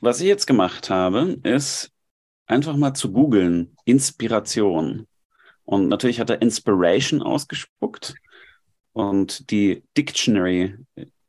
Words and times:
Was 0.00 0.20
ich 0.20 0.26
jetzt 0.26 0.46
gemacht 0.46 0.90
habe, 0.90 1.38
ist 1.42 1.90
einfach 2.46 2.76
mal 2.76 2.92
zu 2.94 3.12
googeln, 3.12 3.76
Inspiration. 3.84 5.06
Und 5.64 5.88
natürlich 5.88 6.20
hat 6.20 6.30
er 6.30 6.42
Inspiration 6.42 7.22
ausgespuckt. 7.22 8.14
Und 8.92 9.50
die 9.50 9.82
Dictionary 9.96 10.76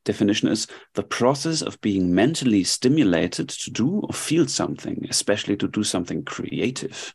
definition 0.06 0.52
is 0.52 0.68
the 0.96 1.04
process 1.04 1.64
of 1.64 1.80
being 1.80 2.14
mentally 2.14 2.64
stimulated 2.64 3.48
to 3.48 3.72
do 3.72 4.02
or 4.02 4.14
feel 4.14 4.48
something, 4.48 5.08
especially 5.10 5.56
to 5.56 5.68
do 5.68 5.84
something 5.84 6.26
creative. 6.26 7.14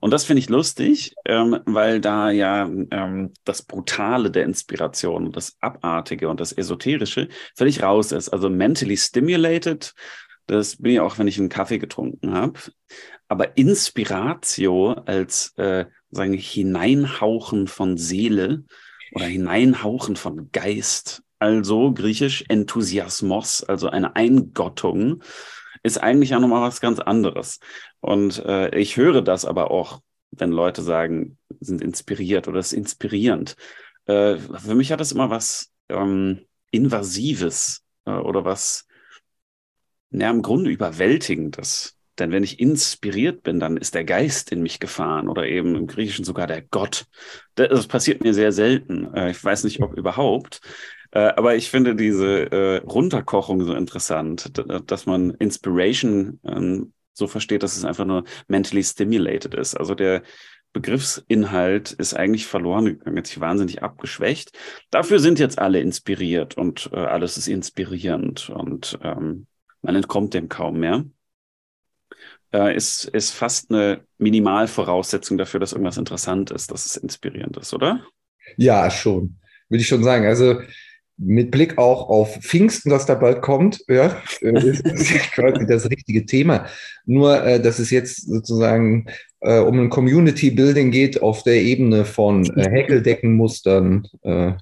Und 0.00 0.10
das 0.10 0.24
finde 0.24 0.40
ich 0.40 0.48
lustig, 0.48 1.14
ähm, 1.24 1.60
weil 1.66 2.00
da 2.00 2.30
ja 2.30 2.64
ähm, 2.64 3.32
das 3.44 3.62
Brutale 3.62 4.30
der 4.30 4.44
Inspiration, 4.44 5.32
das 5.32 5.56
Abartige 5.60 6.28
und 6.28 6.40
das 6.40 6.52
Esoterische 6.52 7.28
völlig 7.56 7.82
raus 7.82 8.12
ist. 8.12 8.28
Also 8.28 8.50
mentally 8.50 8.96
stimulated, 8.96 9.94
das 10.46 10.76
bin 10.76 10.92
ich 10.92 11.00
auch, 11.00 11.18
wenn 11.18 11.28
ich 11.28 11.38
einen 11.38 11.48
Kaffee 11.48 11.78
getrunken 11.78 12.32
habe. 12.34 12.60
Aber 13.28 13.56
Inspiratio 13.56 14.92
als 14.92 15.54
äh, 15.56 15.86
sagen 16.10 16.34
Hineinhauchen 16.34 17.66
von 17.66 17.96
Seele 17.96 18.64
oder 19.14 19.24
Hineinhauchen 19.24 20.16
von 20.16 20.50
Geist, 20.52 21.22
also 21.38 21.92
griechisch 21.92 22.44
Enthusiasmos, 22.48 23.64
also 23.64 23.88
eine 23.88 24.16
Eingottung, 24.16 25.22
ist 25.82 25.98
eigentlich 26.02 26.30
ja 26.30 26.40
nochmal 26.40 26.62
was 26.62 26.80
ganz 26.80 26.98
anderes. 26.98 27.60
Und 28.04 28.44
äh, 28.44 28.68
ich 28.78 28.98
höre 28.98 29.22
das 29.22 29.46
aber 29.46 29.70
auch, 29.70 30.02
wenn 30.30 30.50
Leute 30.50 30.82
sagen, 30.82 31.38
sind 31.60 31.80
inspiriert 31.80 32.48
oder 32.48 32.60
ist 32.60 32.74
inspirierend. 32.74 33.56
Äh, 34.04 34.36
für 34.36 34.74
mich 34.74 34.92
hat 34.92 35.00
das 35.00 35.12
immer 35.12 35.30
was 35.30 35.72
ähm, 35.88 36.40
Invasives 36.70 37.82
äh, 38.04 38.10
oder 38.10 38.44
was, 38.44 38.86
ja, 40.10 40.30
im 40.30 40.42
Grunde 40.42 40.68
überwältigendes. 40.68 41.96
Denn 42.18 42.30
wenn 42.30 42.44
ich 42.44 42.60
inspiriert 42.60 43.42
bin, 43.42 43.58
dann 43.58 43.78
ist 43.78 43.94
der 43.94 44.04
Geist 44.04 44.52
in 44.52 44.60
mich 44.60 44.80
gefahren 44.80 45.26
oder 45.26 45.46
eben 45.46 45.74
im 45.74 45.86
Griechischen 45.86 46.26
sogar 46.26 46.46
der 46.46 46.60
Gott. 46.60 47.06
Das 47.54 47.86
passiert 47.86 48.22
mir 48.22 48.34
sehr 48.34 48.52
selten. 48.52 49.14
Äh, 49.14 49.30
ich 49.30 49.42
weiß 49.42 49.64
nicht, 49.64 49.80
ob 49.80 49.96
überhaupt. 49.96 50.60
Äh, 51.10 51.20
aber 51.20 51.56
ich 51.56 51.70
finde 51.70 51.96
diese 51.96 52.52
äh, 52.52 52.76
Runterkochung 52.84 53.64
so 53.64 53.72
interessant, 53.72 54.52
dass 54.90 55.06
man 55.06 55.30
Inspiration 55.30 56.38
ähm, 56.44 56.92
so 57.14 57.26
versteht, 57.26 57.62
dass 57.62 57.76
es 57.76 57.84
einfach 57.84 58.04
nur 58.04 58.24
mentally 58.48 58.82
stimulated 58.82 59.54
ist. 59.54 59.74
Also 59.74 59.94
der 59.94 60.22
Begriffsinhalt 60.74 61.92
ist 61.92 62.14
eigentlich 62.14 62.46
verloren 62.46 62.84
gegangen, 62.86 63.16
hat 63.16 63.28
sich 63.28 63.40
wahnsinnig 63.40 63.82
abgeschwächt. 63.82 64.58
Dafür 64.90 65.20
sind 65.20 65.38
jetzt 65.38 65.58
alle 65.58 65.80
inspiriert 65.80 66.56
und 66.56 66.90
äh, 66.92 66.96
alles 66.96 67.36
ist 67.38 67.46
inspirierend 67.46 68.50
und 68.50 68.98
ähm, 69.02 69.46
man 69.82 69.94
entkommt 69.94 70.34
dem 70.34 70.48
kaum 70.48 70.80
mehr. 70.80 71.04
Äh, 72.52 72.74
ist, 72.76 73.04
ist 73.04 73.30
fast 73.30 73.70
eine 73.70 74.04
Minimalvoraussetzung 74.18 75.38
dafür, 75.38 75.60
dass 75.60 75.72
irgendwas 75.72 75.96
interessant 75.96 76.50
ist, 76.50 76.72
dass 76.72 76.86
es 76.86 76.96
inspirierend 76.96 77.56
ist, 77.56 77.72
oder? 77.72 78.04
Ja, 78.56 78.90
schon. 78.90 79.38
Würde 79.68 79.80
ich 79.80 79.88
schon 79.88 80.02
sagen. 80.02 80.26
Also 80.26 80.60
mit 81.16 81.50
Blick 81.50 81.78
auch 81.78 82.08
auf 82.08 82.36
Pfingsten, 82.40 82.90
das 82.90 83.06
da 83.06 83.14
bald 83.14 83.42
kommt, 83.42 83.84
ja, 83.88 84.16
äh, 84.40 84.58
ist 84.68 84.84
quasi 85.32 85.66
das 85.66 85.90
richtige 85.90 86.26
Thema. 86.26 86.66
Nur, 87.06 87.44
äh, 87.44 87.60
dass 87.60 87.78
es 87.78 87.90
jetzt 87.90 88.28
sozusagen 88.28 89.06
äh, 89.40 89.58
um 89.58 89.78
ein 89.78 89.90
Community 89.90 90.50
Building 90.50 90.90
geht 90.90 91.22
auf 91.22 91.42
der 91.42 91.62
Ebene 91.62 92.04
von 92.04 92.44
äh, 92.56 92.68
Häkeldeckenmustern, 92.68 94.08
äh, 94.22 94.52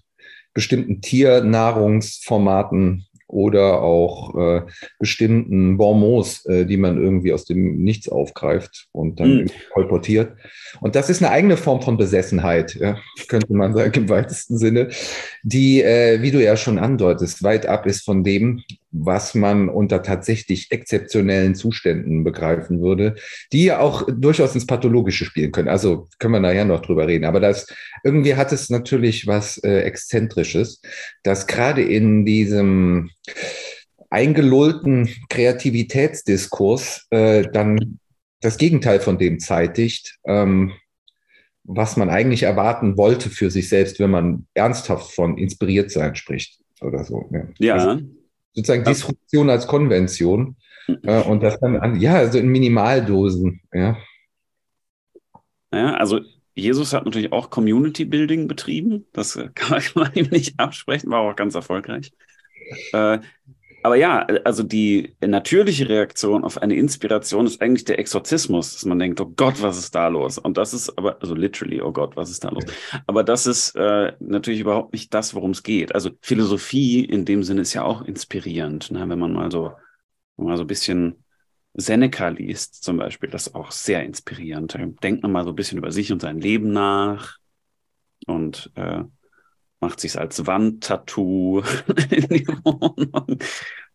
bestimmten 0.54 1.00
Tiernahrungsformaten 1.00 3.06
oder 3.32 3.80
auch 3.80 4.36
äh, 4.36 4.62
bestimmten 4.98 5.78
Bonbons, 5.78 6.44
äh, 6.46 6.66
die 6.66 6.76
man 6.76 7.02
irgendwie 7.02 7.32
aus 7.32 7.46
dem 7.46 7.82
Nichts 7.82 8.08
aufgreift 8.08 8.88
und 8.92 9.20
dann 9.20 9.36
mhm. 9.36 9.50
kolportiert. 9.72 10.36
Und 10.80 10.94
das 10.94 11.08
ist 11.08 11.22
eine 11.22 11.32
eigene 11.32 11.56
Form 11.56 11.80
von 11.80 11.96
Besessenheit, 11.96 12.74
ja, 12.74 12.98
könnte 13.28 13.54
man 13.54 13.74
sagen 13.74 14.02
im 14.02 14.08
weitesten 14.08 14.58
Sinne, 14.58 14.88
die, 15.42 15.82
äh, 15.82 16.20
wie 16.20 16.30
du 16.30 16.42
ja 16.42 16.56
schon 16.56 16.78
andeutest, 16.78 17.42
weit 17.42 17.66
ab 17.66 17.86
ist 17.86 18.04
von 18.04 18.22
dem, 18.22 18.62
was 18.92 19.34
man 19.34 19.68
unter 19.70 20.02
tatsächlich 20.02 20.70
exzeptionellen 20.70 21.54
Zuständen 21.54 22.24
begreifen 22.24 22.82
würde, 22.82 23.16
die 23.52 23.64
ja 23.64 23.80
auch 23.80 24.06
durchaus 24.06 24.54
ins 24.54 24.66
Pathologische 24.66 25.24
spielen 25.24 25.50
können. 25.50 25.68
Also 25.68 26.08
können 26.18 26.34
wir 26.34 26.40
nachher 26.40 26.66
noch 26.66 26.82
drüber 26.82 27.08
reden. 27.08 27.24
Aber 27.24 27.40
das 27.40 27.66
irgendwie 28.04 28.36
hat 28.36 28.52
es 28.52 28.68
natürlich 28.68 29.26
was 29.26 29.58
äh, 29.58 29.80
Exzentrisches, 29.80 30.82
dass 31.22 31.46
gerade 31.46 31.82
in 31.82 32.26
diesem 32.26 33.10
eingelullten 34.10 35.08
Kreativitätsdiskurs 35.30 37.06
äh, 37.10 37.44
dann 37.50 37.98
das 38.42 38.58
Gegenteil 38.58 39.00
von 39.00 39.18
dem 39.18 39.38
zeitigt, 39.40 40.18
ähm, 40.26 40.72
was 41.64 41.96
man 41.96 42.10
eigentlich 42.10 42.42
erwarten 42.42 42.98
wollte 42.98 43.30
für 43.30 43.50
sich 43.50 43.68
selbst, 43.68 44.00
wenn 44.00 44.10
man 44.10 44.46
ernsthaft 44.52 45.14
von 45.14 45.38
inspiriert 45.38 45.90
sein 45.90 46.14
spricht 46.14 46.58
oder 46.82 47.04
so. 47.04 47.30
Ja. 47.32 47.46
ja. 47.58 47.74
Also, 47.74 48.04
sozusagen 48.54 48.84
Disruption 48.84 49.50
als 49.50 49.66
Konvention 49.66 50.56
äh, 51.02 51.22
und 51.22 51.42
das 51.42 51.58
dann 51.60 51.76
an, 51.76 52.00
ja, 52.00 52.14
also 52.14 52.38
in 52.38 52.48
Minimaldosen, 52.48 53.60
ja. 53.72 53.96
Ja, 55.72 55.94
also 55.94 56.20
Jesus 56.54 56.92
hat 56.92 57.06
natürlich 57.06 57.32
auch 57.32 57.48
Community 57.48 58.04
Building 58.04 58.46
betrieben. 58.46 59.06
Das 59.12 59.38
kann 59.54 59.82
man 59.94 60.12
ihm 60.14 60.28
nicht 60.30 60.58
absprechen, 60.60 61.10
war 61.10 61.20
auch 61.20 61.36
ganz 61.36 61.54
erfolgreich. 61.54 62.12
Äh, 62.92 63.18
aber 63.82 63.96
ja, 63.96 64.20
also 64.44 64.62
die 64.62 65.14
natürliche 65.20 65.88
Reaktion 65.88 66.44
auf 66.44 66.58
eine 66.58 66.74
Inspiration 66.74 67.46
ist 67.46 67.60
eigentlich 67.60 67.84
der 67.84 67.98
Exorzismus, 67.98 68.74
dass 68.74 68.84
man 68.84 68.98
denkt, 68.98 69.20
oh 69.20 69.32
Gott, 69.36 69.60
was 69.62 69.78
ist 69.78 69.94
da 69.94 70.08
los? 70.08 70.38
Und 70.38 70.56
das 70.56 70.72
ist 70.72 70.96
aber, 70.96 71.20
also 71.20 71.34
literally, 71.34 71.80
oh 71.80 71.92
Gott, 71.92 72.16
was 72.16 72.30
ist 72.30 72.44
da 72.44 72.50
los? 72.50 72.64
Aber 73.06 73.24
das 73.24 73.46
ist 73.46 73.74
äh, 73.74 74.12
natürlich 74.20 74.60
überhaupt 74.60 74.92
nicht 74.92 75.12
das, 75.12 75.34
worum 75.34 75.50
es 75.50 75.62
geht. 75.62 75.94
Also 75.94 76.10
Philosophie 76.20 77.04
in 77.04 77.24
dem 77.24 77.42
Sinne 77.42 77.62
ist 77.62 77.74
ja 77.74 77.82
auch 77.82 78.02
inspirierend, 78.02 78.90
ne? 78.90 79.08
wenn 79.08 79.18
man 79.18 79.32
mal 79.32 79.50
so, 79.50 79.72
mal 80.36 80.56
so 80.56 80.64
ein 80.64 80.68
bisschen 80.68 81.24
Seneca 81.74 82.28
liest 82.28 82.84
zum 82.84 82.98
Beispiel, 82.98 83.30
das 83.30 83.48
ist 83.48 83.54
auch 83.54 83.70
sehr 83.70 84.04
inspirierend. 84.04 84.74
Da 84.74 84.78
denkt 84.78 85.22
man 85.22 85.32
mal 85.32 85.44
so 85.44 85.50
ein 85.50 85.56
bisschen 85.56 85.78
über 85.78 85.90
sich 85.90 86.12
und 86.12 86.20
sein 86.20 86.40
Leben 86.40 86.72
nach 86.72 87.38
und 88.26 88.70
äh, 88.74 89.04
macht 89.82 90.00
sich 90.00 90.18
als 90.18 90.46
Wandtattoo 90.46 91.62
in 92.10 92.28
die 92.28 92.48
Wohnung. 92.64 93.38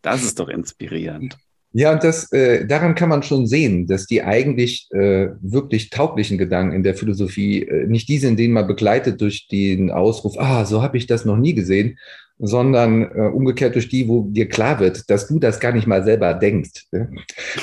Das 0.02 0.22
ist 0.22 0.38
doch 0.38 0.48
inspirierend. 0.48 1.36
Ja, 1.72 1.92
und 1.92 2.02
das, 2.02 2.32
äh, 2.32 2.66
daran 2.66 2.94
kann 2.94 3.10
man 3.10 3.22
schon 3.22 3.46
sehen, 3.46 3.86
dass 3.86 4.06
die 4.06 4.22
eigentlich 4.22 4.88
äh, 4.92 5.28
wirklich 5.40 5.90
tauglichen 5.90 6.38
Gedanken 6.38 6.74
in 6.74 6.82
der 6.82 6.94
Philosophie 6.94 7.62
äh, 7.62 7.86
nicht 7.86 8.08
die 8.08 8.18
sind, 8.18 8.38
denen 8.38 8.54
man 8.54 8.66
begleitet 8.66 9.20
durch 9.20 9.48
den 9.48 9.90
Ausruf, 9.90 10.38
ah, 10.38 10.64
so 10.64 10.82
habe 10.82 10.96
ich 10.96 11.06
das 11.06 11.24
noch 11.24 11.36
nie 11.36 11.54
gesehen, 11.54 11.98
sondern 12.38 13.02
äh, 13.02 13.30
umgekehrt 13.32 13.74
durch 13.74 13.88
die, 13.88 14.08
wo 14.08 14.22
dir 14.28 14.48
klar 14.48 14.78
wird, 14.78 15.10
dass 15.10 15.26
du 15.26 15.38
das 15.38 15.58
gar 15.58 15.72
nicht 15.72 15.86
mal 15.86 16.04
selber 16.04 16.34
denkst, 16.34 16.86
ne? 16.92 17.10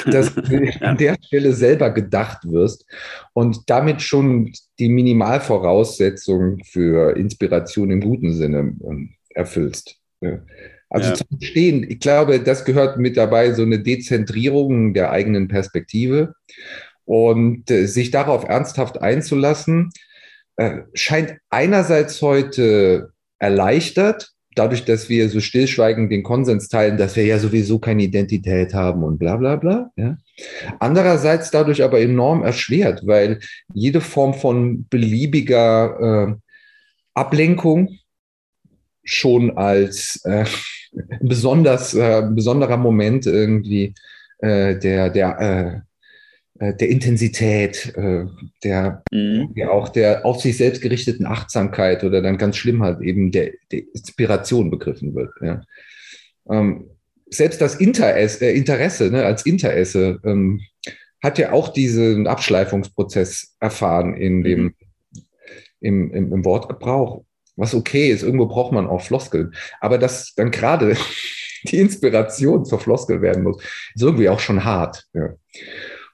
dass 0.06 0.36
du 0.36 0.72
an 0.82 0.98
der 0.98 1.18
Stelle 1.26 1.54
selber 1.54 1.92
gedacht 1.92 2.40
wirst 2.44 2.86
und 3.34 3.70
damit 3.70 4.02
schon 4.02 4.52
die 4.80 4.90
Minimalvoraussetzung 4.90 6.62
für 6.66 7.16
Inspiration 7.16 7.92
im 7.92 8.02
guten 8.02 8.34
Sinne 8.34 8.76
äh, 8.84 9.40
erfüllst. 9.40 9.98
Ne? 10.20 10.46
Also 10.90 11.10
ja. 11.10 11.16
zu 11.16 11.24
verstehen, 11.38 11.86
ich 11.90 12.00
glaube, 12.00 12.40
das 12.40 12.66
gehört 12.66 12.98
mit 12.98 13.18
dabei, 13.18 13.54
so 13.54 13.64
eine 13.64 13.80
Dezentrierung 13.80 14.94
der 14.94 15.12
eigenen 15.12 15.48
Perspektive 15.48 16.36
und 17.06 17.70
äh, 17.72 17.86
sich 17.86 18.12
darauf 18.12 18.44
ernsthaft 18.44 19.02
einzulassen, 19.02 19.92
äh, 20.58 20.82
scheint 20.94 21.38
einerseits 21.50 22.22
heute 22.22 23.12
erleichtert, 23.40 24.35
dadurch, 24.56 24.86
dass 24.86 25.10
wir 25.10 25.30
so 25.30 25.40
stillschweigend 25.40 26.12
den 26.12 26.24
Konsens 26.24 26.70
teilen, 26.70 26.98
dass 26.98 27.16
wir 27.16 27.26
ja 27.26 27.38
sowieso 27.40 27.80
keine 27.80 28.04
Identität 28.04 28.74
haben 28.74 29.04
und 29.04 29.18
bla 29.20 29.36
bla 29.36 29.58
bla. 29.58 29.92
Ja. 29.96 30.18
Andererseits 30.80 31.52
dadurch 31.52 31.84
aber 31.84 32.00
enorm 32.00 32.44
erschwert, 32.44 33.06
weil 33.06 33.40
jede 33.74 34.02
Form 34.02 34.34
von 34.34 34.88
beliebiger 34.90 36.30
äh, 36.30 36.36
Ablenkung 37.14 38.00
schon 39.04 39.58
als 39.58 40.22
äh, 40.24 40.46
besonders 41.22 41.94
äh, 41.94 42.24
besonderer 42.32 42.78
Moment 42.78 43.28
irgendwie 43.28 43.94
äh, 44.40 44.78
der 44.78 45.10
der 45.10 45.40
äh, 45.40 45.95
der 46.58 46.88
Intensität, 46.88 47.94
äh, 47.98 48.26
der 48.64 49.04
mhm. 49.12 49.52
ja 49.56 49.72
auch 49.72 49.90
der 49.90 50.26
auf 50.26 50.42
sich 50.42 50.56
selbst 50.56 50.82
gerichteten 50.82 51.26
Achtsamkeit 51.26 52.04
oder 52.04 52.22
dann 52.22 52.38
ganz 52.38 52.56
schlimm 52.56 52.82
halt 52.82 53.02
eben 53.02 53.32
der, 53.32 53.52
der 53.72 53.82
Inspiration 53.94 54.72
begriffen 54.72 55.16
wird. 55.16 55.32
Ja. 55.42 55.62
Ähm, 56.50 56.90
selbst 57.30 57.60
das 57.60 57.76
Interesse, 57.76 58.46
äh, 58.46 58.56
Interesse 58.56 59.12
ne, 59.12 59.26
als 59.26 59.46
Interesse 59.46 60.20
ähm, 60.24 60.62
hat 61.22 61.38
ja 61.40 61.52
auch 61.52 61.70
diesen 61.70 62.28
Abschleifungsprozess 62.28 63.56
erfahren 63.60 64.16
in 64.16 64.44
dem, 64.44 64.62
mhm. 64.62 64.76
im, 65.82 66.12
im, 66.14 66.34
im 66.34 66.46
Wortgebrauch. 66.46 67.26
was 67.58 67.74
okay 67.76 68.12
ist. 68.12 68.24
Irgendwo 68.24 68.46
braucht 68.46 68.72
man 68.72 68.88
auch 68.88 69.02
Floskeln. 69.02 69.54
Aber 69.82 69.98
dass 69.98 70.34
dann 70.36 70.52
gerade 70.52 70.96
die 71.64 71.80
Inspiration 71.80 72.64
zur 72.64 72.80
Floskel 72.80 73.22
werden 73.22 73.44
muss, 73.44 73.62
ist 73.94 74.04
irgendwie 74.04 74.30
auch 74.30 74.40
schon 74.40 74.64
hart. 74.64 75.04
Ja. 75.14 75.34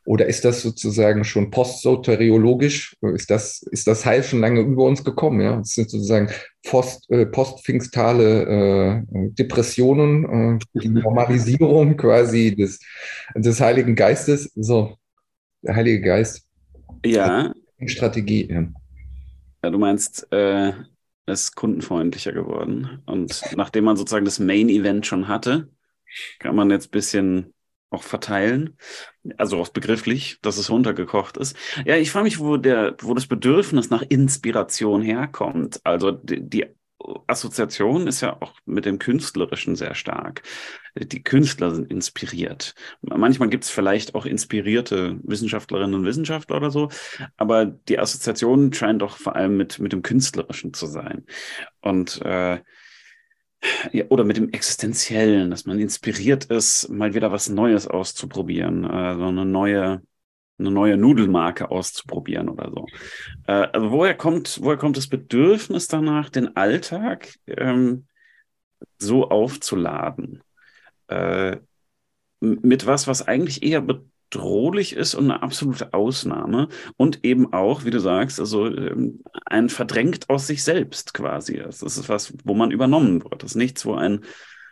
Oder 0.06 0.26
ist 0.26 0.44
das 0.46 0.62
sozusagen 0.62 1.24
schon 1.24 1.52
postsoteriologisch? 1.52 2.98
Ist 3.14 3.30
das, 3.30 3.62
ist 3.62 3.86
das 3.86 4.06
Heil 4.06 4.24
schon 4.24 4.40
lange 4.40 4.62
über 4.62 4.84
uns 4.84 5.04
gekommen? 5.04 5.42
Ja? 5.42 5.58
Das 5.58 5.74
sind 5.74 5.92
sozusagen 5.92 6.30
post, 6.66 7.10
äh, 7.12 7.28
postpfingstale 7.28 9.04
äh, 9.06 9.30
Depressionen, 9.30 10.58
äh, 10.58 10.80
die 10.80 10.90
Normalisierung 10.90 11.98
quasi 11.98 12.56
des, 12.56 12.80
des 13.36 13.62
Heiligen 13.62 13.96
Geistes. 13.96 14.52
So, 14.56 14.98
der 15.62 15.76
Heilige 15.76 16.02
Geist. 16.02 16.48
Ja. 17.06 17.54
Strategie. 17.86 18.48
Ja. 18.52 18.68
ja 19.64 19.70
du 19.70 19.78
meinst, 19.78 20.28
äh, 20.32 20.74
es 21.28 21.44
ist 21.44 21.56
kundenfreundlicher 21.56 22.34
geworden. 22.34 23.02
Und 23.06 23.42
nachdem 23.56 23.84
man 23.84 23.98
sozusagen 23.98 24.26
das 24.26 24.40
Main 24.40 24.70
Event 24.70 25.06
schon 25.06 25.28
hatte, 25.28 25.70
kann 26.40 26.56
man 26.56 26.72
jetzt 26.72 26.88
ein 26.88 26.92
bisschen 26.92 27.54
auch 27.92 28.04
verteilen. 28.04 28.78
Also 29.38 29.58
auch 29.58 29.70
begrifflich, 29.70 30.40
dass 30.42 30.58
es 30.58 30.70
runtergekocht 30.70 31.38
ist. 31.38 31.56
Ja, 31.86 31.98
ich 31.98 32.10
frage 32.10 32.24
mich, 32.24 32.40
wo 32.40 32.58
der, 32.58 32.96
wo 33.02 33.14
das 33.14 33.28
Bedürfnis 33.28 33.90
nach 33.90 34.02
Inspiration 34.02 35.02
herkommt. 35.02 35.80
Also 35.84 36.12
die, 36.12 36.42
die 36.42 36.66
Assoziation 37.28 38.08
ist 38.08 38.22
ja 38.22 38.38
auch 38.42 38.54
mit 38.66 38.86
dem 38.86 39.00
Künstlerischen 39.00 39.76
sehr 39.76 39.96
stark. 39.96 40.44
Die 40.96 41.24
Künstler 41.24 41.74
sind 41.74 41.92
inspiriert. 41.92 42.76
Manchmal 43.02 43.50
gibt 43.50 43.64
es 43.64 43.70
vielleicht 43.70 44.16
auch 44.16 44.26
inspirierte 44.26 45.20
Wissenschaftlerinnen 45.24 45.96
und 45.96 46.06
Wissenschaftler 46.06 46.58
oder 46.58 46.72
so, 46.72 46.90
aber 47.38 47.66
die 47.66 48.00
Assoziation 48.00 48.74
scheint 48.74 49.02
doch 49.02 49.18
vor 49.18 49.36
allem 49.36 49.58
mit, 49.58 49.80
mit 49.80 49.94
dem 49.94 50.02
Künstlerischen 50.04 50.74
zu 50.74 50.86
sein. 50.86 51.26
Und 51.82 52.22
äh, 52.22 52.60
ja, 53.92 54.06
oder 54.10 54.24
mit 54.24 54.38
dem 54.38 54.50
Existenziellen, 54.50 55.50
dass 55.52 55.66
man 55.66 55.80
inspiriert 55.80 56.46
ist, 56.46 56.90
mal 56.90 57.14
wieder 57.14 57.32
was 57.32 57.50
Neues 57.50 57.88
auszuprobieren, 57.88 58.86
also 58.86 59.26
eine 59.26 59.46
neue, 59.46 60.02
eine 60.58 60.72
neue 60.72 60.98
Nudelmarke 60.98 61.72
auszuprobieren 61.72 62.50
oder 62.50 62.72
so. 62.72 62.86
Äh, 63.48 63.68
also 63.74 63.92
woher 63.92 64.16
kommt, 64.16 64.60
woher 64.62 64.78
kommt 64.78 64.98
das 64.98 65.08
Bedürfnis 65.08 65.88
danach, 65.88 66.30
den 66.30 66.56
Alltag 66.56 67.36
ähm, 67.48 68.08
so 68.98 69.30
aufzuladen? 69.30 70.44
Äh, 71.08 71.58
mit 72.40 72.88
was, 72.88 73.08
was 73.08 73.28
eigentlich 73.28 73.62
eher 73.62 73.86
bedrohlich 74.32 74.96
ist 74.96 75.14
und 75.14 75.26
eine 75.26 75.44
absolute 75.44 75.94
Ausnahme 75.94 76.70
und 76.98 77.24
eben 77.24 77.54
auch, 77.54 77.86
wie 77.86 77.92
du 77.92 78.00
sagst, 78.00 78.40
also 78.40 78.66
ähm, 78.66 79.22
ein 79.46 79.70
verdrängt 79.70 80.30
aus 80.30 80.48
sich 80.48 80.64
selbst 80.64 81.14
quasi. 81.14 81.58
Das 81.58 81.82
ist 81.82 82.10
was, 82.10 82.34
wo 82.44 82.54
man 82.54 82.72
übernommen 82.72 83.24
wird. 83.24 83.44
Das 83.44 83.52
ist 83.52 83.56
nichts, 83.58 83.86
wo 83.86 83.94
ein, 83.94 84.22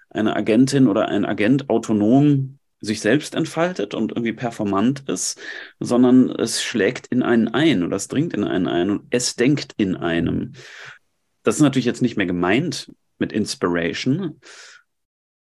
eine 0.09 0.35
Agentin 0.35 0.87
oder 0.87 1.09
ein 1.09 1.25
Agent 1.25 1.69
autonom 1.69 2.57
sich 2.81 3.01
selbst 3.01 3.35
entfaltet 3.35 3.93
und 3.93 4.13
irgendwie 4.13 4.33
performant 4.33 5.03
ist, 5.07 5.37
sondern 5.81 6.29
es 6.29 6.63
schlägt 6.63 7.07
in 7.07 7.21
einen 7.21 7.49
ein 7.49 7.83
oder 7.83 7.97
es 7.97 8.07
dringt 8.07 8.33
in 8.33 8.45
einen 8.45 8.67
ein 8.67 8.89
und 8.89 9.01
es 9.09 9.35
denkt 9.35 9.73
in 9.75 9.97
einem. 9.97 10.53
Das 11.43 11.55
ist 11.55 11.61
natürlich 11.61 11.85
jetzt 11.85 12.01
nicht 12.01 12.15
mehr 12.15 12.25
gemeint 12.25 12.89
mit 13.17 13.33
Inspiration, 13.33 14.39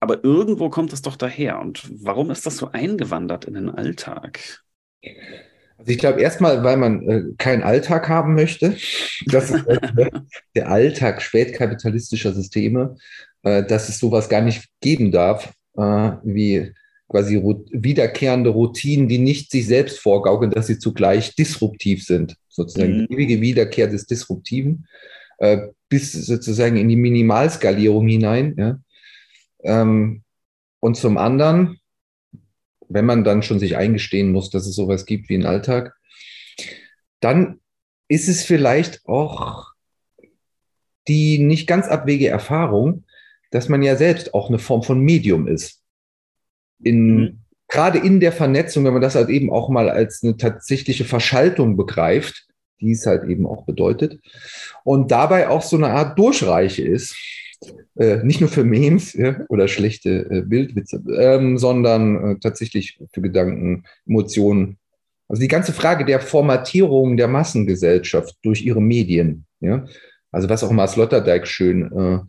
aber 0.04 0.22
irgendwo 0.22 0.68
kommt 0.68 0.92
es 0.92 1.00
doch 1.00 1.16
daher. 1.16 1.58
Und 1.58 1.82
warum 2.04 2.30
ist 2.30 2.44
das 2.44 2.58
so 2.58 2.70
eingewandert 2.70 3.46
in 3.46 3.54
den 3.54 3.70
Alltag? 3.70 4.62
Also 5.78 5.90
ich 5.90 5.96
glaube 5.96 6.20
erstmal, 6.20 6.62
weil 6.62 6.76
man 6.76 7.08
äh, 7.08 7.22
keinen 7.38 7.62
Alltag 7.62 8.10
haben 8.10 8.34
möchte. 8.34 8.76
Das 9.24 9.50
ist 9.50 9.66
äh, 9.66 10.10
der 10.54 10.68
Alltag 10.68 11.22
spätkapitalistischer 11.22 12.34
Systeme, 12.34 12.96
äh, 13.44 13.64
dass 13.64 13.88
es 13.88 13.98
sowas 13.98 14.28
gar 14.28 14.42
nicht 14.42 14.68
geben 14.82 15.10
darf, 15.10 15.54
äh, 15.78 16.10
wie 16.22 16.74
quasi 17.08 17.42
wiederkehrende 17.72 18.50
Routinen, 18.50 19.08
die 19.08 19.18
nicht 19.18 19.50
sich 19.50 19.66
selbst 19.66 20.00
vorgaukeln, 20.00 20.50
dass 20.50 20.66
sie 20.66 20.78
zugleich 20.78 21.34
disruptiv 21.34 22.04
sind. 22.04 22.36
Sozusagen 22.50 22.92
mhm. 22.92 23.06
die 23.06 23.14
ewige 23.14 23.40
Wiederkehr 23.40 23.86
des 23.86 24.04
Disruptiven 24.04 24.86
äh, 25.38 25.68
bis 25.88 26.12
sozusagen 26.12 26.76
in 26.76 26.90
die 26.90 26.96
Minimalskalierung 26.96 28.06
hinein. 28.06 28.54
Ja? 28.58 28.78
Ähm, 29.64 30.22
und 30.80 30.96
zum 30.96 31.18
anderen, 31.18 31.80
wenn 32.88 33.06
man 33.06 33.24
dann 33.24 33.42
schon 33.42 33.58
sich 33.58 33.76
eingestehen 33.76 34.30
muss, 34.30 34.50
dass 34.50 34.66
es 34.66 34.76
sowas 34.76 35.06
gibt 35.06 35.28
wie 35.28 35.34
einen 35.34 35.46
Alltag, 35.46 35.94
dann 37.20 37.60
ist 38.08 38.28
es 38.28 38.44
vielleicht 38.44 39.06
auch 39.06 39.72
die 41.08 41.38
nicht 41.38 41.66
ganz 41.66 41.88
abwege 41.88 42.28
Erfahrung, 42.28 43.04
dass 43.50 43.68
man 43.68 43.82
ja 43.82 43.96
selbst 43.96 44.34
auch 44.34 44.48
eine 44.48 44.58
Form 44.58 44.82
von 44.82 45.00
Medium 45.00 45.46
ist. 45.46 45.82
In, 46.82 47.16
mhm. 47.16 47.40
Gerade 47.68 47.98
in 47.98 48.20
der 48.20 48.32
Vernetzung, 48.32 48.84
wenn 48.84 48.92
man 48.92 49.02
das 49.02 49.14
halt 49.14 49.30
eben 49.30 49.50
auch 49.50 49.68
mal 49.68 49.88
als 49.88 50.22
eine 50.22 50.36
tatsächliche 50.36 51.04
Verschaltung 51.04 51.76
begreift, 51.76 52.46
die 52.80 52.92
es 52.92 53.06
halt 53.06 53.28
eben 53.28 53.46
auch 53.46 53.64
bedeutet, 53.64 54.20
und 54.84 55.10
dabei 55.10 55.48
auch 55.48 55.62
so 55.62 55.76
eine 55.76 55.88
Art 55.88 56.18
Durchreiche 56.18 56.82
ist, 56.82 57.16
äh, 57.96 58.18
nicht 58.24 58.40
nur 58.40 58.50
für 58.50 58.64
Memes 58.64 59.12
ja, 59.12 59.40
oder 59.48 59.68
schlechte 59.68 60.26
äh, 60.30 60.42
Bildwitze, 60.42 61.02
ähm, 61.16 61.58
sondern 61.58 62.32
äh, 62.32 62.38
tatsächlich 62.40 62.98
für 63.12 63.20
Gedanken, 63.20 63.84
Emotionen. 64.06 64.78
Also 65.28 65.40
die 65.40 65.48
ganze 65.48 65.72
Frage 65.72 66.04
der 66.04 66.20
Formatierung 66.20 67.16
der 67.16 67.28
Massengesellschaft 67.28 68.36
durch 68.42 68.64
ihre 68.64 68.82
Medien. 68.82 69.46
Ja? 69.60 69.86
Also 70.30 70.48
was 70.48 70.64
auch 70.64 70.70
mal 70.70 70.88
Sloterdijk 70.88 71.46
schön 71.46 72.26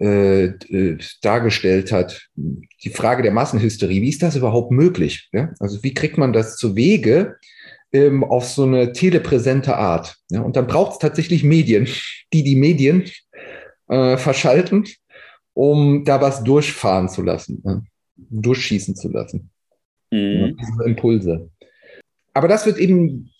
äh, 0.00 0.44
äh, 0.46 0.98
dargestellt 1.22 1.92
hat, 1.92 2.28
die 2.34 2.90
Frage 2.90 3.22
der 3.22 3.32
Massenhysterie, 3.32 4.00
wie 4.00 4.08
ist 4.08 4.22
das 4.22 4.36
überhaupt 4.36 4.70
möglich? 4.70 5.28
Ja? 5.32 5.52
Also 5.60 5.82
wie 5.82 5.94
kriegt 5.94 6.16
man 6.16 6.32
das 6.32 6.56
zu 6.56 6.74
Wege 6.74 7.36
ähm, 7.92 8.24
auf 8.24 8.46
so 8.46 8.64
eine 8.64 8.92
telepräsente 8.92 9.76
Art? 9.76 10.16
Ja? 10.30 10.40
Und 10.40 10.56
dann 10.56 10.66
braucht 10.66 10.92
es 10.92 10.98
tatsächlich 10.98 11.44
Medien, 11.44 11.86
die 12.32 12.42
die 12.42 12.56
Medien 12.56 13.04
äh, 13.90 14.16
verschalten, 14.16 14.86
um 15.52 16.04
da 16.04 16.20
was 16.20 16.42
durchfahren 16.42 17.08
zu 17.08 17.22
lassen, 17.22 17.62
äh, 17.66 17.76
durchschießen 18.30 18.96
zu 18.96 19.08
lassen. 19.10 19.50
Mhm. 20.10 20.56
Ja, 20.58 20.84
Impulse. 20.86 21.50
Aber 22.32 22.48
das 22.48 22.64
wird 22.66 22.78
eben 22.78 23.30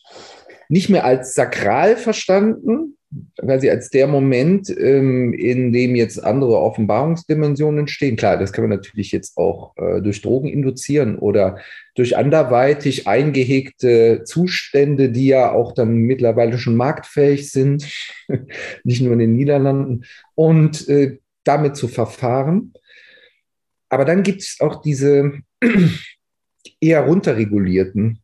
nicht 0.68 0.88
mehr 0.88 1.04
als 1.04 1.34
sakral 1.34 1.96
verstanden, 1.96 2.96
quasi 3.38 3.68
als 3.68 3.90
der 3.90 4.06
Moment, 4.06 4.70
ähm, 4.70 5.32
in 5.32 5.72
dem 5.72 5.96
jetzt 5.96 6.22
andere 6.22 6.58
Offenbarungsdimensionen 6.58 7.80
entstehen. 7.80 8.16
Klar, 8.16 8.38
das 8.38 8.52
kann 8.52 8.68
man 8.68 8.76
natürlich 8.76 9.10
jetzt 9.10 9.36
auch 9.36 9.76
äh, 9.76 10.00
durch 10.00 10.22
Drogen 10.22 10.48
induzieren 10.48 11.18
oder 11.18 11.58
durch 11.94 12.16
anderweitig 12.16 13.08
eingehegte 13.08 14.22
Zustände, 14.24 15.10
die 15.10 15.26
ja 15.26 15.52
auch 15.52 15.72
dann 15.72 15.94
mittlerweile 15.94 16.58
schon 16.58 16.76
marktfähig 16.76 17.50
sind, 17.50 17.84
nicht 18.84 19.02
nur 19.02 19.14
in 19.14 19.18
den 19.18 19.32
Niederlanden, 19.32 20.04
und 20.34 20.88
äh, 20.88 21.18
damit 21.44 21.76
zu 21.76 21.88
verfahren. 21.88 22.72
Aber 23.88 24.04
dann 24.04 24.22
gibt 24.22 24.42
es 24.42 24.58
auch 24.60 24.80
diese 24.80 25.32
eher 26.80 27.00
runterregulierten 27.00 28.20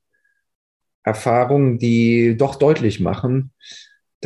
Erfahrungen, 1.02 1.78
die 1.78 2.36
doch 2.36 2.54
deutlich 2.54 3.00
machen, 3.00 3.52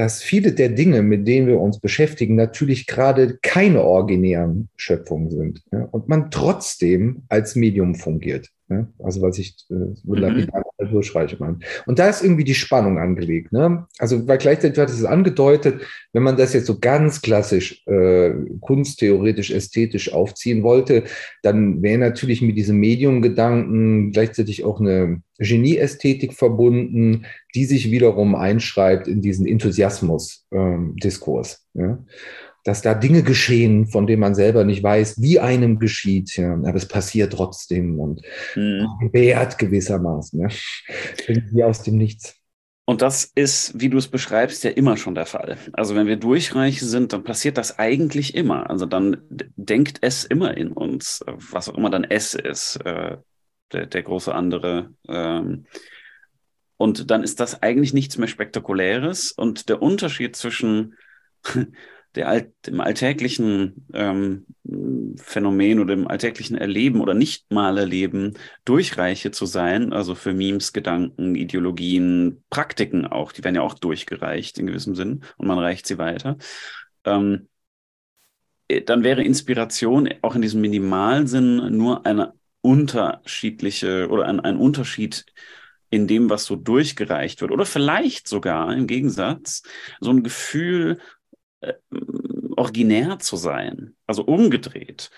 dass 0.00 0.22
viele 0.22 0.52
der 0.52 0.70
Dinge, 0.70 1.02
mit 1.02 1.28
denen 1.28 1.46
wir 1.46 1.60
uns 1.60 1.78
beschäftigen, 1.78 2.34
natürlich 2.34 2.86
gerade 2.86 3.36
keine 3.42 3.84
originären 3.84 4.70
Schöpfungen 4.74 5.28
sind. 5.30 5.62
Ja, 5.72 5.82
und 5.90 6.08
man 6.08 6.30
trotzdem 6.30 7.24
als 7.28 7.54
Medium 7.54 7.94
fungiert. 7.94 8.48
Ja, 8.70 8.86
also 9.00 9.20
was 9.20 9.36
ich 9.36 9.56
äh, 9.68 9.74
mhm. 9.74 10.48
durchreiche 10.78 11.36
meine. 11.40 11.58
Und 11.86 11.98
da 11.98 12.08
ist 12.08 12.22
irgendwie 12.22 12.44
die 12.44 12.54
Spannung 12.54 13.00
angelegt. 13.00 13.52
Ne? 13.52 13.88
Also 13.98 14.28
weil 14.28 14.38
gleichzeitig 14.38 14.78
hat 14.78 14.90
es 14.90 15.04
angedeutet, 15.04 15.82
wenn 16.12 16.22
man 16.22 16.36
das 16.36 16.52
jetzt 16.52 16.66
so 16.66 16.78
ganz 16.78 17.20
klassisch 17.20 17.84
äh, 17.88 18.30
kunsttheoretisch, 18.60 19.50
ästhetisch 19.50 20.12
aufziehen 20.12 20.62
wollte, 20.62 21.02
dann 21.42 21.82
wäre 21.82 21.98
natürlich 21.98 22.42
mit 22.42 22.56
diesem 22.56 22.78
Medium-Gedanken 22.78 24.12
gleichzeitig 24.12 24.64
auch 24.64 24.80
eine 24.80 25.20
Genieästhetik 25.38 26.34
verbunden, 26.34 27.26
die 27.56 27.64
sich 27.64 27.90
wiederum 27.90 28.36
einschreibt 28.36 29.08
in 29.08 29.20
diesen 29.20 29.48
Enthusiasmus-Diskurs. 29.48 31.66
Ähm, 31.74 31.82
ja? 31.82 31.98
Dass 32.64 32.82
da 32.82 32.94
Dinge 32.94 33.22
geschehen, 33.22 33.86
von 33.86 34.06
denen 34.06 34.20
man 34.20 34.34
selber 34.34 34.64
nicht 34.64 34.82
weiß, 34.82 35.20
wie 35.22 35.40
einem 35.40 35.78
geschieht, 35.78 36.36
ja? 36.36 36.52
aber 36.52 36.74
es 36.74 36.86
passiert 36.86 37.32
trotzdem 37.32 37.98
und 37.98 38.20
mhm. 38.54 38.86
wert 39.12 39.58
gewissermaßen, 39.58 40.40
ja? 40.40 40.48
irgendwie 41.26 41.64
aus 41.64 41.82
dem 41.82 41.96
Nichts. 41.96 42.36
Und 42.84 43.02
das 43.02 43.24
ist, 43.34 43.80
wie 43.80 43.88
du 43.88 43.98
es 43.98 44.08
beschreibst, 44.08 44.64
ja 44.64 44.70
immer 44.70 44.96
schon 44.96 45.14
der 45.14 45.26
Fall. 45.26 45.56
Also 45.72 45.94
wenn 45.94 46.08
wir 46.08 46.16
durchreich 46.16 46.80
sind, 46.80 47.12
dann 47.12 47.22
passiert 47.22 47.56
das 47.56 47.78
eigentlich 47.78 48.34
immer. 48.34 48.68
Also 48.68 48.84
dann 48.84 49.18
denkt 49.56 49.98
es 50.00 50.24
immer 50.24 50.56
in 50.56 50.72
uns, 50.72 51.24
was 51.26 51.68
auch 51.68 51.78
immer 51.78 51.90
dann 51.90 52.04
es 52.04 52.34
ist. 52.34 52.76
Äh, 52.84 53.18
der, 53.72 53.86
der 53.86 54.02
große 54.02 54.34
andere. 54.34 54.92
Ähm, 55.08 55.66
und 56.76 57.10
dann 57.10 57.22
ist 57.22 57.40
das 57.40 57.62
eigentlich 57.62 57.92
nichts 57.92 58.16
mehr 58.18 58.28
Spektakuläres. 58.28 59.32
Und 59.32 59.68
der 59.68 59.82
Unterschied 59.82 60.36
zwischen 60.36 60.96
der 62.14 62.28
All 62.28 62.52
im 62.66 62.80
alltäglichen 62.80 63.86
ähm, 63.92 64.46
Phänomen 65.16 65.80
oder 65.80 65.94
im 65.94 66.08
alltäglichen 66.08 66.56
Erleben 66.56 67.00
oder 67.00 67.14
nicht 67.14 67.50
mal 67.52 67.78
erleben, 67.78 68.34
durchreiche 68.64 69.30
zu 69.30 69.46
sein, 69.46 69.92
also 69.92 70.14
für 70.14 70.32
Memes, 70.32 70.72
Gedanken, 70.72 71.34
Ideologien, 71.34 72.42
Praktiken 72.50 73.06
auch, 73.06 73.32
die 73.32 73.44
werden 73.44 73.56
ja 73.56 73.62
auch 73.62 73.74
durchgereicht 73.74 74.58
in 74.58 74.66
gewissem 74.66 74.94
Sinn 74.94 75.22
und 75.36 75.46
man 75.46 75.58
reicht 75.58 75.86
sie 75.86 75.98
weiter. 75.98 76.36
Ähm, 77.04 77.48
äh, 78.68 78.82
dann 78.82 79.04
wäre 79.04 79.22
Inspiration 79.22 80.08
auch 80.22 80.34
in 80.34 80.42
diesem 80.42 80.60
Minimalsinn 80.60 81.76
nur 81.76 82.06
eine 82.06 82.32
unterschiedliche 82.62 84.08
oder 84.08 84.26
ein, 84.26 84.40
ein 84.40 84.56
Unterschied 84.56 85.24
in 85.90 86.06
dem, 86.06 86.30
was 86.30 86.44
so 86.44 86.56
durchgereicht 86.56 87.40
wird. 87.40 87.50
Oder 87.50 87.66
vielleicht 87.66 88.28
sogar 88.28 88.72
im 88.74 88.86
Gegensatz 88.86 89.62
so 90.00 90.10
ein 90.10 90.22
Gefühl 90.22 90.98
äh, 91.60 91.74
originär 92.56 93.18
zu 93.18 93.36
sein, 93.36 93.94
also 94.06 94.24
umgedreht 94.24 95.10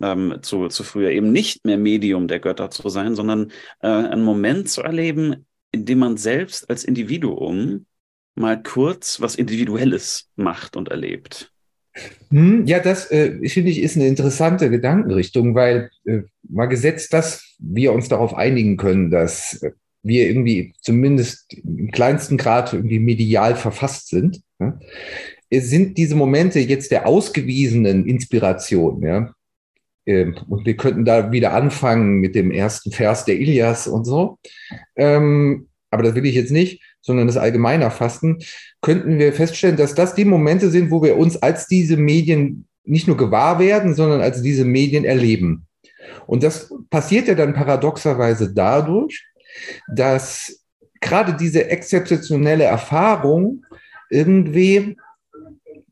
ähm, 0.00 0.38
zu, 0.42 0.68
zu 0.68 0.84
früher, 0.84 1.10
eben 1.10 1.32
nicht 1.32 1.64
mehr 1.64 1.78
Medium 1.78 2.28
der 2.28 2.40
Götter 2.40 2.70
zu 2.70 2.88
sein, 2.88 3.14
sondern 3.14 3.50
äh, 3.80 3.88
einen 3.88 4.24
Moment 4.24 4.68
zu 4.68 4.82
erleben, 4.82 5.46
in 5.72 5.84
dem 5.84 5.98
man 5.98 6.16
selbst 6.16 6.68
als 6.68 6.84
Individuum 6.84 7.86
mal 8.34 8.62
kurz 8.62 9.20
was 9.20 9.34
Individuelles 9.34 10.28
macht 10.36 10.76
und 10.76 10.88
erlebt. 10.88 11.52
Hm, 12.30 12.66
ja, 12.66 12.78
das 12.78 13.10
äh, 13.10 13.48
finde 13.48 13.70
ich 13.70 13.82
ist 13.82 13.96
eine 13.96 14.06
interessante 14.06 14.70
Gedankenrichtung, 14.70 15.54
weil 15.54 15.90
äh, 16.04 16.20
mal 16.48 16.66
gesetzt, 16.66 17.12
dass 17.12 17.56
wir 17.58 17.92
uns 17.92 18.08
darauf 18.08 18.34
einigen 18.34 18.76
können, 18.76 19.10
dass 19.10 19.60
wir 20.02 20.28
irgendwie 20.28 20.72
zumindest 20.80 21.52
im 21.54 21.90
kleinsten 21.90 22.36
Grad 22.36 22.72
irgendwie 22.72 23.00
medial 23.00 23.56
verfasst 23.56 24.08
sind. 24.08 24.40
Ja? 24.60 24.78
Sind 25.50 25.98
diese 25.98 26.14
Momente 26.14 26.60
jetzt 26.60 26.90
der 26.92 27.06
ausgewiesenen 27.06 28.06
Inspiration, 28.06 29.02
ja. 29.02 29.34
Ähm, 30.06 30.36
und 30.48 30.64
wir 30.64 30.76
könnten 30.76 31.04
da 31.04 31.30
wieder 31.32 31.52
anfangen 31.52 32.20
mit 32.20 32.34
dem 32.34 32.50
ersten 32.50 32.90
Vers 32.90 33.24
der 33.24 33.36
Ilias 33.36 33.86
und 33.86 34.04
so. 34.04 34.38
Ähm, 34.96 35.68
aber 35.90 36.04
das 36.04 36.14
will 36.14 36.26
ich 36.26 36.34
jetzt 36.34 36.52
nicht, 36.52 36.82
sondern 37.00 37.26
das 37.26 37.36
allgemeiner 37.36 37.90
fassen. 37.90 38.38
Könnten 38.80 39.18
wir 39.18 39.32
feststellen, 39.32 39.76
dass 39.76 39.94
das 39.94 40.14
die 40.14 40.24
Momente 40.24 40.70
sind, 40.70 40.90
wo 40.90 41.02
wir 41.02 41.16
uns 41.16 41.36
als 41.36 41.66
diese 41.66 41.96
Medien 41.96 42.66
nicht 42.84 43.06
nur 43.06 43.16
gewahr 43.16 43.58
werden, 43.58 43.94
sondern 43.94 44.20
als 44.20 44.42
diese 44.42 44.64
Medien 44.64 45.04
erleben. 45.04 45.66
Und 46.26 46.42
das 46.42 46.72
passiert 46.90 47.28
ja 47.28 47.34
dann 47.34 47.54
paradoxerweise 47.54 48.52
dadurch, 48.54 49.26
dass 49.94 50.64
gerade 51.00 51.34
diese 51.34 51.68
exzeptionelle 51.68 52.64
Erfahrung 52.64 53.64
irgendwie 54.10 54.96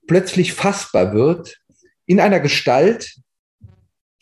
plötzlich 0.08 0.52
fassbar 0.52 1.14
wird 1.14 1.60
in 2.06 2.18
einer 2.18 2.40
Gestalt, 2.40 3.14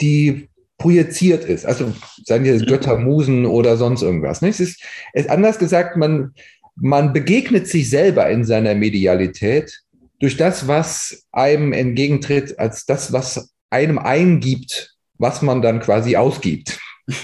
die 0.03 0.51
projiziert 0.79 1.45
ist. 1.45 1.65
Also 1.65 1.95
sagen 2.25 2.45
wir 2.45 2.59
Götter, 2.59 2.99
Musen 2.99 3.47
oder 3.47 3.79
sonst 3.79 4.03
irgendwas. 4.03 4.43
Ne? 4.43 4.49
Es 4.49 4.61
ist, 4.61 4.83
es 5.15 5.25
ist 5.25 5.31
anders 5.31 5.59
gesagt, 5.59 5.97
man, 5.97 6.35
man 6.75 7.15
begegnet 7.15 7.67
sich 7.67 7.89
selber 7.89 8.29
in 8.29 8.45
seiner 8.45 8.75
Medialität 8.75 9.83
durch 10.19 10.37
das, 10.37 10.69
was 10.69 11.27
einem 11.33 11.73
entgegentritt, 11.73 12.59
als 12.59 12.85
das, 12.85 13.13
was 13.13 13.55
einem 13.71 13.99
eingibt, 13.99 14.95
was 15.19 15.41
man 15.43 15.63
dann 15.63 15.81
quasi 15.81 16.17
ausgibt. 16.17 16.79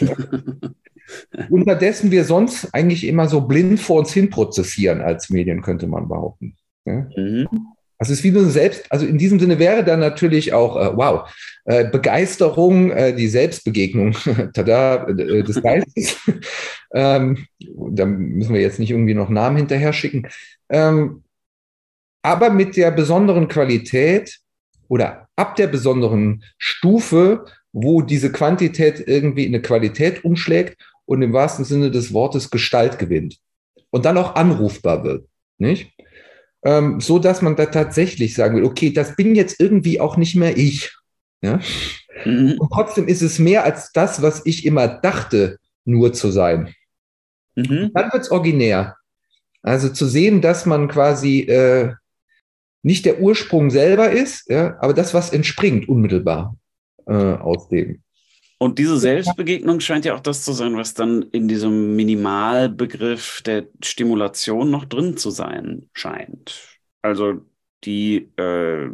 Unterdessen 1.50 2.10
wir 2.10 2.24
sonst 2.24 2.72
eigentlich 2.72 3.06
immer 3.06 3.28
so 3.28 3.42
blind 3.42 3.80
vor 3.80 3.98
uns 3.98 4.12
hin 4.12 4.30
prozessieren 4.30 5.02
als 5.02 5.28
Medien, 5.28 5.60
könnte 5.60 5.86
man 5.86 6.08
behaupten. 6.08 6.56
Ja? 6.86 7.06
Mhm. 7.16 7.48
Also 8.02 8.14
es 8.14 8.18
ist 8.18 8.24
wie 8.24 8.36
so 8.36 8.50
selbst, 8.50 8.84
also 8.90 9.06
in 9.06 9.16
diesem 9.16 9.38
Sinne 9.38 9.60
wäre 9.60 9.84
dann 9.84 10.00
natürlich 10.00 10.52
auch, 10.52 10.74
äh, 10.74 10.96
wow, 10.96 11.32
äh, 11.66 11.84
Begeisterung, 11.88 12.90
äh, 12.90 13.14
die 13.14 13.28
Selbstbegegnung 13.28 14.16
tada, 14.54 15.06
äh, 15.06 15.44
des 15.44 15.62
Geistes. 15.62 16.16
ähm, 16.94 17.46
da 17.60 18.04
müssen 18.04 18.54
wir 18.54 18.60
jetzt 18.60 18.80
nicht 18.80 18.90
irgendwie 18.90 19.14
noch 19.14 19.28
Namen 19.28 19.56
hinterher 19.56 19.92
schicken. 19.92 20.26
Ähm, 20.68 21.22
aber 22.22 22.50
mit 22.50 22.76
der 22.76 22.90
besonderen 22.90 23.46
Qualität 23.46 24.40
oder 24.88 25.28
ab 25.36 25.54
der 25.54 25.68
besonderen 25.68 26.42
Stufe, 26.58 27.44
wo 27.72 28.02
diese 28.02 28.32
Quantität 28.32 29.06
irgendwie 29.06 29.46
in 29.46 29.54
eine 29.54 29.62
Qualität 29.62 30.24
umschlägt 30.24 30.76
und 31.04 31.22
im 31.22 31.32
wahrsten 31.32 31.64
Sinne 31.64 31.92
des 31.92 32.12
Wortes 32.12 32.50
Gestalt 32.50 32.98
gewinnt 32.98 33.38
und 33.90 34.04
dann 34.04 34.18
auch 34.18 34.34
anrufbar 34.34 35.04
wird. 35.04 35.28
Nicht? 35.58 35.92
Ähm, 36.64 37.00
so 37.00 37.18
dass 37.18 37.42
man 37.42 37.56
da 37.56 37.66
tatsächlich 37.66 38.34
sagen 38.34 38.56
will, 38.56 38.64
okay, 38.64 38.92
das 38.92 39.16
bin 39.16 39.34
jetzt 39.34 39.60
irgendwie 39.60 40.00
auch 40.00 40.16
nicht 40.16 40.36
mehr 40.36 40.56
ich. 40.56 40.94
Ja? 41.42 41.60
Mhm. 42.24 42.56
Und 42.58 42.70
trotzdem 42.72 43.08
ist 43.08 43.22
es 43.22 43.38
mehr 43.38 43.64
als 43.64 43.92
das, 43.92 44.22
was 44.22 44.42
ich 44.44 44.64
immer 44.64 44.88
dachte, 44.88 45.58
nur 45.84 46.12
zu 46.12 46.30
sein. 46.30 46.74
Mhm. 47.56 47.90
Dann 47.94 48.12
wird 48.12 48.22
es 48.22 48.30
originär. 48.30 48.96
Also 49.62 49.88
zu 49.88 50.06
sehen, 50.06 50.40
dass 50.40 50.66
man 50.66 50.88
quasi 50.88 51.40
äh, 51.40 51.92
nicht 52.82 53.04
der 53.04 53.20
Ursprung 53.20 53.70
selber 53.70 54.10
ist, 54.10 54.48
ja, 54.48 54.76
aber 54.80 54.92
das, 54.92 55.14
was 55.14 55.32
entspringt 55.32 55.88
unmittelbar 55.88 56.56
äh, 57.06 57.12
aus 57.12 57.68
dem. 57.68 58.02
Und 58.62 58.78
diese 58.78 58.96
Selbstbegegnung 58.96 59.80
scheint 59.80 60.04
ja 60.04 60.14
auch 60.14 60.20
das 60.20 60.44
zu 60.44 60.52
sein, 60.52 60.76
was 60.76 60.94
dann 60.94 61.22
in 61.32 61.48
diesem 61.48 61.96
Minimalbegriff 61.96 63.42
der 63.44 63.66
Stimulation 63.82 64.70
noch 64.70 64.84
drin 64.84 65.16
zu 65.16 65.30
sein 65.30 65.90
scheint. 65.94 66.78
Also 67.02 67.40
die 67.82 68.30
äh, 68.36 68.88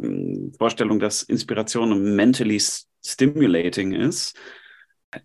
Vorstellung, 0.57 0.99
dass 0.99 1.21
Inspiration 1.21 2.15
mentally 2.15 2.59
stimulating 3.05 3.91
ist, 3.91 4.35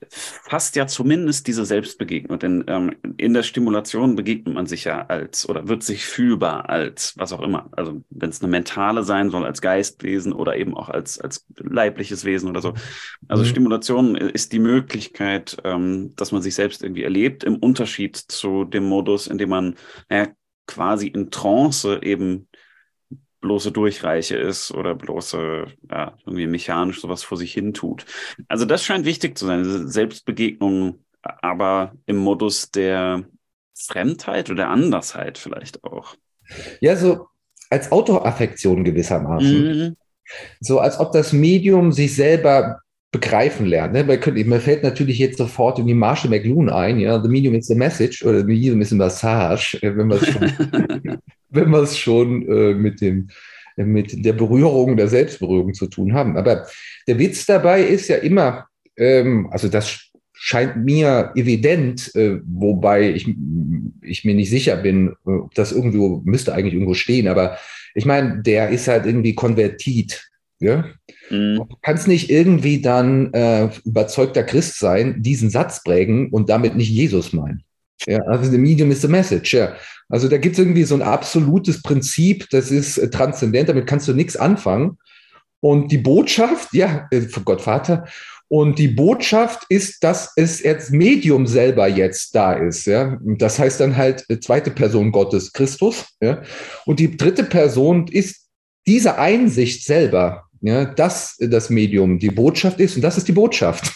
fasst 0.09 0.77
ja 0.77 0.87
zumindest 0.87 1.47
diese 1.47 1.65
Selbstbegegnung. 1.65 2.39
Denn 2.39 2.65
ähm, 2.69 2.97
in 3.17 3.35
der 3.35 3.43
Stimulation 3.43 4.17
begegnet 4.17 4.55
man 4.55 4.67
sich 4.67 4.85
ja 4.85 5.07
als 5.07 5.49
oder 5.49 5.69
wird 5.69 5.83
sich 5.83 6.07
fühlbar 6.07 6.69
als 6.69 7.15
was 7.17 7.33
auch 7.33 7.43
immer. 7.43 7.69
Also 7.73 8.03
wenn 8.11 8.31
es 8.31 8.41
eine 8.41 8.51
mentale 8.51 9.03
sein 9.03 9.31
soll, 9.31 9.45
als 9.45 9.61
Geistwesen 9.61 10.33
oder 10.33 10.57
eben 10.57 10.77
auch 10.77 10.89
als, 10.89 11.19
als 11.21 11.47
leibliches 11.57 12.25
Wesen 12.25 12.49
oder 12.49 12.61
so. 12.61 12.75
Also 13.29 13.43
mhm. 13.43 13.49
Stimulation 13.49 14.17
ist 14.17 14.53
die 14.53 14.59
Möglichkeit, 14.59 15.57
ähm, 15.65 16.15
dass 16.17 16.33
man 16.33 16.43
sich 16.43 16.55
selbst 16.55 16.83
irgendwie 16.83 17.05
erlebt, 17.05 17.45
im 17.45 17.57
Unterschied 17.57 18.17
zu 18.17 18.65
dem 18.65 18.85
Modus, 18.85 19.27
in 19.27 19.39
dem 19.39 19.51
man 19.51 19.77
naja, 20.09 20.29
quasi 20.67 21.09
in 21.09 21.31
Trance 21.31 22.01
eben 22.03 22.49
bloße 23.45 23.73
Durchreiche 23.73 24.37
ist 24.37 24.73
oder 24.73 24.95
bloße, 24.95 25.67
ja, 25.91 26.17
irgendwie 26.25 26.47
mechanisch 26.47 27.01
sowas 27.03 27.23
vor 27.23 27.37
sich 27.37 27.53
hin 27.53 27.75
tut. 27.75 28.07
Also 28.49 28.65
das 28.65 28.83
scheint 28.83 29.05
wichtig 29.05 29.37
zu 29.37 29.45
sein, 29.45 29.89
Selbstbegegnung, 29.89 31.01
aber 31.23 31.93
im 32.07 32.17
Modus 32.17 32.71
der 32.71 33.25
Fremdheit 33.75 34.51
oder 34.51 34.71
Andersheit 34.71 35.37
vielleicht 35.37 35.85
auch. 35.85 36.17
Ja, 36.81 36.97
so 36.97 37.27
als 37.69 37.93
Autoaffektion 37.93 38.83
gewissermaßen. 38.83 39.67
Mhm. 39.67 39.97
So 40.61 40.81
als 40.81 40.99
ob 40.99 41.13
das 41.13 41.35
Medium 41.35 41.93
sich 41.93 42.15
selber 42.17 42.81
begreifen 43.13 43.67
lernt. 43.67 43.93
Ne? 43.93 44.05
Mir 44.05 44.61
fällt 44.61 44.83
natürlich 44.83 45.19
jetzt 45.19 45.39
sofort 45.39 45.79
in 45.79 45.87
die 45.87 45.95
Marshall 45.95 46.31
McLuhan 46.31 46.71
ein, 46.71 46.99
ja, 46.99 47.23
the 47.23 47.29
medium 47.29 47.55
is 47.55 47.67
the 47.67 47.75
message 47.75 48.25
oder 48.25 48.41
the 48.41 48.47
medium 48.47 48.81
is 48.81 48.93
a 48.93 48.97
massage, 48.97 49.75
äh, 49.83 49.97
wenn 49.97 50.09
man 50.09 50.19
es 50.19 50.29
schon 50.29 51.21
wenn 51.55 51.71
wir 51.71 51.83
es 51.83 51.97
schon 51.99 52.47
äh, 52.49 52.75
mit, 52.75 53.01
dem, 53.01 53.29
mit 53.77 54.25
der 54.25 54.33
Berührung, 54.33 54.97
der 54.97 55.09
Selbstberührung 55.09 55.75
zu 55.75 55.87
tun 55.87 56.15
haben. 56.15 56.37
Aber 56.37 56.67
der 57.07 57.19
Witz 57.19 57.47
dabei 57.47 57.83
ist 57.83 58.09
ja 58.09 58.17
immer, 58.17 58.67
ähm, 58.97 59.49
also 59.51 59.69
das 59.69 60.11
scheint 60.33 60.85
mir 60.85 61.33
evident, 61.37 62.15
äh, 62.15 62.39
wobei 62.45 63.11
ich, 63.11 63.27
ich 64.03 64.25
mir 64.25 64.35
nicht 64.35 64.51
sicher 64.51 64.77
bin, 64.77 65.15
ob 65.25 65.55
das 65.55 65.73
irgendwo, 65.73 66.21
müsste 66.25 66.53
eigentlich 66.53 66.75
irgendwo 66.75 66.95
stehen, 66.95 67.29
aber 67.29 67.57
ich 67.95 68.05
meine, 68.05 68.43
der 68.43 68.71
ist 68.71 68.89
halt 68.89 69.07
irgendwie 69.07 69.35
konvertit. 69.35 70.29
Ja? 70.59 70.85
Mhm. 71.31 71.57
Du 71.57 71.77
kannst 71.81 72.09
nicht 72.09 72.31
irgendwie 72.31 72.83
dann 72.83 73.33
äh, 73.33 73.71
überzeugter 73.85 74.43
Christ 74.43 74.79
sein, 74.79 75.23
diesen 75.23 75.51
Satz 75.51 75.83
prägen 75.83 76.31
und 76.31 76.51
damit 76.51 76.77
nicht 76.77 76.91
Jesus 76.91 77.33
meinen. 77.33 77.63
Ja, 78.07 78.21
also 78.23 78.51
the 78.51 78.59
medium 78.59 78.91
is 78.91 79.03
the 79.03 79.09
message, 79.09 79.57
ja. 79.57 79.75
Also 80.09 80.29
da 80.29 80.37
gibt 80.37 80.55
es 80.55 80.59
irgendwie 80.59 80.85
so 80.85 80.95
ein 80.95 81.03
absolutes 81.03 81.83
Prinzip, 81.83 82.49
das 82.51 82.71
ist 82.71 82.99
äh, 82.99 83.09
transzendent, 83.09 83.69
damit 83.69 83.87
kannst 83.87 84.09
du 84.09 84.13
nichts 84.13 84.37
anfangen. 84.37 84.99
Und 85.61 85.91
die 85.91 85.99
Botschaft, 85.99 86.75
ja, 86.75 87.09
äh, 87.11 87.23
Gott 87.45 87.63
Vater, 87.63 88.05
und 88.49 88.79
die 88.79 88.89
Botschaft 88.89 89.65
ist, 89.69 90.05
dass 90.05 90.33
es 90.37 90.65
als 90.65 90.91
Medium 90.91 91.47
selber 91.47 91.89
jetzt 91.89 92.35
da 92.35 92.53
ist. 92.53 92.87
Ja? 92.87 93.19
Das 93.23 93.59
heißt 93.59 93.81
dann 93.81 93.97
halt 93.97 94.25
äh, 94.29 94.39
zweite 94.39 94.71
Person 94.71 95.11
Gottes, 95.11 95.53
Christus. 95.53 96.05
Ja? 96.21 96.43
Und 96.85 97.01
die 97.01 97.17
dritte 97.17 97.45
Person 97.45 98.07
ist 98.09 98.47
diese 98.87 99.19
Einsicht 99.19 99.85
selber, 99.85 100.45
ja, 100.61 100.85
dass 100.85 101.37
das 101.41 101.71
Medium 101.71 102.19
die 102.19 102.31
Botschaft 102.31 102.81
ist. 102.81 102.97
Und 102.97 103.03
das 103.03 103.17
ist 103.17 103.29
die 103.29 103.33
Botschaft. 103.33 103.93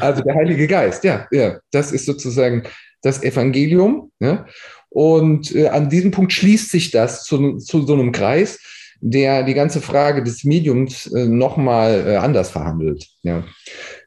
Also 0.00 0.22
der 0.22 0.34
Heilige 0.34 0.66
Geist. 0.66 1.04
Ja, 1.04 1.26
ja, 1.30 1.58
das 1.70 1.92
ist 1.92 2.06
sozusagen 2.06 2.62
das 3.02 3.22
Evangelium. 3.22 4.10
Ja? 4.20 4.46
Und 4.88 5.54
äh, 5.54 5.68
an 5.68 5.88
diesem 5.88 6.10
Punkt 6.10 6.32
schließt 6.32 6.70
sich 6.70 6.90
das 6.90 7.24
zu, 7.24 7.58
zu 7.58 7.82
so 7.82 7.94
einem 7.94 8.12
Kreis. 8.12 8.58
der 9.00 9.44
die 9.44 9.54
ganze 9.54 9.80
Frage 9.80 10.24
des 10.24 10.42
Mediums 10.42 11.06
äh, 11.06 11.26
nochmal 11.26 12.04
äh, 12.04 12.16
anders 12.16 12.50
verhandelt. 12.50 13.06
Ja. 13.22 13.44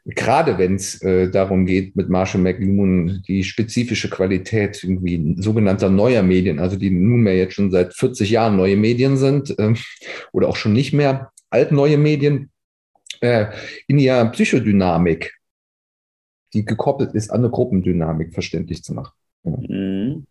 Gerade 0.06 0.58
wenn 0.58 0.76
es 0.76 1.02
äh, 1.02 1.30
darum 1.30 1.66
geht, 1.66 1.96
mit 1.96 2.10
Marshall 2.10 2.42
McLuhan 2.42 3.24
die 3.28 3.44
spezifische 3.44 4.10
Qualität 4.10 4.84
irgendwie 4.84 5.36
sogenannter 5.38 5.90
neuer 5.90 6.24
Medien, 6.24 6.60
also 6.60 6.76
die 6.76 6.90
nunmehr 6.90 7.38
jetzt 7.38 7.54
schon 7.54 7.72
seit 7.72 7.94
40 7.94 8.30
Jahren 8.32 8.58
neue 8.58 8.76
Medien 8.76 9.16
sind 9.16 9.58
äh, 9.60 9.74
oder 10.34 10.50
auch 10.50 10.58
schon 10.58 10.74
nicht 10.74 10.92
mehr 10.92 11.32
altneue 11.50 11.98
Medien, 11.98 12.50
äh, 13.22 13.48
in 13.88 14.00
ihrer 14.00 14.26
Psychodynamik, 14.32 15.34
die 16.54 16.66
gekoppelt 16.66 17.14
ist 17.14 17.32
an 17.32 17.42
eine 17.42 17.50
Gruppendynamik, 17.50 18.34
verständlich 18.34 18.84
zu 18.84 18.94
machen. 18.94 19.14
Ja. 19.44 19.58
Mhm. 19.58 20.26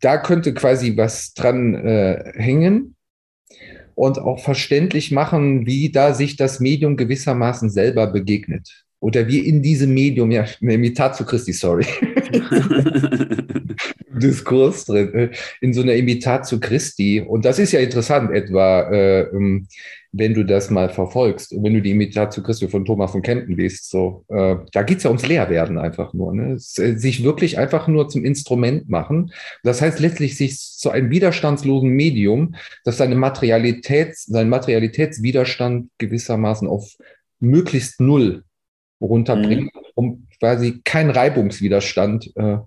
Da 0.00 0.18
könnte 0.18 0.54
quasi 0.54 0.96
was 0.96 1.34
dran 1.34 1.74
äh, 1.74 2.32
hängen 2.34 2.96
und 3.94 4.18
auch 4.18 4.40
verständlich 4.40 5.10
machen, 5.10 5.66
wie 5.66 5.92
da 5.92 6.14
sich 6.14 6.36
das 6.36 6.58
Medium 6.58 6.96
gewissermaßen 6.96 7.68
selber 7.68 8.06
begegnet. 8.06 8.86
Oder 8.98 9.28
wie 9.28 9.40
in 9.40 9.62
diesem 9.62 9.92
Medium, 9.92 10.30
ja, 10.30 10.46
Imitatio 10.60 11.26
Christi, 11.26 11.52
sorry. 11.52 11.84
Diskurs 14.20 14.84
drin, 14.84 15.14
äh, 15.14 15.30
in 15.60 15.72
so 15.72 15.82
einer 15.82 15.94
Imitatio 15.94 16.58
Christi. 16.60 17.20
Und 17.20 17.44
das 17.44 17.58
ist 17.58 17.72
ja 17.72 17.80
interessant, 17.80 18.30
etwa, 18.30 18.90
äh, 18.90 19.22
ähm, 19.22 19.66
wenn 20.12 20.34
du 20.34 20.44
das 20.44 20.70
mal 20.70 20.88
verfolgst, 20.88 21.52
wenn 21.62 21.74
du 21.74 21.82
die 21.82 21.92
Imitatio 21.92 22.42
Christi 22.42 22.68
von 22.68 22.84
Thomas 22.84 23.12
von 23.12 23.22
Kempten 23.22 23.56
liest, 23.56 23.90
so, 23.90 24.24
äh, 24.28 24.56
da 24.72 24.82
geht 24.82 24.98
es 24.98 25.04
ja 25.04 25.10
ums 25.10 25.26
Leerwerden 25.26 25.78
einfach 25.78 26.12
nur. 26.14 26.34
Ne? 26.34 26.52
Äh, 26.54 26.56
sich 26.56 27.22
wirklich 27.22 27.58
einfach 27.58 27.86
nur 27.88 28.08
zum 28.08 28.24
Instrument 28.24 28.88
machen. 28.88 29.32
Das 29.62 29.80
heißt 29.80 30.00
letztlich 30.00 30.36
sich 30.36 30.58
zu 30.58 30.90
einem 30.90 31.10
widerstandslosen 31.10 31.90
Medium, 31.90 32.54
das 32.84 32.98
seine 32.98 33.14
Materialität, 33.14 34.16
seinen 34.16 34.50
Materialitätswiderstand 34.50 35.90
gewissermaßen 35.98 36.68
auf 36.68 36.96
möglichst 37.38 38.00
null 38.00 38.44
runterbringt, 39.00 39.74
mhm. 39.74 39.80
um 39.94 40.26
quasi 40.38 40.80
keinen 40.84 41.10
Reibungswiderstand 41.10 42.32
äh, 42.36 42.58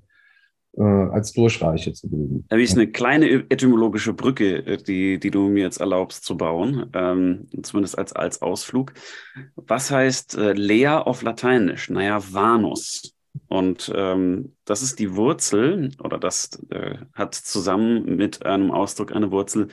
äh, 0.78 0.84
als 0.84 1.34
Durchreiche 1.34 1.94
zu 1.94 2.10
bilden. 2.10 2.46
Da 2.48 2.56
habe 2.56 2.64
ich 2.64 2.72
eine 2.74 2.88
kleine 2.88 3.30
etymologische 3.50 4.14
Brücke, 4.14 4.66
äh, 4.66 4.78
die, 4.78 5.20
die 5.20 5.32
du 5.32 5.50
mir 5.50 5.64
jetzt 5.64 5.80
erlaubst 5.80 6.26
zu 6.26 6.38
bauen, 6.38 6.90
ähm, 6.94 7.48
zumindest 7.62 7.98
als, 7.98 8.14
als 8.14 8.42
Ausflug. 8.42 8.94
Was 9.56 9.92
heißt 9.92 10.38
äh, 10.38 10.54
Lea 10.54 10.88
auf 10.88 11.22
Lateinisch? 11.22 11.90
Naja, 11.90 12.22
Vanus. 12.32 13.16
Und 13.48 13.92
ähm, 13.96 14.56
das 14.66 14.82
ist 14.82 15.00
die 15.00 15.16
Wurzel, 15.16 15.92
oder 16.04 16.20
das 16.20 16.60
äh, 16.70 16.98
hat 17.14 17.34
zusammen 17.34 18.16
mit 18.16 18.46
einem 18.46 18.72
Ausdruck 18.72 19.16
eine 19.16 19.32
Wurzel, 19.32 19.70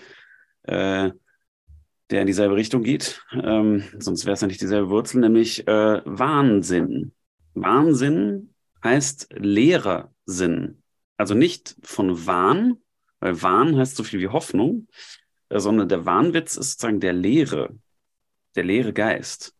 äh, 0.62 1.10
der 2.10 2.20
in 2.20 2.26
dieselbe 2.26 2.56
Richtung 2.56 2.82
geht. 2.82 3.22
Ähm, 3.32 3.84
sonst 3.98 4.24
wäre 4.24 4.34
es 4.34 4.40
ja 4.40 4.46
nicht 4.46 4.60
dieselbe 4.60 4.88
Wurzel, 4.88 5.20
nämlich 5.20 5.66
äh, 5.68 6.02
Wahnsinn. 6.04 7.12
Wahnsinn 7.54 8.54
heißt 8.82 9.28
leerer 9.38 10.10
Sinn. 10.24 10.79
Also 11.20 11.34
nicht 11.34 11.76
von 11.82 12.26
Wahn, 12.26 12.78
weil 13.18 13.42
Wahn 13.42 13.76
heißt 13.76 13.94
so 13.94 14.04
viel 14.04 14.20
wie 14.20 14.28
Hoffnung, 14.28 14.88
äh, 15.50 15.60
sondern 15.60 15.86
der 15.86 16.06
Wahnwitz 16.06 16.56
ist 16.56 16.70
sozusagen 16.70 16.98
der 16.98 17.12
leere, 17.12 17.76
der 18.56 18.64
leere 18.64 18.94
Geist. 18.94 19.54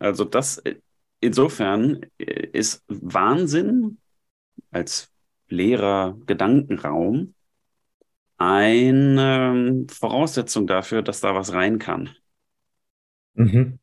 Also 0.00 0.24
das, 0.24 0.58
äh, 0.58 0.80
insofern 1.20 2.04
äh, 2.18 2.48
ist 2.48 2.82
Wahnsinn 2.88 3.98
als 4.72 5.12
leerer 5.46 6.18
Gedankenraum 6.26 7.34
eine 8.36 9.86
Voraussetzung 9.88 10.66
dafür, 10.66 11.02
dass 11.02 11.20
da 11.20 11.36
was 11.36 11.52
rein 11.52 11.78
kann. 11.78 12.16
Mhm. 13.34 13.78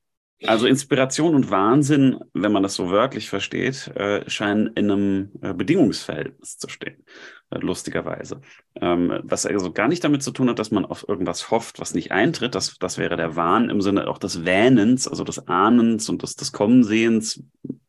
Also 0.46 0.68
Inspiration 0.68 1.36
und 1.36 1.52
Wahnsinn, 1.52 2.20
wenn 2.34 2.52
man 2.52 2.64
das 2.64 2.76
so 2.76 2.90
wörtlich 2.90 3.30
versteht, 3.30 3.88
äh, 3.96 4.30
scheinen 4.30 4.68
in 4.76 4.92
einem 4.92 5.32
äh, 5.42 5.54
Bedingungsverhältnis 5.54 6.58
zu 6.58 6.68
stehen, 6.68 7.06
äh, 7.50 7.60
lustigerweise. 7.60 8.42
Ähm, 8.76 9.22
was 9.24 9.46
also 9.46 9.72
gar 9.72 9.88
nicht 9.88 10.04
damit 10.04 10.22
zu 10.22 10.32
tun 10.32 10.50
hat, 10.50 10.60
dass 10.60 10.72
man 10.72 10.86
auf 10.86 11.08
irgendwas 11.08 11.50
hofft, 11.50 11.80
was 11.80 11.94
nicht 11.94 12.12
eintritt. 12.12 12.56
Das, 12.56 12.78
das 12.78 12.98
wäre 12.98 13.16
der 13.16 13.36
Wahn 13.36 13.70
im 13.70 13.82
Sinne 13.82 14.08
auch 14.10 14.18
des 14.18 14.44
Wähnens, 14.44 15.08
also 15.08 15.24
des 15.24 15.48
Ahnens 15.48 16.10
und 16.10 16.24
des, 16.24 16.36
des 16.36 16.52
Kommensehens, 16.52 17.42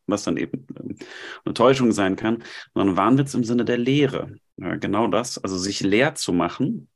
was 0.07 0.23
dann 0.23 0.37
eben 0.37 0.67
ähm, 0.79 0.97
eine 1.45 1.55
Täuschung 1.55 1.91
sein 1.91 2.15
kann, 2.15 2.45
sondern 2.73 2.97
Wahnwitz 2.97 3.35
im 3.35 3.45
Sinne 3.45 3.65
der 3.65 3.79
Lehre. 3.79 4.33
Genau 4.57 5.09
das, 5.09 5.43
also 5.43 5.59
sich 5.59 5.81
leer 5.81 6.15
zu 6.15 6.33
machen 6.33 6.89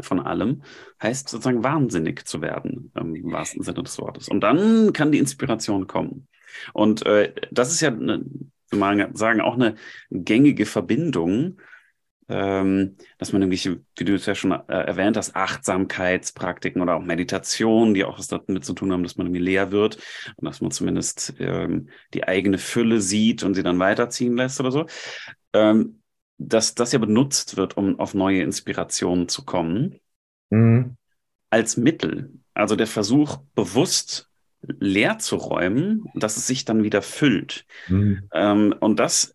von 0.00 0.20
allem, 0.20 0.62
heißt 1.02 1.28
sozusagen 1.28 1.62
wahnsinnig 1.62 2.26
zu 2.26 2.42
werden, 2.42 2.92
ähm, 2.96 3.14
im 3.14 3.32
wahrsten 3.32 3.62
Sinne 3.62 3.82
des 3.82 3.98
Wortes. 3.98 4.28
Und 4.28 4.40
dann 4.40 4.92
kann 4.92 5.12
die 5.12 5.18
Inspiration 5.18 5.86
kommen. 5.86 6.28
Und 6.72 7.04
äh, 7.06 7.32
das 7.50 7.72
ist 7.72 7.80
ja, 7.80 7.90
eine, 7.90 8.24
mal 8.72 9.10
sagen, 9.14 9.40
auch 9.40 9.54
eine 9.54 9.76
gängige 10.10 10.66
Verbindung, 10.66 11.58
ähm, 12.28 12.96
dass 13.18 13.32
man 13.32 13.42
irgendwelche, 13.42 13.80
wie 13.96 14.04
du 14.04 14.14
es 14.14 14.26
ja 14.26 14.34
schon 14.34 14.52
äh, 14.52 14.62
erwähnt 14.68 15.16
hast, 15.16 15.36
Achtsamkeitspraktiken 15.36 16.80
oder 16.80 16.96
auch 16.96 17.02
Meditation, 17.02 17.92
die 17.92 18.04
auch 18.04 18.18
was 18.18 18.28
damit 18.28 18.64
zu 18.64 18.72
tun 18.72 18.92
haben, 18.92 19.02
dass 19.02 19.16
man 19.16 19.26
irgendwie 19.26 19.44
leer 19.44 19.72
wird 19.72 19.98
und 20.36 20.46
dass 20.46 20.60
man 20.60 20.70
zumindest 20.70 21.34
ähm, 21.38 21.90
die 22.14 22.26
eigene 22.26 22.58
Fülle 22.58 23.00
sieht 23.00 23.42
und 23.42 23.54
sie 23.54 23.62
dann 23.62 23.78
weiterziehen 23.78 24.36
lässt 24.36 24.58
oder 24.58 24.70
so. 24.70 24.86
Ähm, 25.52 26.00
dass 26.38 26.74
das 26.74 26.92
ja 26.92 26.98
benutzt 26.98 27.56
wird, 27.56 27.76
um 27.76 27.98
auf 27.98 28.14
neue 28.14 28.42
Inspirationen 28.42 29.28
zu 29.28 29.44
kommen, 29.44 30.00
mhm. 30.50 30.96
als 31.50 31.76
Mittel. 31.76 32.32
Also 32.54 32.76
der 32.76 32.86
Versuch, 32.86 33.38
bewusst 33.54 34.30
leer 34.62 35.18
zu 35.18 35.36
räumen, 35.36 36.04
dass 36.14 36.36
es 36.36 36.46
sich 36.46 36.64
dann 36.64 36.82
wieder 36.82 37.02
füllt. 37.02 37.66
Mhm. 37.88 38.28
Ähm, 38.32 38.74
und 38.80 38.98
das 38.98 39.34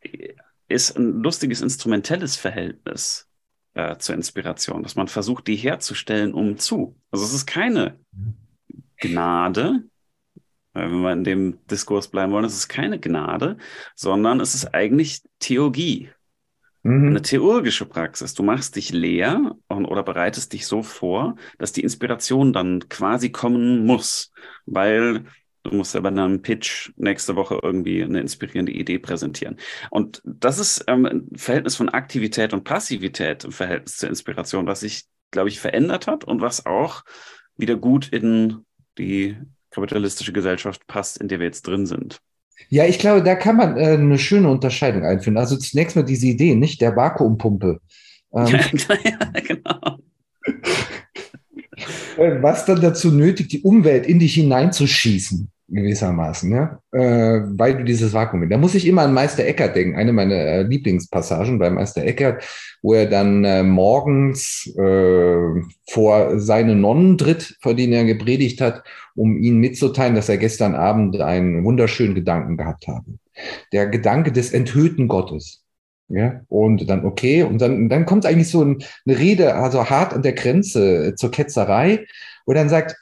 ist 0.67 0.97
ein 0.97 1.21
lustiges 1.21 1.61
instrumentelles 1.61 2.35
Verhältnis 2.35 3.27
äh, 3.73 3.97
zur 3.97 4.15
Inspiration, 4.15 4.83
dass 4.83 4.95
man 4.95 5.07
versucht, 5.07 5.47
die 5.47 5.55
herzustellen, 5.55 6.33
um 6.33 6.57
zu. 6.57 6.95
Also 7.11 7.25
es 7.25 7.33
ist 7.33 7.45
keine 7.45 7.99
Gnade, 8.97 9.83
äh, 10.73 10.81
wenn 10.81 11.01
wir 11.01 11.13
in 11.13 11.23
dem 11.23 11.65
Diskurs 11.67 12.07
bleiben 12.07 12.31
wollen, 12.31 12.45
es 12.45 12.55
ist 12.55 12.69
keine 12.69 12.99
Gnade, 12.99 13.57
sondern 13.95 14.39
es 14.39 14.55
ist 14.55 14.73
eigentlich 14.73 15.21
Theologie. 15.39 16.09
Mhm. 16.83 17.07
Eine 17.07 17.21
theologische 17.21 17.85
Praxis. 17.85 18.33
Du 18.33 18.43
machst 18.43 18.75
dich 18.75 18.91
leer 18.91 19.55
und, 19.67 19.85
oder 19.85 20.03
bereitest 20.03 20.53
dich 20.53 20.65
so 20.65 20.83
vor, 20.83 21.35
dass 21.57 21.73
die 21.73 21.81
Inspiration 21.81 22.53
dann 22.53 22.87
quasi 22.89 23.31
kommen 23.31 23.85
muss, 23.85 24.31
weil 24.65 25.25
du 25.63 25.75
musst 25.75 25.93
ja 25.93 25.99
bei 25.99 26.09
einem 26.09 26.41
Pitch 26.41 26.91
nächste 26.95 27.35
Woche 27.35 27.59
irgendwie 27.61 28.03
eine 28.03 28.21
inspirierende 28.21 28.71
Idee 28.71 28.99
präsentieren. 28.99 29.57
Und 29.89 30.21
das 30.23 30.57
ist 30.57 30.85
ähm, 30.87 31.05
ein 31.05 31.27
Verhältnis 31.35 31.75
von 31.75 31.89
Aktivität 31.89 32.53
und 32.53 32.63
Passivität 32.63 33.43
im 33.43 33.51
Verhältnis 33.51 33.97
zur 33.97 34.09
Inspiration, 34.09 34.67
was 34.67 34.81
sich, 34.81 35.03
glaube 35.31 35.49
ich, 35.49 35.59
verändert 35.59 36.07
hat 36.07 36.23
und 36.23 36.41
was 36.41 36.65
auch 36.65 37.03
wieder 37.57 37.75
gut 37.75 38.07
in 38.07 38.65
die 38.97 39.37
kapitalistische 39.71 40.33
Gesellschaft 40.33 40.87
passt, 40.87 41.17
in 41.17 41.27
der 41.27 41.39
wir 41.39 41.45
jetzt 41.45 41.67
drin 41.67 41.85
sind. 41.85 42.21
Ja, 42.67 42.85
ich 42.85 42.99
glaube, 42.99 43.23
da 43.23 43.35
kann 43.35 43.55
man 43.55 43.77
äh, 43.77 43.93
eine 43.93 44.19
schöne 44.19 44.49
Unterscheidung 44.49 45.03
einführen. 45.03 45.37
Also 45.37 45.55
zunächst 45.57 45.95
mal 45.95 46.03
diese 46.03 46.27
Idee, 46.27 46.55
nicht 46.55 46.81
der 46.81 46.95
Vakuumpumpe. 46.95 47.79
Ähm, 48.33 48.47
ja, 49.03 49.41
genau. 49.41 49.97
Äh, 52.17 52.43
was 52.43 52.65
dann 52.65 52.81
dazu 52.81 53.09
nötigt, 53.09 53.53
die 53.53 53.61
Umwelt 53.61 54.05
in 54.05 54.19
dich 54.19 54.33
hineinzuschießen 54.33 55.49
gewissermaßen, 55.71 56.51
ja, 56.51 56.79
äh, 56.91 57.41
weil 57.57 57.77
du 57.77 57.83
dieses 57.83 58.13
Vakuum. 58.13 58.49
Da 58.49 58.57
muss 58.57 58.75
ich 58.75 58.87
immer 58.87 59.03
an 59.03 59.13
Meister 59.13 59.45
Eckert 59.45 59.75
denken, 59.75 59.95
eine 59.95 60.13
meiner 60.13 60.35
äh, 60.35 60.61
Lieblingspassagen 60.63 61.59
bei 61.59 61.69
Meister 61.69 62.03
Eckert, 62.03 62.43
wo 62.81 62.93
er 62.93 63.05
dann 63.05 63.43
äh, 63.43 63.63
morgens 63.63 64.73
äh, 64.77 65.61
vor 65.89 66.39
seine 66.39 66.75
Nonnen 66.75 67.17
tritt, 67.17 67.57
vor 67.61 67.73
denen 67.73 67.93
er 67.93 68.05
gepredigt 68.05 68.61
hat, 68.61 68.83
um 69.15 69.37
ihnen 69.37 69.59
mitzuteilen, 69.59 70.15
dass 70.15 70.29
er 70.29 70.37
gestern 70.37 70.75
Abend 70.75 71.19
einen 71.19 71.63
wunderschönen 71.63 72.15
Gedanken 72.15 72.57
gehabt 72.57 72.87
habe. 72.87 73.05
Der 73.71 73.87
Gedanke 73.87 74.31
des 74.31 74.51
enthüllten 74.51 75.07
Gottes. 75.07 75.63
Ja, 76.11 76.41
und 76.47 76.89
dann 76.89 77.05
okay, 77.05 77.43
und 77.43 77.61
dann, 77.61 77.87
dann 77.87 78.07
kommt 78.07 78.25
eigentlich 78.25 78.49
so 78.49 78.63
ein, 78.63 78.83
eine 79.05 79.19
Rede, 79.19 79.53
also 79.53 79.91
hart 79.91 80.15
an 80.15 80.23
der 80.23 80.33
Grenze 80.33 81.13
zur 81.15 81.29
Ketzerei, 81.29 82.07
wo 82.47 82.53
dann 82.53 82.67
sagt, 82.67 82.95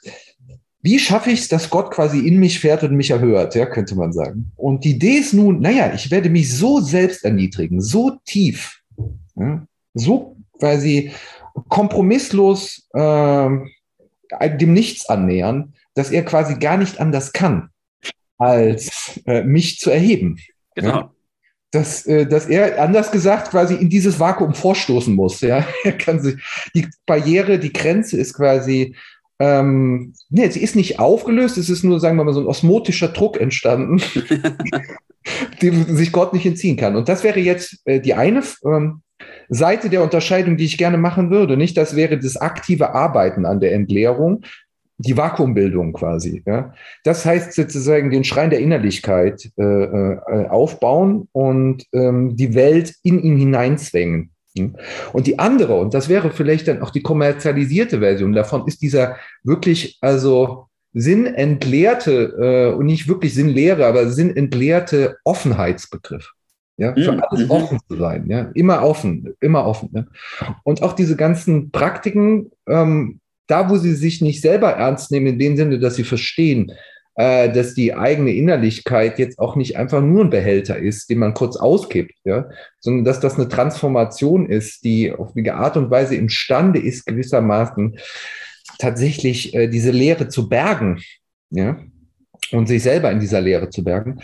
wie 0.82 0.98
schaffe 0.98 1.30
ich 1.30 1.40
es, 1.40 1.48
dass 1.48 1.70
Gott 1.70 1.90
quasi 1.90 2.20
in 2.20 2.38
mich 2.38 2.60
fährt 2.60 2.84
und 2.84 2.94
mich 2.94 3.10
erhört, 3.10 3.54
ja, 3.54 3.66
könnte 3.66 3.96
man 3.96 4.12
sagen. 4.12 4.52
Und 4.56 4.84
die 4.84 4.92
Idee 4.92 5.16
ist 5.16 5.34
nun, 5.34 5.60
naja, 5.60 5.92
ich 5.92 6.10
werde 6.10 6.30
mich 6.30 6.56
so 6.56 6.80
selbst 6.80 7.24
erniedrigen, 7.24 7.80
so 7.80 8.18
tief, 8.24 8.80
ja, 9.34 9.66
so 9.94 10.36
quasi 10.58 11.12
kompromisslos 11.68 12.88
äh, 12.92 13.48
dem 14.58 14.72
Nichts 14.72 15.08
annähern, 15.08 15.74
dass 15.94 16.10
er 16.10 16.24
quasi 16.24 16.54
gar 16.54 16.76
nicht 16.76 17.00
anders 17.00 17.32
kann, 17.32 17.70
als 18.38 19.20
äh, 19.26 19.42
mich 19.42 19.78
zu 19.78 19.90
erheben. 19.90 20.38
Genau. 20.74 20.88
Ja? 20.88 21.12
Dass, 21.70 22.06
äh, 22.06 22.26
dass 22.26 22.46
er, 22.46 22.80
anders 22.80 23.10
gesagt, 23.10 23.50
quasi 23.50 23.74
in 23.74 23.90
dieses 23.90 24.18
Vakuum 24.18 24.54
vorstoßen 24.54 25.14
muss. 25.14 25.40
Ja? 25.40 25.66
Er 25.84 25.98
kann 25.98 26.20
sich, 26.20 26.36
die 26.74 26.86
Barriere, 27.04 27.58
die 27.58 27.72
Grenze 27.72 28.16
ist 28.16 28.34
quasi 28.34 28.94
Ähm, 29.40 30.14
nee, 30.30 30.48
sie 30.48 30.62
ist 30.62 30.74
nicht 30.74 30.98
aufgelöst, 30.98 31.58
es 31.58 31.70
ist 31.70 31.84
nur, 31.84 32.00
sagen 32.00 32.16
wir 32.16 32.24
mal, 32.24 32.34
so 32.34 32.40
ein 32.40 32.46
osmotischer 32.46 33.08
Druck 33.08 33.40
entstanden, 33.40 34.02
dem 35.62 35.84
sich 35.96 36.10
Gott 36.10 36.32
nicht 36.32 36.46
entziehen 36.46 36.76
kann. 36.76 36.96
Und 36.96 37.08
das 37.08 37.22
wäre 37.22 37.38
jetzt 37.38 37.80
äh, 37.84 38.00
die 38.00 38.14
eine 38.14 38.42
ähm, 38.64 39.02
Seite 39.48 39.90
der 39.90 40.02
Unterscheidung, 40.02 40.56
die 40.56 40.64
ich 40.64 40.78
gerne 40.78 40.98
machen 40.98 41.30
würde. 41.30 41.56
Nicht, 41.56 41.76
das 41.76 41.94
wäre 41.94 42.18
das 42.18 42.36
aktive 42.36 42.94
Arbeiten 42.94 43.46
an 43.46 43.60
der 43.60 43.72
Entleerung, 43.72 44.42
die 44.98 45.16
Vakuumbildung 45.16 45.92
quasi. 45.92 46.42
Ja? 46.44 46.74
Das 47.04 47.24
heißt 47.24 47.52
sozusagen 47.52 48.10
den 48.10 48.24
Schrein 48.24 48.50
der 48.50 48.58
Innerlichkeit 48.58 49.50
äh, 49.56 49.62
äh, 49.62 50.48
aufbauen 50.48 51.28
und 51.32 51.84
ähm, 51.92 52.36
die 52.36 52.54
Welt 52.54 52.94
in 53.02 53.22
ihn 53.22 53.36
hineinzwängen. 53.36 54.32
Und 55.12 55.26
die 55.26 55.38
andere, 55.38 55.74
und 55.74 55.94
das 55.94 56.08
wäre 56.08 56.30
vielleicht 56.30 56.68
dann 56.68 56.82
auch 56.82 56.90
die 56.90 57.02
kommerzialisierte 57.02 58.00
Version 58.00 58.32
davon, 58.32 58.66
ist 58.66 58.82
dieser 58.82 59.16
wirklich, 59.44 59.98
also 60.00 60.66
sinnentleerte 60.94 62.72
äh, 62.72 62.76
und 62.76 62.86
nicht 62.86 63.08
wirklich 63.08 63.34
sinnleere, 63.34 63.86
aber 63.86 64.08
sinnentleerte 64.08 65.16
Offenheitsbegriff. 65.24 66.32
Ja, 66.80 66.94
für 66.94 67.12
mhm. 67.12 67.22
alles 67.28 67.50
offen 67.50 67.80
zu 67.88 67.96
sein, 67.96 68.30
ja, 68.30 68.52
immer 68.54 68.84
offen, 68.84 69.34
immer 69.40 69.66
offen. 69.66 69.90
Ja? 69.92 70.04
Und 70.62 70.80
auch 70.82 70.92
diese 70.92 71.16
ganzen 71.16 71.72
Praktiken, 71.72 72.52
ähm, 72.68 73.18
da 73.48 73.68
wo 73.68 73.78
sie 73.78 73.94
sich 73.94 74.20
nicht 74.20 74.40
selber 74.40 74.70
ernst 74.74 75.10
nehmen, 75.10 75.26
in 75.26 75.38
dem 75.40 75.56
Sinne, 75.56 75.80
dass 75.80 75.96
sie 75.96 76.04
verstehen, 76.04 76.70
äh, 77.18 77.52
dass 77.52 77.74
die 77.74 77.94
eigene 77.94 78.32
Innerlichkeit 78.32 79.18
jetzt 79.18 79.40
auch 79.40 79.56
nicht 79.56 79.76
einfach 79.76 80.00
nur 80.00 80.24
ein 80.24 80.30
Behälter 80.30 80.78
ist, 80.78 81.10
den 81.10 81.18
man 81.18 81.34
kurz 81.34 81.56
auskippt, 81.56 82.14
ja, 82.22 82.48
sondern 82.78 83.04
dass 83.04 83.18
das 83.18 83.34
eine 83.34 83.48
Transformation 83.48 84.48
ist, 84.48 84.84
die 84.84 85.10
auf 85.10 85.32
eine 85.34 85.54
Art 85.54 85.76
und 85.76 85.90
Weise 85.90 86.14
imstande 86.14 86.78
ist, 86.78 87.06
gewissermaßen 87.06 87.98
tatsächlich 88.78 89.52
äh, 89.52 89.66
diese 89.66 89.90
Lehre 89.90 90.28
zu 90.28 90.48
bergen, 90.48 91.02
ja, 91.50 91.80
und 92.52 92.68
sich 92.68 92.84
selber 92.84 93.10
in 93.10 93.18
dieser 93.18 93.40
Lehre 93.40 93.68
zu 93.68 93.82
bergen, 93.82 94.20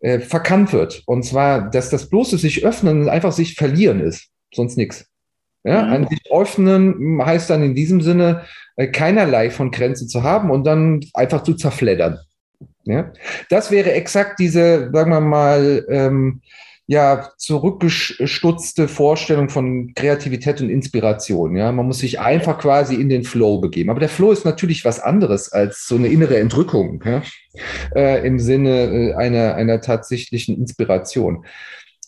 äh, 0.00 0.18
verkannt 0.18 0.72
wird. 0.72 1.04
Und 1.06 1.24
zwar, 1.24 1.70
dass 1.70 1.90
das 1.90 2.10
bloße 2.10 2.38
sich 2.38 2.66
öffnen 2.66 3.08
einfach 3.08 3.30
sich 3.30 3.54
verlieren 3.54 4.00
ist, 4.00 4.30
sonst 4.52 4.76
nichts. 4.76 5.06
Ja, 5.62 5.84
mhm. 5.84 5.92
ein 5.92 6.08
sich 6.08 6.22
öffnen 6.32 7.24
heißt 7.24 7.50
dann 7.50 7.62
in 7.62 7.76
diesem 7.76 8.00
Sinne, 8.00 8.46
äh, 8.74 8.88
keinerlei 8.88 9.48
von 9.48 9.70
Grenzen 9.70 10.08
zu 10.08 10.24
haben 10.24 10.50
und 10.50 10.64
dann 10.64 11.04
einfach 11.14 11.44
zu 11.44 11.54
zerfleddern. 11.54 12.18
Ja? 12.84 13.12
Das 13.48 13.70
wäre 13.70 13.92
exakt 13.92 14.38
diese, 14.38 14.90
sagen 14.92 15.10
wir 15.10 15.20
mal, 15.20 15.84
ähm, 15.88 16.40
ja, 16.86 17.30
zurückgestutzte 17.38 18.88
Vorstellung 18.88 19.48
von 19.48 19.94
Kreativität 19.94 20.60
und 20.60 20.68
Inspiration. 20.68 21.56
Ja, 21.56 21.70
man 21.72 21.86
muss 21.86 22.00
sich 22.00 22.20
einfach 22.20 22.58
quasi 22.58 22.96
in 22.96 23.08
den 23.08 23.24
Flow 23.24 23.60
begeben. 23.60 23.90
Aber 23.90 24.00
der 24.00 24.08
Flow 24.08 24.32
ist 24.32 24.44
natürlich 24.44 24.84
was 24.84 25.00
anderes 25.00 25.52
als 25.52 25.86
so 25.86 25.94
eine 25.94 26.08
innere 26.08 26.38
Entrückung 26.38 27.02
ja? 27.06 27.22
äh, 27.94 28.26
im 28.26 28.38
Sinne 28.38 28.90
äh, 28.90 29.14
einer, 29.14 29.54
einer 29.54 29.80
tatsächlichen 29.80 30.56
Inspiration. 30.56 31.46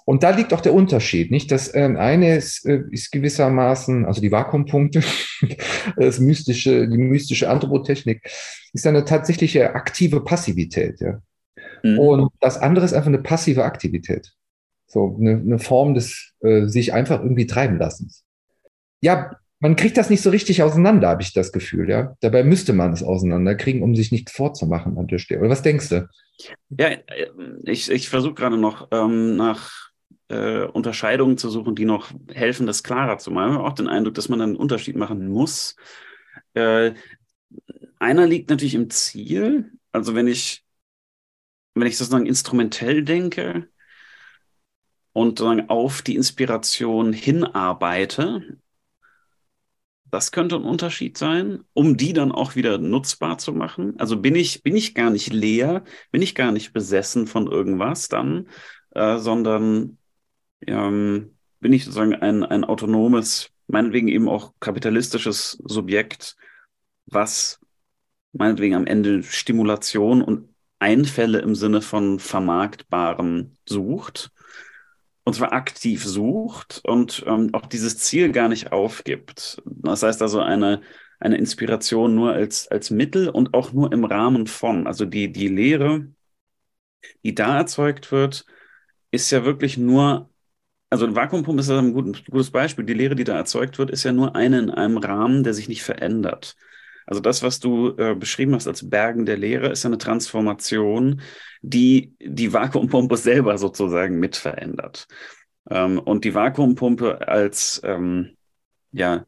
Und 0.07 0.23
da 0.23 0.31
liegt 0.31 0.53
auch 0.53 0.61
der 0.61 0.75
Unterschied, 0.75 1.31
nicht? 1.31 1.51
Das 1.51 1.75
äh, 1.75 1.95
eine 1.97 2.37
ist, 2.37 2.67
äh, 2.67 2.83
ist 2.90 3.11
gewissermaßen, 3.11 4.05
also 4.05 4.21
die 4.21 4.31
Vakuumpunkte, 4.31 5.03
das 5.97 6.21
mystische, 6.21 6.87
die 6.88 6.99
mystische 6.99 7.49
Anthropotechnik, 7.49 8.23
ist 8.73 8.87
eine 8.87 9.05
tatsächliche 9.05 9.75
aktive 9.75 10.23
Passivität, 10.23 11.01
ja. 11.01 11.23
Mhm. 11.83 11.99
Und 11.99 12.33
das 12.40 12.59
andere 12.59 12.85
ist 12.85 12.93
einfach 12.93 13.09
eine 13.09 13.23
passive 13.23 13.64
Aktivität. 13.64 14.33
So 14.87 15.17
eine, 15.19 15.33
eine 15.33 15.59
Form 15.59 15.95
des 15.95 16.35
äh, 16.40 16.67
sich 16.67 16.93
einfach 16.93 17.23
irgendwie 17.23 17.47
treiben 17.47 17.79
lassens. 17.79 18.25
Ja, 19.01 19.38
man 19.61 19.77
kriegt 19.77 19.97
das 19.97 20.11
nicht 20.11 20.21
so 20.21 20.29
richtig 20.29 20.62
auseinander, 20.62 21.09
habe 21.09 21.23
ich 21.23 21.33
das 21.33 21.51
Gefühl, 21.51 21.88
ja. 21.88 22.14
Dabei 22.21 22.45
müsste 22.45 22.75
man 22.75 22.93
es 22.93 23.03
auseinanderkriegen, 23.03 23.83
um 23.83 23.95
sich 23.95 24.12
nichts 24.12 24.33
vorzumachen 24.33 24.99
an 24.99 25.07
der 25.07 25.19
Stelle. 25.19 25.40
Oder 25.40 25.51
was 25.51 25.62
denkst 25.62 25.88
du? 25.88 26.09
Ja, 26.69 26.88
äh, 26.88 27.01
ich, 27.64 27.90
ich 27.90 28.11
versuche 28.11 28.35
gerade 28.35 28.59
noch 28.59 28.88
ähm, 28.93 29.37
nach 29.37 29.94
äh, 30.29 30.65
Unterscheidungen 30.65 31.39
zu 31.39 31.51
suchen, 31.51 31.75
die 31.75 31.85
noch 31.85 32.11
helfen, 32.33 32.67
das 32.67 32.83
klarer 32.83 33.19
zu 33.19 33.31
machen. 33.31 33.53
Ich 33.53 33.59
habe 33.59 33.67
auch 33.67 33.75
den 33.75 33.89
Eindruck, 33.89 34.15
dass 34.15 34.29
man 34.29 34.41
einen 34.41 34.57
Unterschied 34.57 34.97
machen 34.97 35.29
muss. 35.29 35.77
Äh, 36.55 36.95
einer 37.99 38.27
liegt 38.27 38.51
natürlich 38.51 38.75
im 38.75 38.91
Ziel. 38.91 39.73
Also 39.93 40.15
wenn 40.15 40.27
ich, 40.27 40.65
wenn 41.75 41.87
ich 41.87 41.97
sozusagen 41.97 42.27
instrumentell 42.27 43.03
denke 43.03 43.69
und 45.13 45.39
sozusagen 45.39 45.69
auf 45.69 46.03
die 46.03 46.17
Inspiration 46.17 47.13
hinarbeite, 47.13 48.59
das 50.15 50.31
könnte 50.31 50.55
ein 50.55 50.63
Unterschied 50.63 51.19
sein, 51.19 51.65
um 51.73 51.97
die 51.97 52.13
dann 52.13 52.31
auch 52.31 52.55
wieder 52.55 52.79
nutzbar 52.79 53.37
zu 53.39 53.53
machen. 53.53 53.99
Also 53.99 54.17
bin 54.21 54.37
ich, 54.37 54.63
bin 54.63 54.77
ich 54.77 54.95
gar 54.95 55.11
nicht 55.11 55.33
leer, 55.33 55.83
bin 56.13 56.23
ich 56.23 56.37
gar 56.37 56.53
nicht 56.53 56.73
besessen 56.73 57.27
von 57.27 57.51
irgendwas 57.51 58.09
dann, 58.09 58.49
äh, 58.93 59.19
sondern 59.19 59.99
ähm, 60.66 61.37
bin 61.61 61.72
ich 61.72 61.85
sozusagen 61.85 62.14
ein, 62.14 62.44
ein 62.44 62.64
autonomes, 62.64 63.50
meinetwegen 63.66 64.09
eben 64.09 64.29
auch 64.29 64.53
kapitalistisches 64.61 65.59
Subjekt, 65.64 66.37
was 67.07 67.61
meinetwegen 68.33 68.74
am 68.74 68.87
Ende 68.87 69.22
Stimulation 69.22 70.22
und 70.22 70.55
Einfälle 70.79 71.38
im 71.38 71.55
Sinne 71.55 71.81
von 71.81 72.18
Vermarktbaren 72.18 73.57
sucht. 73.66 74.31
Und 75.27 75.35
zwar 75.35 75.55
aktiv 75.55 76.05
sucht 76.05 76.83
und 76.85 77.24
ähm, 77.27 77.48
auch 77.55 77.64
dieses 77.64 77.96
Ziel 77.96 78.31
gar 78.31 78.50
nicht 78.50 78.72
aufgibt. 78.72 79.62
Das 79.64 80.03
heißt 80.03 80.20
also 80.20 80.40
eine, 80.40 80.83
eine 81.18 81.38
Inspiration 81.38 82.14
nur 82.14 82.33
als, 82.33 82.68
als 82.68 82.90
Mittel 82.90 83.31
und 83.31 83.55
auch 83.55 83.72
nur 83.72 83.90
im 83.90 84.05
Rahmen 84.05 84.46
von. 84.46 84.87
Also 84.87 85.07
die, 85.07 85.33
die 85.33 85.48
Lehre, 85.48 86.09
die 87.22 87.35
da 87.35 87.57
erzeugt 87.57 88.12
wird, 88.12 88.44
ist 89.11 89.31
ja 89.31 89.46
wirklich 89.46 89.79
nur 89.79 90.29
also 90.95 91.07
ein 91.07 91.17
Vakuumpumpe 91.17 91.61
ist 91.61 91.71
ein 91.71 91.93
gutes 91.93 92.53
Beispiel. 92.53 92.85
Die 92.85 92.95
Lehre, 92.95 93.17
die 93.17 93.25
da 93.25 93.35
erzeugt 93.35 93.79
wird, 93.79 93.91
ist 93.91 94.05
ja 94.05 94.13
nur 94.13 94.37
eine 94.37 94.61
in 94.61 94.71
einem 94.71 94.99
Rahmen, 94.99 95.43
der 95.43 95.53
sich 95.53 95.69
nicht 95.69 95.83
verändert. 95.83 96.55
Also 97.05 97.21
das, 97.21 97.43
was 97.43 97.59
du 97.59 97.97
äh, 97.99 98.15
beschrieben 98.15 98.55
hast 98.55 98.69
als 98.69 98.89
Bergen 98.89 99.27
der 99.27 99.37
Lehre, 99.37 99.71
ist 99.71 99.83
ja 99.83 99.89
eine 99.89 99.99
Transformation, 99.99 101.21
die 101.63 102.15
die 102.21 102.53
Vakuumpumpe 102.53 103.17
selber 103.17 103.59
sozusagen 103.59 104.21
mit 104.21 104.37
verändert. 104.37 105.09
Ähm, 105.69 105.99
und 105.99 106.25
die 106.25 106.33
Vakuumpumpe 106.37 107.27
als, 107.27 107.83
ähm, 107.85 108.37
ja, 108.93 109.27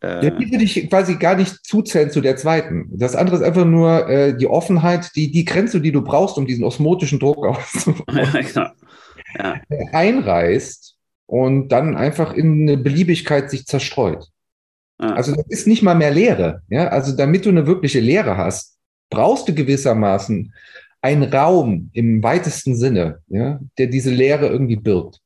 äh, 0.00 0.24
ja, 0.24 0.30
die 0.30 0.50
würde 0.50 0.64
ich 0.64 0.88
quasi 0.88 1.16
gar 1.16 1.36
nicht 1.36 1.66
zuzählen 1.66 2.10
zu 2.10 2.22
der 2.22 2.36
zweiten. 2.36 2.88
Das 2.92 3.14
andere 3.14 3.36
ist 3.36 3.42
einfach 3.42 3.66
nur 3.66 4.08
äh, 4.08 4.34
die 4.34 4.46
Offenheit, 4.46 5.14
die, 5.16 5.30
die 5.30 5.44
Grenze, 5.44 5.82
die 5.82 5.92
du 5.92 6.00
brauchst, 6.00 6.38
um 6.38 6.46
diesen 6.46 6.64
osmotischen 6.64 7.18
Druck 7.18 7.44
auszubauen. 7.46 8.04
ja, 8.32 8.40
genau. 8.40 8.70
ja. 9.38 9.60
einreißt 9.92 10.93
und 11.26 11.68
dann 11.68 11.96
einfach 11.96 12.34
in 12.34 12.62
eine 12.62 12.76
Beliebigkeit 12.76 13.50
sich 13.50 13.66
zerstreut. 13.66 14.28
Ah. 14.98 15.14
Also 15.14 15.34
das 15.34 15.46
ist 15.48 15.66
nicht 15.66 15.82
mal 15.82 15.94
mehr 15.94 16.10
Lehre. 16.10 16.62
Ja? 16.68 16.88
Also 16.88 17.16
damit 17.16 17.44
du 17.44 17.50
eine 17.50 17.66
wirkliche 17.66 18.00
Lehre 18.00 18.36
hast, 18.36 18.78
brauchst 19.10 19.48
du 19.48 19.54
gewissermaßen 19.54 20.52
einen 21.04 21.24
Raum 21.24 21.90
im 21.92 22.22
weitesten 22.22 22.74
Sinne, 22.76 23.18
ja, 23.28 23.60
der 23.76 23.88
diese 23.88 24.10
Lehre 24.10 24.48
irgendwie 24.48 24.76
birgt. 24.76 25.20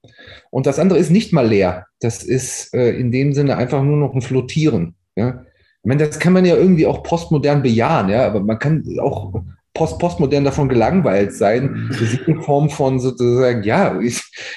Und 0.50 0.66
das 0.66 0.80
andere 0.80 0.98
ist 0.98 1.10
nicht 1.10 1.32
mal 1.32 1.46
leer. 1.46 1.86
Das 2.00 2.24
ist 2.24 2.74
äh, 2.74 2.98
in 2.98 3.12
dem 3.12 3.32
Sinne 3.32 3.56
einfach 3.56 3.84
nur 3.84 3.96
noch 3.96 4.12
ein 4.12 4.20
Flottieren. 4.20 4.96
Ja. 5.14 5.44
Ich 5.84 5.88
meine, 5.88 6.04
das 6.04 6.18
kann 6.18 6.32
man 6.32 6.44
ja 6.44 6.56
irgendwie 6.56 6.84
auch 6.84 7.04
postmodern 7.04 7.62
bejahen, 7.62 8.08
ja, 8.08 8.26
aber 8.26 8.40
man 8.40 8.58
kann 8.58 8.84
auch 9.00 9.40
post 9.74 9.98
postmodern 9.98 10.44
davon 10.44 10.68
gelangweilt 10.68 11.32
sein. 11.32 11.90
Jede 12.00 12.42
Form 12.42 12.70
von 12.70 12.98
sozusagen, 13.00 13.62
ja, 13.62 13.98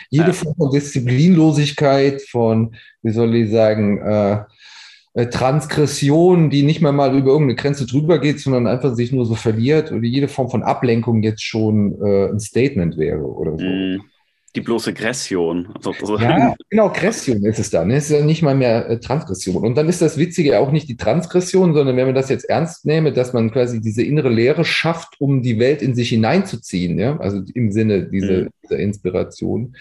jede 0.10 0.34
Form 0.34 0.56
von 0.56 0.72
Disziplinlosigkeit, 0.72 2.22
von, 2.24 2.76
wie 3.04 3.12
soll 3.12 3.36
ich 3.36 3.52
sagen, 3.52 4.00
äh, 4.02 4.40
äh, 5.14 5.28
Transgression, 5.28 6.50
die 6.50 6.64
nicht 6.64 6.82
mehr 6.82 6.94
mal 6.94 7.16
über 7.16 7.32
irgendeine 7.32 7.56
Grenze 7.56 7.86
drüber 7.86 8.20
geht, 8.20 8.40
sondern 8.40 8.68
einfach 8.68 8.96
sich 8.96 9.12
nur 9.12 9.26
so 9.26 9.36
verliert 9.36 9.92
oder 9.92 10.04
jede 10.04 10.28
Form 10.28 10.50
von 10.50 10.64
Ablenkung 10.64 11.22
jetzt 11.22 11.44
schon 11.44 12.02
äh, 12.02 12.30
ein 12.30 12.40
Statement 12.40 12.98
wäre 12.98 13.24
oder 13.24 13.58
so. 13.58 13.66
Mm 13.66 14.11
die 14.56 14.62
bloße 14.62 14.94
Gression. 14.94 15.74
Sozusagen. 15.80 16.24
Ja, 16.24 16.56
genau, 16.70 16.90
Gression 16.90 17.44
ist 17.46 17.60
es 17.60 17.70
dann. 17.70 17.92
Es 17.92 18.10
ist 18.10 18.18
ja 18.18 18.26
nicht 18.26 18.42
mal 18.42 18.56
mehr 18.56 18.90
äh, 18.90 19.00
Transgression. 19.00 19.64
Und 19.64 19.76
dann 19.76 19.88
ist 19.90 20.02
das 20.02 20.18
Witzige 20.18 20.60
auch 20.60 20.72
nicht 20.72 20.90
die 20.90 20.98
Transgression, 20.98 21.74
sondern 21.74 21.96
wenn 21.98 22.06
man 22.06 22.16
das 22.16 22.30
jetzt 22.30 22.50
ernst 22.50 22.86
nehme, 22.86 23.14
dass 23.14 23.34
man 23.34 23.52
quasi 23.52 23.82
diese 23.82 24.04
innere 24.04 24.30
Lehre 24.30 24.66
schafft, 24.66 25.20
um 25.20 25.42
die 25.42 25.60
Welt 25.60 25.82
in 25.82 25.96
sich 25.96 26.10
hineinzuziehen, 26.10 27.00
ja, 27.00 27.18
also 27.18 27.42
im 27.54 27.72
Sinne 27.72 28.10
dieser, 28.10 28.44
mhm. 28.44 28.50
dieser 28.64 28.80
Inspiration, 28.80 29.76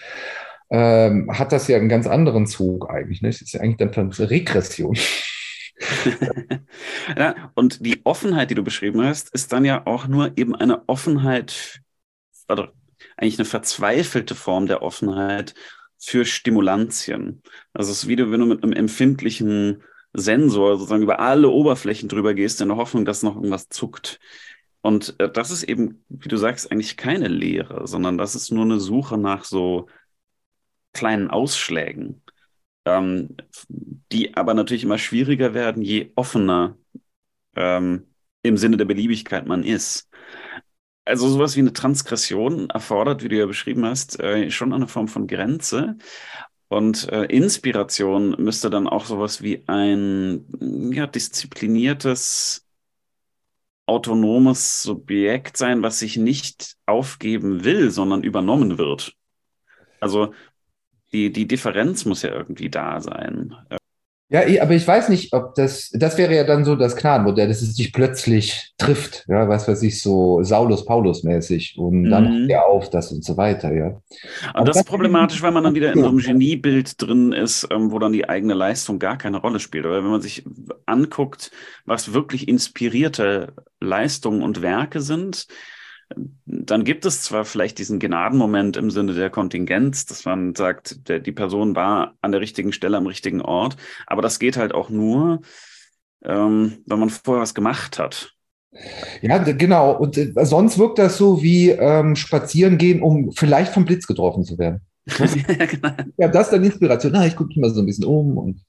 ähm, 0.69 1.29
hat 1.37 1.51
das 1.51 1.67
ja 1.67 1.77
einen 1.77 1.89
ganz 1.89 2.07
anderen 2.07 2.47
Zug 2.47 2.89
eigentlich. 2.89 3.21
Ne? 3.21 3.29
Das 3.29 3.41
ist 3.41 3.53
ja 3.53 3.61
eigentlich 3.61 3.77
dann 3.77 4.11
Regression. 4.11 4.97
ja, 7.17 7.51
und 7.55 7.85
die 7.85 8.01
Offenheit, 8.05 8.51
die 8.51 8.55
du 8.55 8.63
beschrieben 8.63 9.03
hast, 9.03 9.33
ist 9.33 9.51
dann 9.51 9.65
ja 9.65 9.85
auch 9.85 10.07
nur 10.07 10.37
eben 10.37 10.55
eine 10.55 10.87
Offenheit, 10.87 11.81
also 12.47 12.67
eigentlich 13.17 13.39
eine 13.39 13.45
verzweifelte 13.45 14.35
Form 14.35 14.67
der 14.67 14.81
Offenheit 14.81 15.53
für 15.97 16.25
Stimulantien. 16.25 17.41
Also 17.73 17.91
es 17.91 18.03
ist 18.03 18.09
wie 18.09 18.17
wenn 18.17 18.39
du 18.39 18.45
mit 18.45 18.63
einem 18.63 18.73
empfindlichen 18.73 19.83
Sensor 20.13 20.77
sozusagen 20.77 21.03
über 21.03 21.19
alle 21.19 21.49
Oberflächen 21.49 22.09
drüber 22.09 22.33
gehst, 22.33 22.61
in 22.61 22.69
der 22.69 22.77
Hoffnung, 22.77 23.05
dass 23.05 23.23
noch 23.23 23.35
irgendwas 23.35 23.69
zuckt. 23.69 24.19
Und 24.81 25.15
äh, 25.19 25.31
das 25.31 25.51
ist 25.51 25.63
eben, 25.63 26.03
wie 26.09 26.27
du 26.27 26.37
sagst, 26.37 26.71
eigentlich 26.71 26.97
keine 26.97 27.27
Lehre, 27.27 27.87
sondern 27.87 28.17
das 28.17 28.35
ist 28.35 28.51
nur 28.51 28.65
eine 28.65 28.79
Suche 28.79 29.17
nach 29.17 29.43
so 29.45 29.87
kleinen 30.93 31.29
Ausschlägen, 31.29 32.23
ähm, 32.85 33.37
die 34.11 34.35
aber 34.35 34.53
natürlich 34.53 34.83
immer 34.83 34.97
schwieriger 34.97 35.53
werden, 35.53 35.83
je 35.83 36.11
offener 36.15 36.77
ähm, 37.55 38.07
im 38.43 38.57
Sinne 38.57 38.77
der 38.77 38.85
Beliebigkeit 38.85 39.45
man 39.45 39.63
ist. 39.63 40.09
Also 41.11 41.27
sowas 41.27 41.57
wie 41.57 41.59
eine 41.59 41.73
Transgression 41.73 42.69
erfordert, 42.69 43.21
wie 43.21 43.27
du 43.27 43.37
ja 43.37 43.45
beschrieben 43.45 43.85
hast, 43.85 44.17
äh, 44.21 44.49
schon 44.49 44.71
eine 44.71 44.87
Form 44.87 45.09
von 45.09 45.27
Grenze. 45.27 45.97
Und 46.69 47.09
äh, 47.09 47.25
Inspiration 47.25 48.41
müsste 48.41 48.69
dann 48.69 48.87
auch 48.87 49.03
sowas 49.03 49.41
wie 49.41 49.61
ein 49.67 50.45
ja, 50.93 51.07
diszipliniertes, 51.07 52.65
autonomes 53.87 54.83
Subjekt 54.83 55.57
sein, 55.57 55.83
was 55.83 55.99
sich 55.99 56.15
nicht 56.15 56.77
aufgeben 56.85 57.65
will, 57.65 57.91
sondern 57.91 58.23
übernommen 58.23 58.77
wird. 58.77 59.13
Also 59.99 60.33
die, 61.11 61.33
die 61.33 61.45
Differenz 61.45 62.05
muss 62.05 62.21
ja 62.21 62.31
irgendwie 62.31 62.69
da 62.69 63.01
sein. 63.01 63.53
Ja, 64.31 64.43
aber 64.61 64.71
ich 64.71 64.87
weiß 64.87 65.09
nicht, 65.09 65.33
ob 65.33 65.55
das, 65.55 65.89
das 65.89 66.17
wäre 66.17 66.33
ja 66.33 66.45
dann 66.45 66.63
so 66.63 66.77
das 66.77 66.95
Gnadenmodell, 66.95 67.49
dass 67.49 67.61
es 67.61 67.75
dich 67.75 67.91
plötzlich 67.91 68.71
trifft, 68.77 69.25
ja, 69.27 69.49
was 69.49 69.67
weiß 69.67 69.83
ich, 69.83 70.01
so 70.01 70.41
Saulus-Paulus-mäßig 70.41 71.77
und 71.77 72.05
dann 72.05 72.43
mhm. 72.43 72.49
er 72.49 72.65
auf 72.65 72.89
das 72.89 73.11
und 73.11 73.25
so 73.25 73.35
weiter, 73.35 73.73
ja. 73.73 74.01
Und 74.53 74.67
das 74.69 74.77
ist 74.77 74.87
problematisch, 74.87 75.41
weil 75.41 75.51
man 75.51 75.65
dann 75.65 75.75
wieder 75.75 75.91
in 75.91 75.99
so 75.99 76.07
einem 76.07 76.19
Geniebild 76.19 77.01
drin 77.01 77.33
ist, 77.33 77.67
ähm, 77.71 77.91
wo 77.91 77.99
dann 77.99 78.13
die 78.13 78.29
eigene 78.29 78.53
Leistung 78.53 78.99
gar 78.99 79.17
keine 79.17 79.41
Rolle 79.41 79.59
spielt. 79.59 79.85
Aber 79.85 79.97
wenn 79.97 80.11
man 80.11 80.21
sich 80.21 80.45
anguckt, 80.85 81.51
was 81.85 82.13
wirklich 82.13 82.47
inspirierte 82.47 83.51
Leistungen 83.81 84.43
und 84.43 84.61
Werke 84.61 85.01
sind, 85.01 85.47
dann 86.45 86.83
gibt 86.83 87.05
es 87.05 87.23
zwar 87.23 87.45
vielleicht 87.45 87.77
diesen 87.77 87.99
Gnadenmoment 87.99 88.77
im 88.77 88.91
Sinne 88.91 89.13
der 89.13 89.29
Kontingenz, 89.29 90.05
dass 90.05 90.25
man 90.25 90.55
sagt, 90.55 91.07
der, 91.07 91.19
die 91.19 91.31
Person 91.31 91.75
war 91.75 92.15
an 92.21 92.31
der 92.31 92.41
richtigen 92.41 92.73
Stelle 92.73 92.97
am 92.97 93.07
richtigen 93.07 93.41
Ort, 93.41 93.77
aber 94.07 94.21
das 94.21 94.39
geht 94.39 94.57
halt 94.57 94.73
auch 94.73 94.89
nur, 94.89 95.41
ähm, 96.23 96.77
wenn 96.85 96.99
man 96.99 97.09
vorher 97.09 97.41
was 97.41 97.53
gemacht 97.53 97.99
hat. 97.99 98.33
Ja, 99.21 99.37
genau. 99.37 99.97
Und 99.97 100.17
äh, 100.17 100.33
sonst 100.43 100.77
wirkt 100.77 100.97
das 100.97 101.17
so 101.17 101.43
wie 101.43 101.71
ähm, 101.71 102.15
spazieren 102.15 102.77
gehen, 102.77 103.01
um 103.01 103.31
vielleicht 103.31 103.73
vom 103.73 103.85
Blitz 103.85 104.07
getroffen 104.07 104.43
zu 104.43 104.57
werden. 104.57 104.81
ja, 105.07 105.65
genau. 105.65 105.89
ja, 106.17 106.27
das 106.27 106.47
ist 106.47 106.53
dann 106.53 106.63
Inspiration. 106.63 107.11
Na, 107.11 107.25
ich 107.25 107.35
gucke 107.35 107.49
mich 107.49 107.57
mal 107.57 107.69
so 107.71 107.81
ein 107.81 107.85
bisschen 107.85 108.05
um 108.05 108.37
und 108.37 108.61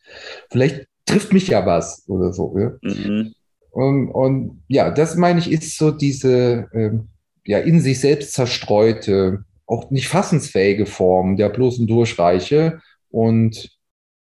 vielleicht 0.51 0.87
trifft 1.07 1.33
mich 1.33 1.47
ja 1.49 1.65
was 1.67 2.05
oder 2.09 2.33
so. 2.33 2.57
Ja? 2.59 2.73
Mhm. 2.83 3.35
Und, 3.71 4.11
und, 4.11 4.63
ja, 4.69 4.91
das 4.91 5.17
meine 5.17 5.39
ich, 5.39 5.51
ist 5.51 5.79
so 5.79 5.91
diese, 5.91 6.69
ähm, 6.75 7.09
ja 7.45 7.59
in 7.59 7.81
sich 7.81 8.01
selbst 8.01 8.33
zerstreute, 8.33 9.45
auch 9.67 9.91
nicht 9.91 10.09
fassensfähige 10.09 10.87
Form 10.87 11.37
der 11.37 11.49
bloßen 11.49 11.87
Durchreiche. 11.87 12.81
Und 13.11 13.71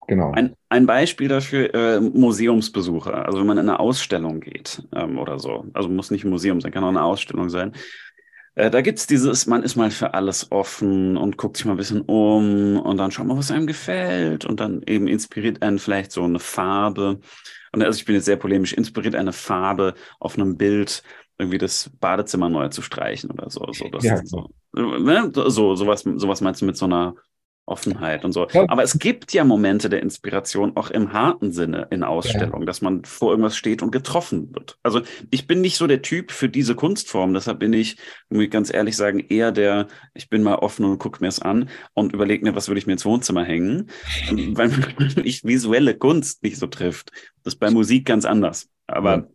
genau. 0.06 0.32
Ein, 0.32 0.54
ein 0.68 0.86
Beispiel 0.86 1.28
dafür, 1.28 1.74
äh, 1.74 2.00
Museumsbesucher. 2.00 3.26
Also 3.26 3.38
wenn 3.38 3.46
man 3.46 3.58
in 3.58 3.68
eine 3.68 3.80
Ausstellung 3.80 4.40
geht 4.40 4.82
ähm, 4.94 5.18
oder 5.18 5.38
so. 5.38 5.66
Also 5.72 5.88
muss 5.88 6.10
nicht 6.10 6.24
ein 6.24 6.30
Museum 6.30 6.60
sein, 6.60 6.72
kann 6.72 6.84
auch 6.84 6.88
eine 6.88 7.02
Ausstellung 7.02 7.48
sein. 7.48 7.72
Äh, 8.56 8.70
da 8.70 8.80
gibt's 8.80 9.06
dieses, 9.06 9.46
man 9.46 9.62
ist 9.62 9.76
mal 9.76 9.90
für 9.90 10.14
alles 10.14 10.50
offen 10.50 11.16
und 11.16 11.36
guckt 11.36 11.58
sich 11.58 11.66
mal 11.66 11.72
ein 11.72 11.78
bisschen 11.78 12.00
um 12.00 12.78
und 12.78 12.96
dann 12.96 13.10
schaut 13.10 13.26
mal, 13.26 13.36
was 13.36 13.50
einem 13.50 13.66
gefällt 13.66 14.46
und 14.46 14.60
dann 14.60 14.82
eben 14.86 15.08
inspiriert 15.08 15.62
einen 15.62 15.78
vielleicht 15.78 16.10
so 16.10 16.24
eine 16.24 16.38
Farbe. 16.38 17.20
Und 17.72 17.82
also 17.82 17.98
ich 17.98 18.06
bin 18.06 18.14
jetzt 18.14 18.24
sehr 18.24 18.36
polemisch, 18.36 18.72
inspiriert 18.72 19.14
eine 19.14 19.34
Farbe 19.34 19.94
auf 20.18 20.38
einem 20.38 20.56
Bild 20.56 21.02
irgendwie 21.38 21.58
das 21.58 21.90
Badezimmer 22.00 22.48
neu 22.48 22.68
zu 22.68 22.82
streichen 22.82 23.30
oder 23.30 23.50
so. 23.50 23.66
So, 23.72 23.88
das 23.88 24.04
ja. 24.04 24.24
so, 24.24 24.50
ne? 24.72 25.30
so 25.32 25.74
sowas, 25.74 26.02
sowas 26.02 26.40
meinst 26.40 26.62
du 26.62 26.66
mit 26.66 26.76
so 26.76 26.86
einer 26.86 27.14
Offenheit 27.66 28.24
und 28.24 28.32
so. 28.32 28.46
Ja. 28.52 28.64
Aber 28.68 28.84
es 28.84 28.98
gibt 28.98 29.32
ja 29.32 29.44
Momente 29.44 29.88
der 29.88 30.00
Inspiration 30.00 30.76
auch 30.76 30.90
im 30.90 31.12
harten 31.12 31.50
Sinne 31.50 31.88
in 31.90 32.04
Ausstellungen, 32.04 32.62
ja. 32.62 32.66
dass 32.66 32.80
man 32.80 33.04
vor 33.04 33.30
irgendwas 33.30 33.56
steht 33.56 33.82
und 33.82 33.90
getroffen 33.90 34.54
wird. 34.54 34.78
Also 34.84 35.02
ich 35.30 35.48
bin 35.48 35.60
nicht 35.60 35.76
so 35.76 35.88
der 35.88 36.00
Typ 36.00 36.30
für 36.30 36.48
diese 36.48 36.76
Kunstform, 36.76 37.34
deshalb 37.34 37.58
bin 37.58 37.72
ich, 37.72 37.96
muss 38.28 38.44
ich 38.44 38.50
ganz 38.50 38.72
ehrlich 38.72 38.96
sagen, 38.96 39.18
eher 39.18 39.50
der, 39.50 39.88
ich 40.14 40.28
bin 40.28 40.44
mal 40.44 40.54
offen 40.54 40.84
und 40.84 40.98
gucke 40.98 41.18
mir 41.20 41.28
es 41.28 41.40
an 41.40 41.68
und 41.92 42.12
überlege 42.12 42.44
mir, 42.44 42.54
was 42.54 42.68
würde 42.68 42.78
ich 42.78 42.86
mir 42.86 42.92
ins 42.92 43.04
Wohnzimmer 43.04 43.44
hängen, 43.44 43.90
weil 44.30 44.70
mich 45.16 45.42
visuelle 45.44 45.96
Kunst 45.96 46.44
nicht 46.44 46.58
so 46.58 46.68
trifft. 46.68 47.10
Das 47.42 47.54
ist 47.54 47.60
bei 47.60 47.70
Musik 47.70 48.06
ganz 48.06 48.24
anders. 48.24 48.68
Aber 48.86 49.28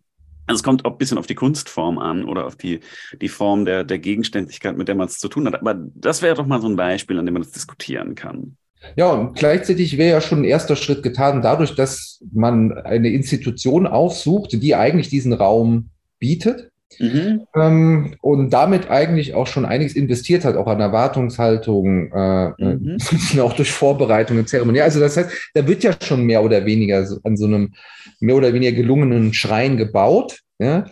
also 0.51 0.59
es 0.59 0.63
kommt 0.63 0.85
auch 0.85 0.91
ein 0.91 0.97
bisschen 0.97 1.17
auf 1.17 1.27
die 1.27 1.35
Kunstform 1.35 1.97
an 1.97 2.25
oder 2.25 2.45
auf 2.45 2.55
die, 2.55 2.79
die 3.21 3.29
Form 3.29 3.65
der, 3.65 3.83
der 3.83 3.99
Gegenständlichkeit, 3.99 4.77
mit 4.77 4.87
der 4.87 4.95
man 4.95 5.07
es 5.07 5.17
zu 5.17 5.27
tun 5.27 5.47
hat. 5.47 5.55
Aber 5.55 5.75
das 5.95 6.21
wäre 6.21 6.35
doch 6.35 6.45
mal 6.45 6.61
so 6.61 6.67
ein 6.67 6.75
Beispiel, 6.75 7.17
an 7.17 7.25
dem 7.25 7.33
man 7.33 7.43
das 7.43 7.51
diskutieren 7.51 8.15
kann. 8.15 8.57
Ja, 8.95 9.11
und 9.11 9.35
gleichzeitig 9.35 9.97
wäre 9.97 10.11
ja 10.11 10.21
schon 10.21 10.39
ein 10.39 10.45
erster 10.45 10.75
Schritt 10.75 11.03
getan, 11.03 11.41
dadurch, 11.41 11.75
dass 11.75 12.19
man 12.31 12.73
eine 12.73 13.09
Institution 13.09 13.85
aufsucht, 13.85 14.53
die 14.53 14.75
eigentlich 14.75 15.09
diesen 15.09 15.33
Raum 15.33 15.91
bietet 16.17 16.70
Mhm. 16.99 17.47
Ähm, 17.55 18.15
und 18.21 18.51
damit 18.51 18.89
eigentlich 18.89 19.33
auch 19.33 19.47
schon 19.47 19.65
einiges 19.65 19.95
investiert 19.95 20.45
hat, 20.45 20.55
auch 20.55 20.67
an 20.67 20.79
Erwartungshaltung, 20.79 22.11
äh, 22.11 22.47
äh 22.47 22.75
mhm. 22.75 22.97
auch 23.39 23.53
durch 23.53 23.71
Vorbereitungen, 23.71 24.47
Zeremonie. 24.47 24.81
Also 24.81 24.99
das 24.99 25.17
heißt, 25.17 25.51
da 25.53 25.67
wird 25.67 25.83
ja 25.83 25.93
schon 26.01 26.23
mehr 26.25 26.43
oder 26.43 26.65
weniger 26.65 27.07
an 27.23 27.37
so 27.37 27.45
einem 27.45 27.73
mehr 28.19 28.35
oder 28.35 28.53
weniger 28.53 28.73
gelungenen 28.73 29.33
Schrein 29.33 29.77
gebaut, 29.77 30.39
ja, 30.59 30.85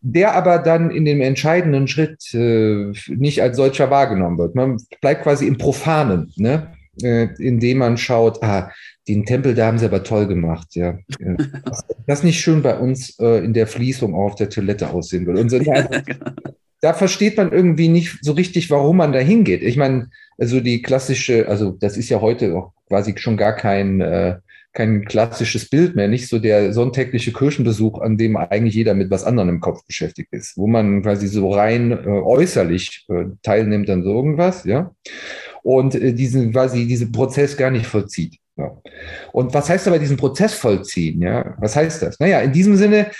der 0.00 0.34
aber 0.34 0.58
dann 0.58 0.90
in 0.90 1.04
dem 1.04 1.20
entscheidenden 1.20 1.88
Schritt 1.88 2.22
äh, 2.34 2.92
nicht 3.08 3.40
als 3.40 3.56
solcher 3.56 3.90
wahrgenommen 3.90 4.38
wird. 4.38 4.54
Man 4.54 4.78
bleibt 5.00 5.22
quasi 5.22 5.46
im 5.46 5.56
Profanen, 5.56 6.32
ne? 6.36 6.74
Äh, 7.02 7.28
indem 7.38 7.78
man 7.78 7.96
schaut, 7.96 8.42
ah, 8.42 8.70
den 9.06 9.24
Tempel, 9.24 9.54
da 9.54 9.66
haben 9.66 9.78
sie 9.78 9.84
aber 9.84 10.02
toll 10.02 10.26
gemacht, 10.26 10.68
ja. 10.74 10.98
das 12.06 12.22
nicht 12.22 12.40
schön 12.40 12.62
bei 12.62 12.78
uns 12.78 13.18
äh, 13.18 13.44
in 13.44 13.52
der 13.52 13.66
Fließung 13.66 14.14
auf 14.14 14.34
der 14.34 14.48
Toilette 14.48 14.90
aussehen 14.90 15.26
würde. 15.26 15.40
Und 15.40 15.50
so, 15.50 15.56
ja, 15.60 15.82
genau. 15.82 16.30
da 16.80 16.94
versteht 16.94 17.36
man 17.36 17.52
irgendwie 17.52 17.88
nicht 17.88 18.18
so 18.22 18.32
richtig, 18.32 18.70
warum 18.70 18.98
man 18.98 19.12
da 19.12 19.18
hingeht. 19.18 19.62
Ich 19.62 19.76
meine, 19.76 20.08
also 20.38 20.60
die 20.60 20.82
klassische, 20.82 21.48
also 21.48 21.70
das 21.72 21.96
ist 21.96 22.08
ja 22.08 22.20
heute 22.20 22.56
auch 22.56 22.72
quasi 22.88 23.14
schon 23.16 23.36
gar 23.36 23.54
kein, 23.54 24.00
äh, 24.00 24.36
kein 24.72 25.04
klassisches 25.04 25.70
Bild 25.70 25.94
mehr, 25.94 26.08
nicht 26.08 26.28
so 26.28 26.38
der 26.40 26.72
sonntägliche 26.72 27.32
Kirchenbesuch, 27.32 28.00
an 28.00 28.18
dem 28.18 28.36
eigentlich 28.36 28.74
jeder 28.74 28.94
mit 28.94 29.10
was 29.10 29.22
anderem 29.22 29.48
im 29.48 29.60
Kopf 29.60 29.86
beschäftigt 29.86 30.32
ist, 30.32 30.56
wo 30.56 30.66
man 30.66 31.02
quasi 31.02 31.28
so 31.28 31.50
rein 31.50 31.92
äh, 31.92 32.08
äußerlich 32.08 33.06
äh, 33.08 33.26
teilnimmt 33.42 33.88
an 33.88 34.02
so 34.02 34.10
irgendwas, 34.10 34.64
ja, 34.64 34.92
und 35.64 35.94
äh, 35.94 36.12
diesen 36.12 36.52
quasi 36.52 36.86
diesen 36.86 37.10
Prozess 37.10 37.56
gar 37.56 37.70
nicht 37.70 37.86
vollzieht. 37.86 38.38
Ja. 38.56 38.70
Und 39.32 39.52
was 39.52 39.68
heißt 39.68 39.88
aber 39.88 39.98
diesen 39.98 40.16
Prozess 40.16 40.54
vollziehen? 40.54 41.20
Ja, 41.20 41.56
was 41.58 41.74
heißt 41.74 42.02
das? 42.02 42.20
Naja, 42.20 42.40
in 42.40 42.52
diesem 42.52 42.76
Sinne, 42.76 43.10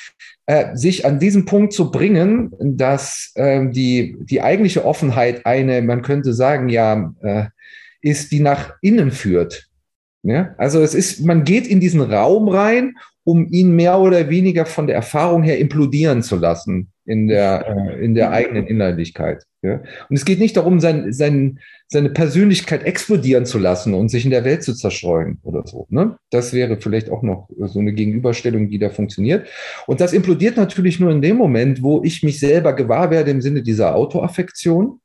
äh, 0.46 0.76
sich 0.76 1.04
an 1.04 1.18
diesem 1.18 1.44
Punkt 1.46 1.72
zu 1.72 1.90
bringen, 1.90 2.52
dass 2.60 3.32
äh, 3.34 3.66
die, 3.68 4.16
die 4.20 4.42
eigentliche 4.42 4.84
Offenheit 4.84 5.44
eine, 5.44 5.82
man 5.82 6.02
könnte 6.02 6.32
sagen, 6.34 6.68
ja, 6.68 7.12
äh, 7.22 7.46
ist, 8.00 8.30
die 8.30 8.40
nach 8.40 8.74
innen 8.82 9.10
führt. 9.10 9.66
Ja? 10.22 10.54
Also 10.58 10.82
es 10.82 10.94
ist, 10.94 11.24
man 11.24 11.44
geht 11.44 11.66
in 11.66 11.80
diesen 11.80 12.02
Raum 12.02 12.48
rein, 12.48 12.94
um 13.24 13.48
ihn 13.50 13.74
mehr 13.74 13.98
oder 13.98 14.28
weniger 14.28 14.66
von 14.66 14.86
der 14.86 14.96
Erfahrung 14.96 15.42
her 15.42 15.58
implodieren 15.58 16.22
zu 16.22 16.36
lassen 16.36 16.92
in 17.06 17.26
der, 17.26 17.66
äh, 17.66 18.04
in 18.04 18.14
der 18.14 18.30
eigenen 18.30 18.66
Innerlichkeit. 18.66 19.44
Ja? 19.62 19.82
Und 20.08 20.16
es 20.16 20.24
geht 20.24 20.38
nicht 20.38 20.56
darum, 20.56 20.80
sein, 20.80 21.12
sein, 21.12 21.58
seine 21.88 22.10
Persönlichkeit 22.10 22.82
explodieren 22.84 23.46
zu 23.46 23.58
lassen 23.58 23.94
und 23.94 24.10
sich 24.10 24.24
in 24.24 24.30
der 24.30 24.44
Welt 24.44 24.62
zu 24.62 24.74
zerstreuen 24.74 25.38
oder 25.42 25.66
so. 25.66 25.86
Ne? 25.90 26.16
Das 26.30 26.52
wäre 26.52 26.78
vielleicht 26.78 27.10
auch 27.10 27.22
noch 27.22 27.48
so 27.58 27.78
eine 27.78 27.92
Gegenüberstellung, 27.92 28.68
die 28.68 28.78
da 28.78 28.90
funktioniert. 28.90 29.46
Und 29.86 30.00
das 30.00 30.12
implodiert 30.12 30.56
natürlich 30.56 31.00
nur 31.00 31.10
in 31.10 31.22
dem 31.22 31.36
Moment, 31.36 31.82
wo 31.82 32.02
ich 32.04 32.22
mich 32.22 32.38
selber 32.40 32.74
gewahr 32.74 33.10
werde 33.10 33.30
im 33.30 33.40
Sinne 33.40 33.62
dieser 33.62 33.94
Autoaffektion 33.94 35.00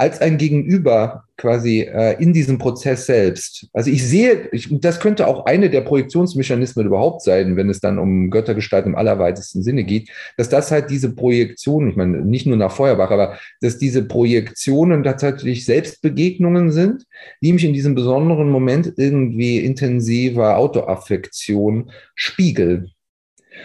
als 0.00 0.22
ein 0.22 0.38
Gegenüber 0.38 1.24
quasi 1.36 1.80
äh, 1.80 2.20
in 2.22 2.32
diesem 2.32 2.56
Prozess 2.56 3.04
selbst. 3.04 3.68
Also 3.74 3.90
ich 3.90 4.02
sehe, 4.06 4.48
ich, 4.50 4.68
das 4.80 4.98
könnte 4.98 5.26
auch 5.26 5.44
eine 5.44 5.68
der 5.68 5.82
Projektionsmechanismen 5.82 6.86
überhaupt 6.86 7.20
sein, 7.20 7.56
wenn 7.56 7.68
es 7.68 7.80
dann 7.80 7.98
um 7.98 8.30
Göttergestalt 8.30 8.86
im 8.86 8.96
allerweitesten 8.96 9.62
Sinne 9.62 9.84
geht, 9.84 10.08
dass 10.38 10.48
das 10.48 10.70
halt 10.70 10.88
diese 10.88 11.14
Projektionen, 11.14 11.90
ich 11.90 11.96
meine 11.96 12.22
nicht 12.22 12.46
nur 12.46 12.56
nach 12.56 12.72
Feuerbach, 12.72 13.10
aber 13.10 13.38
dass 13.60 13.76
diese 13.76 14.02
Projektionen 14.02 15.02
tatsächlich 15.02 15.66
Selbstbegegnungen 15.66 16.72
sind, 16.72 17.04
die 17.42 17.52
mich 17.52 17.64
in 17.64 17.74
diesem 17.74 17.94
besonderen 17.94 18.48
Moment 18.48 18.94
irgendwie 18.96 19.58
intensiver 19.58 20.56
Autoaffektion 20.56 21.90
spiegeln. 22.14 22.90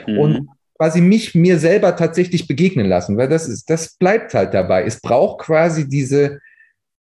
Mhm. 0.05 0.19
Und 0.19 0.49
quasi 0.77 1.01
mich 1.01 1.35
mir 1.35 1.57
selber 1.57 1.95
tatsächlich 1.95 2.47
begegnen 2.47 2.87
lassen, 2.87 3.17
weil 3.17 3.29
das 3.29 3.47
ist, 3.47 3.69
das 3.69 3.95
bleibt 3.95 4.33
halt 4.33 4.53
dabei. 4.53 4.83
Es 4.83 4.99
braucht 4.99 5.45
quasi 5.45 5.87
diese, 5.87 6.39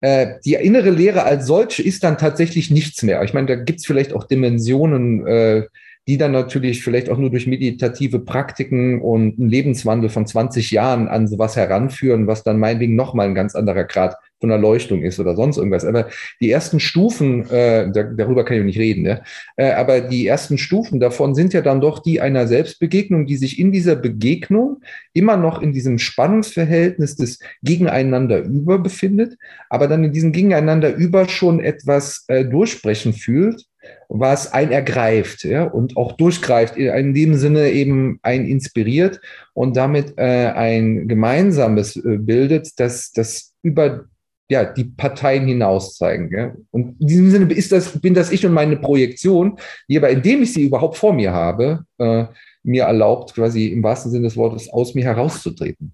äh, 0.02 0.36
die 0.46 0.54
innere 0.54 0.92
Lehre 0.92 1.24
als 1.24 1.48
solche 1.48 1.82
ist 1.82 2.04
dann 2.04 2.18
tatsächlich 2.18 2.70
nichts 2.70 3.02
mehr. 3.04 3.24
Ich 3.24 3.34
meine, 3.34 3.48
da 3.48 3.56
gibt's 3.56 3.86
vielleicht 3.86 4.14
auch 4.14 4.26
Dimensionen, 4.26 5.26
äh, 5.26 5.64
die 6.08 6.18
dann 6.18 6.34
natürlich 6.34 6.84
vielleicht 6.84 7.10
auch 7.10 7.18
nur 7.18 7.30
durch 7.30 7.48
meditative 7.48 8.20
Praktiken 8.20 9.02
und 9.02 9.40
einen 9.40 9.50
Lebenswandel 9.50 10.10
von 10.10 10.28
20 10.28 10.72
Jahren 10.72 11.08
an 11.08 11.28
sowas 11.28 11.56
heranführen, 11.56 12.28
was 12.28 12.44
dann 12.44 12.60
meinetwegen 12.60 12.96
nochmal 12.96 13.28
ein 13.28 13.36
ganz 13.36 13.56
anderer 13.56 13.86
Grad 13.86 14.16
von 14.43 14.51
Erleuchtung 14.51 15.03
ist 15.03 15.21
oder 15.21 15.38
sonst 15.38 15.56
irgendwas. 15.56 15.86
Aber 15.86 16.10
die 16.41 16.51
ersten 16.51 16.82
Stufen, 16.82 17.49
äh, 17.49 17.89
da, 17.89 18.03
darüber 18.03 18.43
kann 18.43 18.58
ich 18.58 18.63
nicht 18.65 18.77
reden, 18.77 19.03
ne? 19.03 19.23
äh, 19.56 19.71
aber 19.71 20.01
die 20.01 20.27
ersten 20.27 20.58
Stufen 20.58 20.99
davon 20.99 21.34
sind 21.34 21.53
ja 21.53 21.62
dann 21.62 21.79
doch 21.79 21.99
die 21.99 22.19
einer 22.19 22.45
Selbstbegegnung, 22.45 23.25
die 23.25 23.38
sich 23.38 23.58
in 23.58 23.71
dieser 23.71 23.95
Begegnung 23.95 24.82
immer 25.13 25.38
noch 25.38 25.62
in 25.62 25.71
diesem 25.71 25.97
Spannungsverhältnis 25.97 27.15
des 27.15 27.39
Gegeneinander 27.63 28.39
über 28.39 28.79
befindet, 28.79 29.38
aber 29.69 29.88
dann 29.88 30.03
in 30.03 30.12
diesem 30.12 30.34
Gegeneinander 30.34 30.93
über 30.93 31.29
schon 31.29 31.62
etwas 31.62 32.25
äh, 32.27 32.43
durchsprechen 32.43 33.13
fühlt, 33.13 33.65
was 34.10 34.51
ein 34.51 34.71
ergreift 34.71 35.43
ja, 35.43 35.63
und 35.63 35.95
auch 35.95 36.13
durchgreift, 36.13 36.75
in 36.75 37.13
dem 37.13 37.36
Sinne 37.36 37.71
eben 37.71 38.19
ein 38.21 38.45
inspiriert 38.45 39.21
und 39.53 39.77
damit 39.77 40.17
äh, 40.17 40.51
ein 40.51 41.08
gemeinsames 41.08 41.95
äh, 41.95 42.17
bildet, 42.17 42.79
das, 42.79 43.12
das 43.12 43.53
über 43.62 44.06
ja, 44.54 44.66
die 44.66 44.86
Parteien 44.86 45.48
hinaus 45.48 45.98
zeigen. 45.98 46.32
Ja? 46.32 46.54
Und 46.70 47.02
in 47.02 47.08
diesem 47.08 47.32
Sinne 47.32 47.52
ist 47.54 47.72
das, 47.72 48.00
bin 48.00 48.13
das 48.13 48.32
ich 48.32 48.46
und 48.46 48.54
meine 48.54 48.78
Projektion, 48.78 49.58
die 49.89 49.98
aber, 49.98 50.10
indem 50.10 50.44
ich 50.44 50.54
sie 50.54 50.63
überhaupt 50.63 50.96
vor 50.96 51.12
mir 51.12 51.34
habe, 51.34 51.86
äh, 51.98 52.26
mir 52.62 52.84
erlaubt, 52.84 53.34
quasi 53.34 53.68
im 53.68 53.82
wahrsten 53.82 54.12
Sinne 54.12 54.26
des 54.26 54.38
Wortes 54.38 54.70
aus 54.70 54.94
mir 54.94 55.04
herauszutreten. 55.04 55.94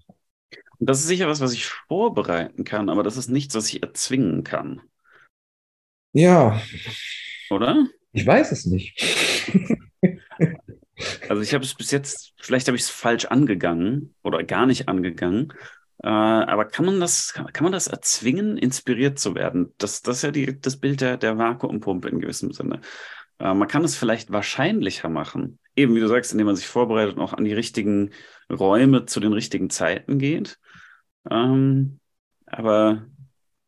Und 0.78 0.88
das 0.90 1.00
ist 1.00 1.08
sicher 1.08 1.26
was, 1.26 1.40
was 1.40 1.54
ich 1.54 1.64
vorbereiten 1.64 2.64
kann, 2.64 2.90
aber 2.90 3.02
das 3.02 3.16
ist 3.16 3.28
nichts, 3.28 3.54
was 3.54 3.68
ich 3.68 3.82
erzwingen 3.82 4.44
kann. 4.44 4.82
Ja. 6.12 6.60
Oder? 7.50 7.86
Ich 8.12 8.26
weiß 8.26 8.52
es 8.52 8.66
nicht. 8.66 9.02
also 11.28 11.40
ich 11.40 11.54
habe 11.54 11.64
es 11.64 11.74
bis 11.74 11.90
jetzt, 11.90 12.34
vielleicht 12.38 12.66
habe 12.66 12.76
ich 12.76 12.82
es 12.82 12.90
falsch 12.90 13.24
angegangen 13.24 14.14
oder 14.22 14.42
gar 14.44 14.66
nicht 14.66 14.88
angegangen. 14.88 15.52
Äh, 16.02 16.08
aber 16.08 16.64
kann 16.64 16.86
man 16.86 17.00
das, 17.00 17.34
kann 17.34 17.64
man 17.64 17.72
das 17.72 17.86
erzwingen, 17.86 18.56
inspiriert 18.56 19.18
zu 19.18 19.34
werden? 19.34 19.74
Das, 19.78 20.02
das 20.02 20.18
ist 20.18 20.22
ja 20.22 20.30
die, 20.30 20.60
das 20.60 20.78
Bild 20.78 21.00
der, 21.00 21.16
der 21.16 21.36
Vakuumpumpe 21.36 22.08
in 22.08 22.20
gewissem 22.20 22.52
Sinne. 22.52 22.80
Äh, 23.38 23.54
man 23.54 23.68
kann 23.68 23.84
es 23.84 23.96
vielleicht 23.96 24.30
wahrscheinlicher 24.30 25.08
machen. 25.08 25.58
Eben, 25.76 25.94
wie 25.94 26.00
du 26.00 26.08
sagst, 26.08 26.32
indem 26.32 26.46
man 26.46 26.56
sich 26.56 26.66
vorbereitet 26.66 27.16
und 27.16 27.22
auch 27.22 27.34
an 27.34 27.44
die 27.44 27.52
richtigen 27.52 28.10
Räume 28.50 29.06
zu 29.06 29.20
den 29.20 29.32
richtigen 29.32 29.70
Zeiten 29.70 30.18
geht. 30.18 30.58
Ähm, 31.30 32.00
aber 32.46 33.06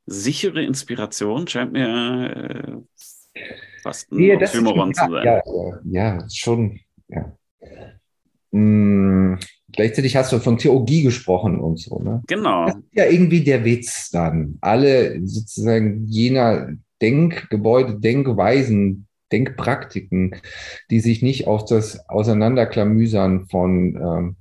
sichere 0.06 0.62
Inspiration 0.62 1.46
scheint 1.46 1.72
mir 1.72 2.84
äh, 3.34 3.40
fast 3.82 4.10
ein 4.10 4.16
nee, 4.16 4.34
Oxymoron 4.34 4.94
zu 4.94 5.08
sein. 5.10 5.24
Ja, 5.24 5.42
ja, 5.84 6.28
schon. 6.30 6.80
Ja. 7.08 7.36
Hm, 8.52 9.38
gleichzeitig 9.72 10.16
hast 10.16 10.32
du 10.32 10.38
von 10.38 10.58
Theologie 10.58 11.02
gesprochen 11.02 11.60
und 11.60 11.78
so. 11.78 11.98
Ne? 12.00 12.22
Genau. 12.26 12.66
Das 12.66 12.76
ist 12.76 12.94
ja 12.94 13.06
irgendwie 13.06 13.42
der 13.42 13.64
Witz 13.64 14.10
dann. 14.10 14.58
Alle 14.60 15.20
sozusagen 15.26 16.06
jener 16.06 16.68
Denkgebäude, 17.00 17.98
Denkweisen, 17.98 19.06
Denkpraktiken, 19.32 20.36
die 20.90 21.00
sich 21.00 21.22
nicht 21.22 21.46
auf 21.46 21.64
das 21.64 22.08
Auseinanderklamüsern 22.08 23.46
von 23.48 23.96
ähm, 23.96 24.36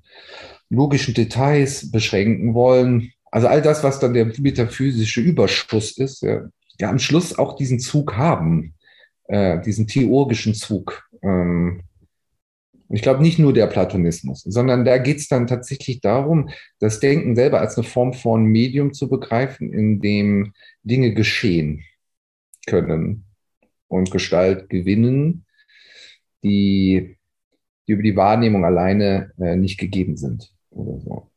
logischen 0.70 1.14
Details 1.14 1.92
beschränken 1.92 2.54
wollen. 2.54 3.12
Also 3.32 3.48
all 3.48 3.62
das, 3.62 3.84
was 3.84 4.00
dann 4.00 4.14
der 4.14 4.26
metaphysische 4.26 5.22
Überschuss 5.22 5.98
ist, 5.98 6.22
ja, 6.22 6.42
ja 6.80 6.90
am 6.90 7.00
Schluss 7.00 7.38
auch 7.38 7.56
diesen 7.56 7.80
Zug 7.80 8.18
haben, 8.18 8.76
äh, 9.28 9.62
diesen 9.62 9.88
theologischen 9.88 10.54
Zug. 10.54 11.08
Ähm, 11.24 11.82
ich 12.94 13.02
glaube 13.02 13.22
nicht 13.22 13.40
nur 13.40 13.54
der 13.54 13.68
Platonismus, 13.68 14.42
sondern 14.42 14.86
da 14.86 14.98
geht 14.98 15.18
es 15.18 15.28
dann 15.28 15.48
tatsächlich 15.48 16.02
darum, 16.02 16.50
das 16.80 17.00
Denken 17.00 17.36
selber 17.36 17.62
als 17.62 17.78
eine 17.78 17.86
Form 17.86 18.14
von 18.14 18.44
Medium 18.44 18.94
zu 18.94 19.10
begreifen, 19.10 19.74
in 19.74 20.02
dem 20.02 20.54
Dinge 20.84 21.14
geschehen 21.14 21.84
können 22.68 23.26
und 23.88 24.12
Gestalt 24.12 24.70
gewinnen, 24.70 25.46
die, 26.44 27.18
die 27.88 27.92
über 27.94 28.04
die 28.04 28.16
Wahrnehmung 28.16 28.66
alleine 28.66 29.32
äh, 29.40 29.56
nicht 29.56 29.80
gegeben 29.80 30.18
sind. 30.18 30.54
Oder 30.70 31.00
so. 31.00 31.28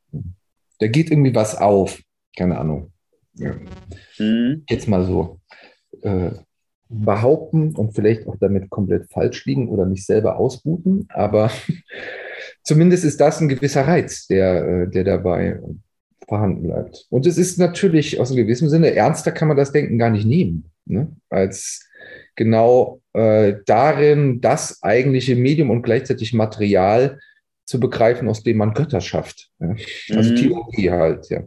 Da 0.78 0.86
geht 0.86 1.10
irgendwie 1.10 1.34
was 1.34 1.56
auf, 1.56 2.00
keine 2.36 2.58
Ahnung. 2.58 2.92
Ja. 3.34 3.54
Mhm. 4.18 4.64
Jetzt 4.68 4.88
mal 4.88 5.04
so 5.04 5.40
äh, 6.02 6.30
behaupten 6.88 7.74
und 7.74 7.94
vielleicht 7.94 8.26
auch 8.26 8.36
damit 8.38 8.70
komplett 8.70 9.10
falsch 9.10 9.44
liegen 9.46 9.68
oder 9.68 9.86
mich 9.86 10.04
selber 10.06 10.36
ausbuten, 10.36 11.06
aber 11.10 11.50
zumindest 12.62 13.04
ist 13.04 13.20
das 13.20 13.40
ein 13.40 13.48
gewisser 13.48 13.86
Reiz, 13.86 14.26
der, 14.26 14.64
äh, 14.64 14.88
der 14.88 15.04
dabei 15.04 15.60
vorhanden 16.28 16.62
bleibt. 16.62 17.06
Und 17.10 17.26
es 17.26 17.38
ist 17.38 17.58
natürlich 17.58 18.20
aus 18.20 18.30
einem 18.30 18.44
gewissen 18.44 18.70
Sinne, 18.70 18.94
ernster 18.94 19.32
kann 19.32 19.48
man 19.48 19.56
das 19.56 19.72
Denken 19.72 19.98
gar 19.98 20.10
nicht 20.10 20.26
nehmen, 20.26 20.70
ne? 20.86 21.08
als 21.30 21.88
genau 22.36 23.00
äh, 23.12 23.54
darin 23.66 24.40
das 24.40 24.82
eigentliche 24.82 25.36
Medium 25.36 25.70
und 25.70 25.82
gleichzeitig 25.82 26.32
Material 26.32 27.18
zu 27.64 27.80
begreifen, 27.80 28.28
aus 28.28 28.42
dem 28.42 28.58
man 28.58 28.74
Götter 28.74 29.00
schafft. 29.00 29.50
Ja? 29.60 29.74
Also 30.16 30.32
mhm. 30.32 30.36
Theologie 30.36 30.90
halt, 30.90 31.30
ja. 31.30 31.44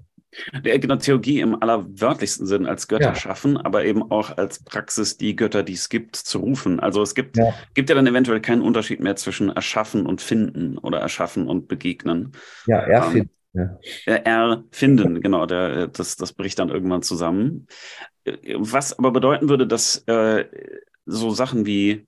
Der 0.64 0.80
genau, 0.80 0.96
Theologie 0.96 1.40
im 1.40 1.62
allerwörtlichsten 1.62 2.46
Sinn 2.46 2.66
als 2.66 2.88
Götter 2.88 3.10
ja. 3.10 3.16
schaffen, 3.16 3.58
aber 3.58 3.86
eben 3.86 4.04
auch 4.12 4.38
als 4.38 4.64
Praxis, 4.64 5.18
die 5.18 5.36
Götter, 5.36 5.64
die 5.64 5.74
es 5.74 5.90
gibt, 5.90 6.16
zu 6.16 6.40
rufen. 6.40 6.80
Also 6.80 7.02
es 7.02 7.16
gibt 7.16 7.38
ja. 7.38 7.54
gibt 7.74 7.90
ja 7.90 7.96
dann 7.96 8.08
eventuell 8.08 8.42
keinen 8.42 8.62
Unterschied 8.62 9.00
mehr 9.00 9.16
zwischen 9.16 9.50
erschaffen 9.50 10.06
und 10.06 10.22
finden 10.22 10.78
oder 10.78 11.00
erschaffen 11.00 11.48
und 11.48 11.68
begegnen. 11.68 12.34
Ja, 12.66 12.80
erfinden. 12.80 13.30
Ähm, 13.56 13.70
ja. 14.06 14.14
Erfinden, 14.14 15.22
genau, 15.22 15.46
der, 15.46 15.88
das, 15.88 16.16
das 16.16 16.34
bricht 16.34 16.60
dann 16.60 16.70
irgendwann 16.70 17.02
zusammen. 17.02 17.68
Was 18.56 18.98
aber 18.98 19.12
bedeuten 19.12 19.50
würde, 19.50 19.66
dass 19.66 20.04
äh, 20.08 20.46
so 21.06 21.32
Sachen 21.32 21.66
wie 21.66 22.06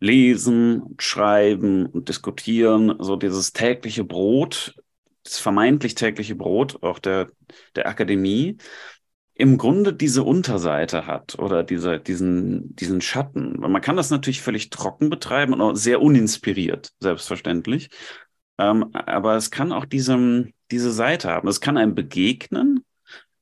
Lesen, 0.00 0.94
Schreiben 0.98 1.86
und 1.86 2.08
Diskutieren, 2.08 2.96
so 2.98 3.16
dieses 3.16 3.52
tägliche 3.52 4.04
Brot 4.04 4.74
das 5.26 5.38
vermeintlich 5.38 5.94
tägliche 5.94 6.34
Brot 6.34 6.82
auch 6.82 6.98
der, 6.98 7.28
der 7.74 7.88
Akademie 7.88 8.56
im 9.34 9.58
Grunde 9.58 9.92
diese 9.92 10.22
Unterseite 10.22 11.06
hat 11.06 11.38
oder 11.38 11.62
diese, 11.62 12.00
diesen, 12.00 12.74
diesen 12.74 13.02
Schatten. 13.02 13.60
Man 13.60 13.82
kann 13.82 13.96
das 13.96 14.10
natürlich 14.10 14.40
völlig 14.40 14.70
trocken 14.70 15.10
betreiben 15.10 15.52
und 15.52 15.60
auch 15.60 15.74
sehr 15.74 16.00
uninspiriert, 16.00 16.92
selbstverständlich. 17.00 17.90
Ähm, 18.58 18.86
aber 18.94 19.36
es 19.36 19.50
kann 19.50 19.72
auch 19.72 19.84
diesem, 19.84 20.54
diese 20.70 20.90
Seite 20.90 21.28
haben. 21.28 21.48
Es 21.48 21.60
kann 21.60 21.76
einem 21.76 21.94
begegnen, 21.94 22.82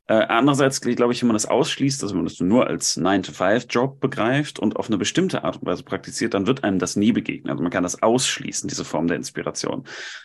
äh, 0.06 0.26
andererseits 0.28 0.82
glaube 0.82 1.14
ich, 1.14 1.22
wenn 1.22 1.28
man 1.28 1.34
das 1.34 1.46
ausschließt, 1.46 2.02
also 2.02 2.14
wenn 2.14 2.22
man 2.22 2.26
das 2.26 2.38
nur 2.40 2.66
als 2.66 2.98
9-to-5-Job 2.98 4.00
begreift 4.00 4.58
und 4.58 4.76
auf 4.76 4.88
eine 4.88 4.98
bestimmte 4.98 5.44
Art 5.44 5.56
und 5.56 5.66
Weise 5.66 5.82
praktiziert, 5.82 6.34
dann 6.34 6.46
wird 6.46 6.62
einem 6.62 6.78
das 6.78 6.96
nie 6.96 7.12
begegnen. 7.12 7.50
Also 7.50 7.62
man 7.62 7.72
kann 7.72 7.84
das 7.84 8.02
ausschließen, 8.02 8.68
diese 8.68 8.84
Form 8.84 9.06
der 9.06 9.16
Inspiration. 9.16 9.84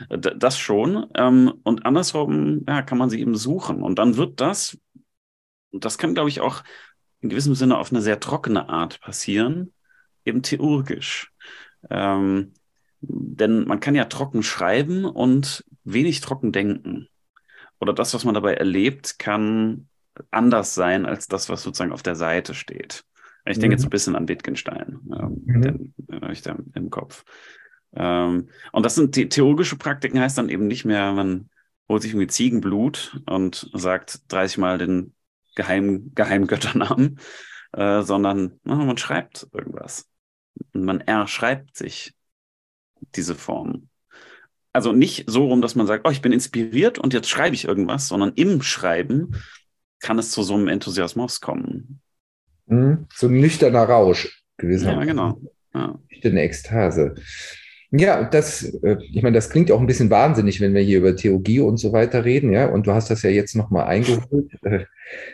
Äh, 0.10 0.20
das 0.20 0.60
schon. 0.60 1.08
Ähm, 1.16 1.54
und 1.64 1.86
andersrum 1.86 2.66
ja, 2.68 2.82
kann 2.82 2.98
man 2.98 3.10
sie 3.10 3.22
eben 3.22 3.36
suchen. 3.36 3.82
Und 3.82 4.00
dann 4.00 4.18
wird 4.18 4.42
das, 4.42 4.78
das 5.72 5.98
kann, 5.98 6.14
glaube 6.14 6.30
ich, 6.30 6.42
auch 6.42 6.64
in 7.22 7.30
gewissem 7.30 7.56
Sinne 7.56 7.78
auf 7.78 7.92
eine 7.92 8.02
sehr 8.02 8.20
trockene 8.20 8.68
Art 8.68 9.00
passieren, 9.00 9.74
eben 10.26 10.42
theurgisch. 10.42 11.32
Ähm, 11.90 12.54
denn 13.00 13.64
man 13.66 13.80
kann 13.80 13.96
ja 13.96 14.06
trocken 14.06 14.44
schreiben 14.44 15.06
und 15.06 15.64
wenig 15.86 16.20
trocken 16.20 16.52
denken 16.52 17.08
oder 17.80 17.94
das, 17.94 18.14
was 18.14 18.26
man 18.26 18.34
dabei 18.34 18.54
erlebt, 18.54 19.20
kann 19.20 19.88
anders 20.32 20.76
sein 20.76 21.06
als 21.06 21.28
das, 21.28 21.50
was 21.50 21.64
sozusagen 21.64 21.92
auf 21.92 22.04
der 22.04 22.16
Seite 22.16 22.54
steht. 22.54 23.06
Ich 23.46 23.58
denke 23.58 23.68
mhm. 23.68 23.80
jetzt 23.80 23.86
ein 23.86 23.90
bisschen 23.90 24.16
an 24.16 24.28
Wittgenstein, 24.28 25.00
ähm, 25.18 25.42
mhm. 25.46 25.62
den, 25.62 25.94
den 25.98 26.22
habe 26.22 26.34
ich 26.34 26.42
da 26.42 26.58
im 26.76 26.90
Kopf. 26.90 27.24
Ähm, 27.94 28.50
und 28.72 28.86
das 28.86 28.96
sind 28.96 29.16
die 29.16 29.30
theologische 29.30 29.78
Praktiken, 29.78 30.20
heißt 30.20 30.38
dann 30.38 30.50
eben 30.50 30.68
nicht 30.68 30.86
mehr, 30.86 31.14
man 31.14 31.50
holt 31.88 32.04
sich 32.04 32.12
irgendwie 32.12 32.28
Ziegenblut 32.28 33.22
und 33.26 33.70
sagt 33.74 34.32
30 34.32 34.60
Mal 34.60 34.78
den 34.78 35.14
geheimen, 35.56 36.14
geheimen 36.14 36.48
Götternamen, 36.48 37.20
äh, 37.72 38.02
sondern 38.02 38.60
na, 38.64 38.76
man 38.76 38.98
schreibt 38.98 39.48
irgendwas. 39.52 40.08
Und 40.74 40.84
man 40.84 41.02
erschreibt 41.02 41.76
sich 41.76 42.14
diese 43.16 43.36
Form 43.36 43.90
also 44.74 44.92
nicht 44.92 45.26
so 45.28 45.48
rum, 45.48 45.62
dass 45.62 45.76
man 45.76 45.88
sagt, 45.88 46.08
oh, 46.08 46.12
ich 46.12 46.22
bin 46.22 46.32
inspiriert 46.32 47.00
und 47.00 47.14
jetzt 47.14 47.30
schreibe 47.30 47.56
ich 47.56 47.66
irgendwas, 47.66 48.08
sondern 48.08 48.34
im 48.36 48.62
Schreiben 48.62 49.36
kann 50.00 50.20
es 50.20 50.32
zu 50.32 50.44
so 50.44 50.56
einem 50.56 50.68
Enthusiasmus 50.68 51.42
kommen. 51.42 52.02
Mhm. 52.68 53.08
So 53.14 53.28
ein 53.28 53.40
nüchterner 53.40 53.84
Rausch 53.84 54.44
gewissermaßen. 54.58 55.00
Ja, 55.00 55.06
genau. 55.06 55.42
Ja. 55.74 56.00
Nüchterne 56.10 56.42
Ekstase. 56.42 57.16
Ja, 57.92 58.24
das, 58.24 58.64
äh, 58.84 58.98
ich 59.12 59.24
meine, 59.24 59.36
das 59.36 59.50
klingt 59.50 59.72
auch 59.72 59.80
ein 59.80 59.88
bisschen 59.88 60.12
wahnsinnig, 60.12 60.62
wenn 60.62 60.76
wir 60.76 60.82
hier 60.82 61.00
über 61.00 61.16
Theologie 61.16 61.60
und 61.60 61.78
so 61.78 61.92
weiter 61.92 62.24
reden, 62.24 62.54
ja. 62.54 62.68
Und 62.68 62.86
du 62.86 62.94
hast 62.94 63.10
das 63.10 63.24
ja 63.24 63.32
jetzt 63.32 63.56
nochmal 63.56 63.88
eingeholt. 63.88 64.52
Äh, 64.62 64.86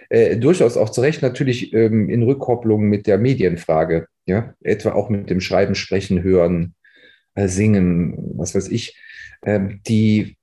äh, 0.09 0.37
durchaus 0.37 0.77
auch 0.77 0.89
zu 0.89 1.01
Recht 1.01 1.21
natürlich 1.21 1.73
ähm, 1.73 2.09
in 2.09 2.23
Rückkopplung 2.23 2.83
mit 2.83 3.07
der 3.07 3.17
Medienfrage, 3.17 4.07
ja. 4.25 4.53
Etwa 4.61 4.93
auch 4.93 5.09
mit 5.09 5.29
dem 5.29 5.41
Schreiben, 5.41 5.75
Sprechen, 5.75 6.23
Hören, 6.23 6.75
äh, 7.33 7.49
singen, 7.49 8.31
was 8.37 8.55
weiß 8.55 8.69
ich, 8.69 8.97
die 9.87 10.37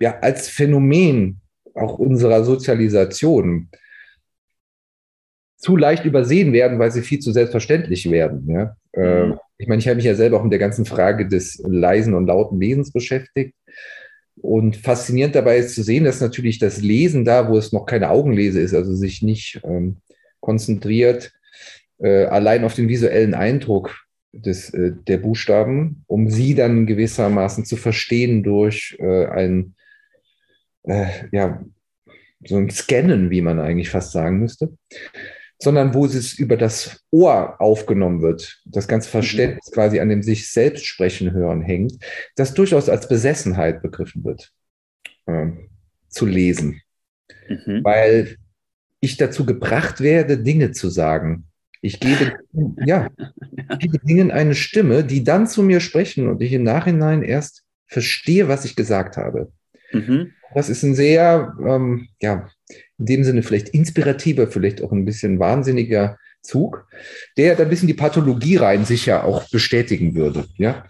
ja 0.00 0.18
als 0.20 0.48
Phänomen 0.48 1.40
auch 1.74 1.98
unserer 1.98 2.44
Sozialisation 2.44 3.68
zu 5.56 5.76
leicht 5.76 6.04
übersehen 6.04 6.52
werden, 6.52 6.78
weil 6.78 6.90
sie 6.90 7.02
viel 7.02 7.20
zu 7.20 7.32
selbstverständlich 7.32 8.10
werden. 8.10 8.50
Ja? 8.50 8.76
Ähm, 8.94 9.28
mhm. 9.28 9.38
Ich 9.58 9.68
meine, 9.68 9.78
ich 9.78 9.86
habe 9.86 9.96
mich 9.96 10.04
ja 10.04 10.16
selber 10.16 10.38
auch 10.38 10.42
mit 10.42 10.52
der 10.52 10.58
ganzen 10.58 10.84
Frage 10.84 11.28
des 11.28 11.62
leisen 11.64 12.14
und 12.14 12.26
lauten 12.26 12.60
Lesens 12.60 12.92
beschäftigt. 12.92 13.54
Und 14.36 14.76
faszinierend 14.76 15.36
dabei 15.36 15.58
ist 15.58 15.74
zu 15.74 15.82
sehen, 15.84 16.04
dass 16.04 16.20
natürlich 16.20 16.58
das 16.58 16.80
Lesen 16.80 17.24
da, 17.24 17.48
wo 17.48 17.56
es 17.56 17.72
noch 17.72 17.86
keine 17.86 18.10
Augenlese 18.10 18.60
ist, 18.60 18.74
also 18.74 18.94
sich 18.94 19.22
nicht 19.22 19.60
ähm, 19.62 19.98
konzentriert, 20.40 21.32
äh, 21.98 22.24
allein 22.24 22.64
auf 22.64 22.74
den 22.74 22.88
visuellen 22.88 23.34
Eindruck 23.34 23.94
des, 24.32 24.70
äh, 24.74 24.92
der 25.06 25.18
Buchstaben, 25.18 26.04
um 26.06 26.30
sie 26.30 26.54
dann 26.54 26.86
gewissermaßen 26.86 27.64
zu 27.64 27.76
verstehen 27.76 28.42
durch 28.42 28.96
äh, 28.98 29.26
ein, 29.26 29.74
äh, 30.84 31.06
ja, 31.30 31.62
so 32.44 32.56
ein 32.56 32.70
Scannen, 32.70 33.30
wie 33.30 33.40
man 33.40 33.60
eigentlich 33.60 33.90
fast 33.90 34.12
sagen 34.12 34.40
müsste 34.40 34.76
sondern 35.62 35.94
wo 35.94 36.04
es 36.06 36.32
über 36.34 36.56
das 36.56 37.04
Ohr 37.12 37.60
aufgenommen 37.60 38.20
wird, 38.20 38.60
das 38.64 38.88
ganze 38.88 39.08
mhm. 39.08 39.12
Verständnis 39.12 39.70
mhm. 39.70 39.74
quasi 39.74 40.00
an 40.00 40.08
dem 40.08 40.22
sich 40.22 40.50
selbst 40.50 40.84
sprechen 40.84 41.32
hören 41.32 41.62
hängt, 41.62 42.04
das 42.34 42.52
durchaus 42.52 42.88
als 42.88 43.08
Besessenheit 43.08 43.80
begriffen 43.80 44.24
wird, 44.24 44.50
äh, 45.26 45.46
zu 46.08 46.26
lesen. 46.26 46.82
Mhm. 47.48 47.84
Weil 47.84 48.36
ich 48.98 49.16
dazu 49.16 49.46
gebracht 49.46 50.00
werde, 50.00 50.38
Dinge 50.38 50.72
zu 50.72 50.88
sagen. 50.88 51.44
Ich 51.82 51.98
gebe, 51.98 52.38
ja, 52.86 53.10
ich 53.70 53.78
gebe 53.80 53.98
Dingen 53.98 54.30
eine 54.30 54.54
Stimme, 54.54 55.02
die 55.02 55.24
dann 55.24 55.48
zu 55.48 55.64
mir 55.64 55.80
sprechen 55.80 56.28
und 56.28 56.40
ich 56.40 56.52
im 56.52 56.62
Nachhinein 56.62 57.22
erst 57.22 57.64
verstehe, 57.86 58.48
was 58.48 58.64
ich 58.64 58.76
gesagt 58.76 59.16
habe. 59.16 59.50
Mhm. 59.92 60.32
Das 60.54 60.68
ist 60.68 60.84
ein 60.84 60.94
sehr, 60.94 61.54
ähm, 61.66 62.08
ja, 62.20 62.48
in 62.98 63.06
dem 63.06 63.24
Sinne 63.24 63.42
vielleicht 63.42 63.70
inspirativer, 63.70 64.46
vielleicht 64.46 64.80
auch 64.80 64.92
ein 64.92 65.04
bisschen 65.04 65.40
wahnsinniger 65.40 66.18
Zug, 66.40 66.86
der 67.36 67.56
da 67.56 67.64
ein 67.64 67.68
bisschen 67.68 67.88
die 67.88 67.94
Pathologie 67.94 68.56
rein 68.56 68.84
sicher 68.84 69.24
auch 69.24 69.48
bestätigen 69.50 70.14
würde. 70.14 70.46
Ja. 70.56 70.84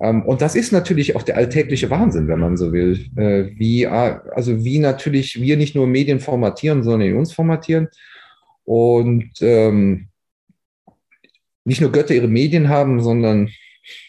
Ähm, 0.00 0.22
und 0.22 0.42
das 0.42 0.56
ist 0.56 0.72
natürlich 0.72 1.14
auch 1.14 1.22
der 1.22 1.36
alltägliche 1.36 1.90
Wahnsinn, 1.90 2.26
wenn 2.26 2.40
man 2.40 2.56
so 2.56 2.72
will. 2.72 2.98
Äh, 3.16 3.56
wie, 3.56 3.86
also 3.86 4.64
wie 4.64 4.80
natürlich 4.80 5.40
wir 5.40 5.56
nicht 5.56 5.76
nur 5.76 5.86
Medien 5.86 6.18
formatieren, 6.18 6.82
sondern 6.82 7.14
uns 7.14 7.32
formatieren. 7.32 7.88
Und 8.64 9.30
ähm, 9.40 10.08
nicht 11.64 11.80
nur 11.80 11.92
Götter 11.92 12.14
ihre 12.14 12.28
Medien 12.28 12.68
haben, 12.68 13.02
sondern 13.02 13.50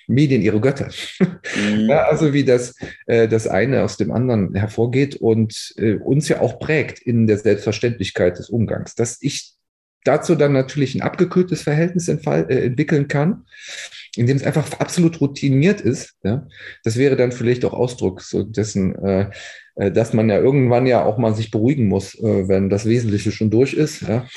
Medien 0.07 0.41
ihre 0.41 0.61
Götter. 0.61 0.89
Mhm. 1.19 1.85
Ja, 1.89 2.03
also 2.03 2.33
wie 2.33 2.43
das, 2.43 2.75
äh, 3.05 3.27
das 3.27 3.47
eine 3.47 3.83
aus 3.83 3.97
dem 3.97 4.11
anderen 4.11 4.53
hervorgeht 4.55 5.15
und 5.15 5.73
äh, 5.77 5.95
uns 5.95 6.27
ja 6.27 6.41
auch 6.41 6.59
prägt 6.59 6.99
in 6.99 7.27
der 7.27 7.37
Selbstverständlichkeit 7.37 8.37
des 8.37 8.49
Umgangs. 8.49 8.95
Dass 8.95 9.17
ich 9.21 9.55
dazu 10.03 10.35
dann 10.35 10.53
natürlich 10.53 10.95
ein 10.95 11.01
abgekühltes 11.01 11.63
Verhältnis 11.63 12.07
äh, 12.07 12.65
entwickeln 12.65 13.07
kann, 13.07 13.45
in 14.15 14.27
dem 14.27 14.37
es 14.37 14.43
einfach 14.43 14.79
absolut 14.79 15.19
routiniert 15.19 15.81
ist. 15.81 16.15
Ja? 16.23 16.47
Das 16.83 16.97
wäre 16.97 17.15
dann 17.15 17.31
vielleicht 17.31 17.65
auch 17.65 17.73
Ausdruck 17.73 18.21
so 18.21 18.43
dessen, 18.43 18.95
äh, 18.95 19.29
dass 19.76 20.13
man 20.13 20.30
ja 20.30 20.39
irgendwann 20.39 20.86
ja 20.86 21.03
auch 21.03 21.17
mal 21.17 21.34
sich 21.34 21.51
beruhigen 21.51 21.88
muss, 21.88 22.15
äh, 22.15 22.47
wenn 22.47 22.69
das 22.69 22.86
Wesentliche 22.86 23.32
schon 23.32 23.49
durch 23.49 23.73
ist. 23.73 24.01
Ja? 24.01 24.26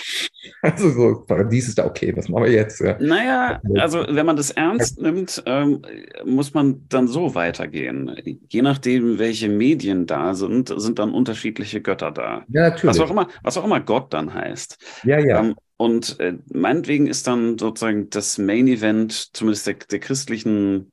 Also 0.63 0.91
so, 0.91 1.25
Paradies 1.27 1.69
ist 1.69 1.79
da 1.79 1.85
okay, 1.85 2.17
was 2.17 2.29
machen 2.29 2.45
wir 2.45 2.53
jetzt? 2.53 2.81
Ja? 2.81 2.97
Naja, 2.99 3.61
also 3.77 4.05
wenn 4.09 4.27
man 4.27 4.37
das 4.37 4.51
ernst 4.51 5.01
nimmt, 5.01 5.43
ähm, 5.47 5.83
muss 6.25 6.55
man 6.55 6.85
dann 6.89 7.07
so 7.07 7.35
weitergehen. 7.35 8.17
Je 8.49 8.63
nachdem, 8.63 9.19
welche 9.19 9.49
Medien 9.49 10.07
da 10.07 10.35
sind, 10.35 10.73
sind 10.77 10.99
dann 10.99 11.13
unterschiedliche 11.13 11.81
Götter 11.81 12.11
da. 12.11 12.45
Ja, 12.49 12.71
natürlich. 12.71 12.99
Was 12.99 13.01
auch 13.01 13.11
immer, 13.11 13.29
was 13.43 13.59
auch 13.59 13.65
immer 13.65 13.81
Gott 13.81 14.13
dann 14.13 14.33
heißt. 14.33 14.79
Ja, 15.05 15.19
ja. 15.19 15.41
Ähm, 15.41 15.55
und 15.77 16.19
äh, 16.19 16.35
meinetwegen 16.53 17.07
ist 17.07 17.29
dann 17.29 17.57
sozusagen 17.57 18.11
das 18.11 18.39
Main 18.39 18.67
Event, 18.67 19.13
zumindest 19.37 19.67
der, 19.67 19.75
der 19.75 20.01
christlichen 20.01 20.91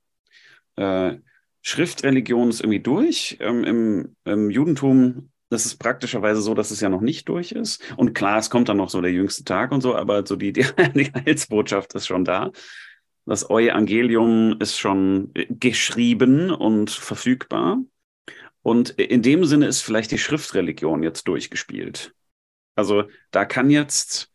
äh, 0.75 1.13
Schriftreligion, 1.67 2.49
ist 2.49 2.61
irgendwie 2.61 2.79
durch. 2.79 3.37
Ähm, 3.39 3.63
im, 3.63 4.15
Im 4.23 4.49
Judentum 4.49 5.31
das 5.49 5.65
ist 5.65 5.77
praktischerweise 5.77 6.41
so, 6.41 6.53
dass 6.53 6.71
es 6.71 6.81
ja 6.81 6.89
noch 6.89 7.01
nicht 7.01 7.29
durch 7.29 7.51
ist. 7.51 7.81
Und 7.97 8.13
klar, 8.13 8.39
es 8.39 8.49
kommt 8.49 8.67
dann 8.67 8.77
noch 8.77 8.89
so 8.89 8.99
der 8.99 9.11
jüngste 9.11 9.43
Tag 9.43 9.71
und 9.71 9.81
so, 9.81 9.95
aber 9.95 10.25
so 10.25 10.35
die, 10.35 10.51
die, 10.51 10.65
die 10.95 11.11
Heilsbotschaft 11.13 11.93
ist 11.93 12.07
schon 12.07 12.25
da. 12.25 12.51
Das 13.25 13.49
Evangelium 13.49 14.57
ist 14.59 14.77
schon 14.77 15.31
äh, 15.33 15.45
geschrieben 15.49 16.51
und 16.51 16.89
verfügbar. 16.89 17.77
Und 18.63 18.89
in 18.91 19.21
dem 19.21 19.45
Sinne 19.45 19.67
ist 19.67 19.81
vielleicht 19.81 20.11
die 20.11 20.17
Schriftreligion 20.17 21.03
jetzt 21.03 21.27
durchgespielt. 21.27 22.13
Also 22.75 23.03
da 23.31 23.45
kann 23.45 23.69
jetzt 23.69 24.31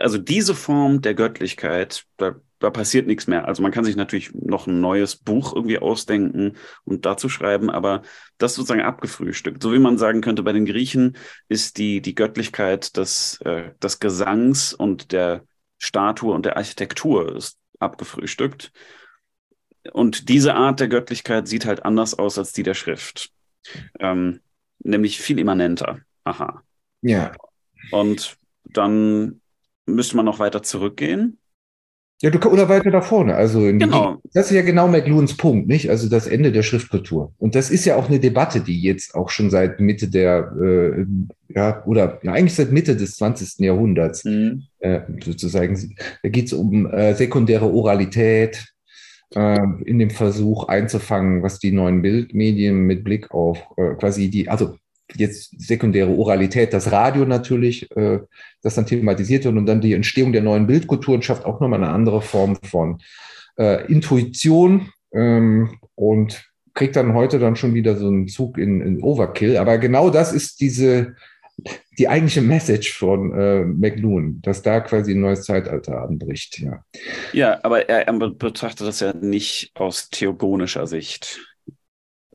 also 0.00 0.18
diese 0.18 0.54
Form 0.54 1.00
der 1.00 1.14
Göttlichkeit, 1.14 2.06
da, 2.16 2.36
da 2.58 2.70
passiert 2.70 3.06
nichts 3.06 3.26
mehr. 3.26 3.46
Also 3.46 3.62
man 3.62 3.72
kann 3.72 3.84
sich 3.84 3.96
natürlich 3.96 4.32
noch 4.34 4.66
ein 4.66 4.80
neues 4.80 5.16
Buch 5.16 5.54
irgendwie 5.54 5.78
ausdenken 5.78 6.56
und 6.84 7.04
dazu 7.04 7.28
schreiben, 7.28 7.70
aber 7.70 8.02
das 8.38 8.54
sozusagen 8.54 8.82
abgefrühstückt. 8.82 9.62
So 9.62 9.72
wie 9.72 9.78
man 9.78 9.98
sagen 9.98 10.20
könnte, 10.20 10.42
bei 10.42 10.52
den 10.52 10.64
Griechen 10.64 11.16
ist 11.48 11.78
die, 11.78 12.00
die 12.00 12.14
Göttlichkeit 12.14 12.96
des, 12.96 13.40
äh, 13.42 13.72
des 13.82 14.00
Gesangs 14.00 14.72
und 14.72 15.12
der 15.12 15.44
Statue 15.78 16.32
und 16.32 16.46
der 16.46 16.56
Architektur 16.56 17.36
ist 17.36 17.58
abgefrühstückt. 17.78 18.72
Und 19.92 20.28
diese 20.28 20.54
Art 20.54 20.80
der 20.80 20.88
Göttlichkeit 20.88 21.46
sieht 21.46 21.66
halt 21.66 21.84
anders 21.84 22.18
aus 22.18 22.38
als 22.38 22.52
die 22.52 22.62
der 22.62 22.74
Schrift. 22.74 23.30
Ähm, 24.00 24.40
nämlich 24.78 25.20
viel 25.20 25.38
immanenter. 25.38 26.00
Aha. 26.24 26.62
Ja. 27.02 27.32
Und 27.90 28.36
dann 28.64 29.40
müsste 29.86 30.16
man 30.16 30.24
noch 30.24 30.38
weiter 30.38 30.62
zurückgehen. 30.62 31.38
Ja, 32.22 32.30
du, 32.30 32.38
oder 32.48 32.68
weiter 32.70 32.90
da 32.90 33.02
vorne. 33.02 33.34
Also 33.34 33.60
genau. 33.60 34.22
Das 34.32 34.46
ist 34.50 34.56
ja 34.56 34.62
genau 34.62 34.88
McLuhans 34.88 35.36
Punkt, 35.36 35.68
nicht? 35.68 35.90
Also 35.90 36.08
das 36.08 36.26
Ende 36.26 36.50
der 36.50 36.62
Schriftkultur. 36.62 37.34
Und 37.38 37.54
das 37.54 37.70
ist 37.70 37.84
ja 37.84 37.96
auch 37.96 38.08
eine 38.08 38.18
Debatte, 38.18 38.60
die 38.60 38.80
jetzt 38.80 39.14
auch 39.14 39.28
schon 39.28 39.50
seit 39.50 39.80
Mitte 39.80 40.08
der, 40.08 40.50
äh, 40.58 41.04
ja, 41.54 41.84
oder 41.84 42.18
ja, 42.22 42.32
eigentlich 42.32 42.54
seit 42.54 42.72
Mitte 42.72 42.96
des 42.96 43.16
20. 43.16 43.58
Jahrhunderts 43.58 44.24
mhm. 44.24 44.62
äh, 44.78 45.00
sozusagen, 45.22 45.94
da 46.22 46.28
geht 46.30 46.46
es 46.46 46.54
um 46.54 46.86
äh, 46.86 47.14
sekundäre 47.14 47.70
Oralität 47.70 48.64
äh, 49.34 49.58
in 49.84 49.98
dem 49.98 50.10
Versuch 50.10 50.68
einzufangen, 50.68 51.42
was 51.42 51.58
die 51.58 51.72
neuen 51.72 52.00
Bildmedien 52.00 52.78
mit 52.78 53.04
Blick 53.04 53.30
auf 53.30 53.58
äh, 53.76 53.94
quasi 53.94 54.30
die, 54.30 54.48
also 54.48 54.76
jetzt 55.14 55.54
sekundäre 55.60 56.10
Oralität, 56.10 56.72
das 56.72 56.90
Radio 56.90 57.24
natürlich, 57.24 57.90
äh, 57.96 58.20
das 58.62 58.74
dann 58.74 58.86
thematisiert 58.86 59.44
wird 59.44 59.56
und 59.56 59.66
dann 59.66 59.80
die 59.80 59.92
Entstehung 59.92 60.32
der 60.32 60.42
neuen 60.42 60.66
Bildkulturen 60.66 61.22
schafft 61.22 61.44
auch 61.44 61.60
nochmal 61.60 61.82
eine 61.82 61.92
andere 61.92 62.22
Form 62.22 62.56
von 62.62 62.98
äh, 63.58 63.90
Intuition 63.90 64.90
ähm, 65.12 65.78
und 65.94 66.50
kriegt 66.74 66.96
dann 66.96 67.14
heute 67.14 67.38
dann 67.38 67.56
schon 67.56 67.74
wieder 67.74 67.96
so 67.96 68.06
einen 68.06 68.28
Zug 68.28 68.58
in, 68.58 68.80
in 68.80 69.02
Overkill. 69.02 69.56
Aber 69.56 69.78
genau 69.78 70.10
das 70.10 70.32
ist 70.32 70.60
diese, 70.60 71.16
die 71.98 72.08
eigentliche 72.08 72.42
Message 72.42 72.92
von 72.92 73.32
äh, 73.32 73.64
McLuhan, 73.64 74.40
dass 74.42 74.62
da 74.62 74.80
quasi 74.80 75.12
ein 75.12 75.20
neues 75.20 75.44
Zeitalter 75.44 76.02
anbricht. 76.02 76.58
Ja, 76.58 76.84
ja 77.32 77.60
aber 77.62 77.88
er, 77.88 78.06
er 78.06 78.30
betrachtet 78.30 78.86
das 78.86 79.00
ja 79.00 79.14
nicht 79.14 79.70
aus 79.74 80.10
theogonischer 80.10 80.86
Sicht 80.86 81.40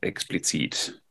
explizit. 0.00 1.01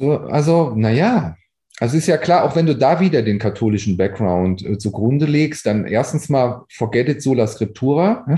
So, 0.00 0.12
also, 0.12 0.72
naja, 0.74 1.36
also 1.78 1.98
ist 1.98 2.06
ja 2.06 2.16
klar, 2.16 2.44
auch 2.44 2.56
wenn 2.56 2.64
du 2.64 2.74
da 2.74 3.00
wieder 3.00 3.20
den 3.20 3.38
katholischen 3.38 3.98
Background 3.98 4.64
äh, 4.64 4.78
zugrunde 4.78 5.26
legst, 5.26 5.66
dann 5.66 5.84
erstens 5.84 6.30
mal 6.30 6.62
forget 6.72 7.10
it 7.10 7.20
sola 7.20 7.46
scriptura. 7.46 8.24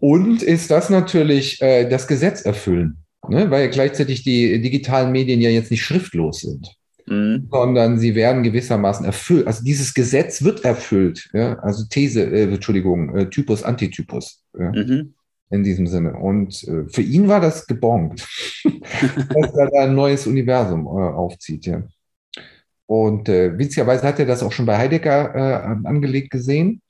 Und 0.00 0.42
ist 0.42 0.70
das 0.70 0.88
natürlich 0.88 1.60
äh, 1.60 1.90
das 1.90 2.08
Gesetz 2.08 2.40
erfüllen, 2.40 3.04
ne? 3.28 3.50
weil 3.50 3.68
gleichzeitig 3.68 4.22
die 4.22 4.62
digitalen 4.62 5.12
Medien 5.12 5.42
ja 5.42 5.50
jetzt 5.50 5.70
nicht 5.70 5.84
schriftlos 5.84 6.40
sind, 6.40 6.74
mhm. 7.06 7.48
sondern 7.50 7.98
sie 7.98 8.14
werden 8.14 8.42
gewissermaßen 8.42 9.04
erfüllt. 9.04 9.46
Also 9.46 9.62
dieses 9.62 9.92
Gesetz 9.92 10.42
wird 10.42 10.64
erfüllt. 10.64 11.28
Ja? 11.34 11.58
Also 11.58 11.84
These, 11.84 12.22
äh, 12.22 12.44
Entschuldigung, 12.44 13.14
äh, 13.14 13.28
Typus, 13.28 13.62
Antitypus. 13.62 14.42
Ja? 14.58 14.72
Mhm 14.72 15.12
in 15.50 15.62
diesem 15.62 15.86
Sinne. 15.86 16.14
Und 16.14 16.62
äh, 16.64 16.88
für 16.88 17.02
ihn 17.02 17.28
war 17.28 17.40
das 17.40 17.66
gebongt, 17.66 18.26
dass 18.64 19.54
er 19.54 19.70
da 19.70 19.84
ein 19.84 19.94
neues 19.94 20.26
Universum 20.26 20.86
äh, 20.86 20.88
aufzieht. 20.90 21.66
Ja. 21.66 21.82
Und 22.86 23.28
äh, 23.28 23.58
witzigerweise 23.58 24.06
hat 24.06 24.18
er 24.18 24.26
das 24.26 24.42
auch 24.42 24.52
schon 24.52 24.66
bei 24.66 24.78
Heidegger 24.78 25.34
äh, 25.34 25.86
angelegt 25.86 26.30
gesehen. 26.30 26.82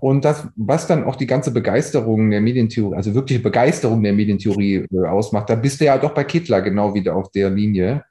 Und 0.00 0.24
das, 0.24 0.46
was 0.56 0.86
dann 0.86 1.04
auch 1.04 1.16
die 1.16 1.26
ganze 1.26 1.50
Begeisterung 1.50 2.30
der 2.30 2.40
Medientheorie, 2.40 2.94
also 2.94 3.14
wirkliche 3.14 3.42
Begeisterung 3.42 4.02
der 4.02 4.12
Medientheorie 4.12 4.86
äh, 4.92 5.06
ausmacht, 5.06 5.50
da 5.50 5.54
bist 5.54 5.80
du 5.80 5.86
ja 5.86 5.98
doch 5.98 6.14
bei 6.14 6.24
Kittler 6.24 6.60
genau 6.60 6.94
wieder 6.94 7.16
auf 7.16 7.30
der 7.30 7.50
Linie, 7.50 8.04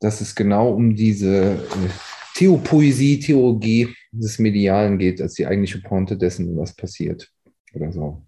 dass 0.00 0.20
es 0.20 0.34
genau 0.34 0.70
um 0.70 0.94
diese 0.94 1.54
äh, 1.54 1.56
Theopoesie, 2.34 3.20
Theologie 3.20 3.94
des 4.10 4.38
Medialen 4.38 4.98
geht, 4.98 5.20
als 5.20 5.34
die 5.34 5.46
eigentliche 5.46 5.80
Pointe 5.80 6.16
dessen, 6.16 6.56
was 6.56 6.74
passiert. 6.74 7.30
oder 7.72 7.92
so. 7.92 8.22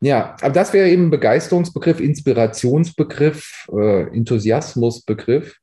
Ja, 0.00 0.36
aber 0.40 0.54
das 0.54 0.72
wäre 0.72 0.88
eben 0.88 1.10
Begeisterungsbegriff, 1.10 2.00
Inspirationsbegriff, 2.00 3.68
äh, 3.70 4.16
Enthusiasmusbegriff, 4.16 5.58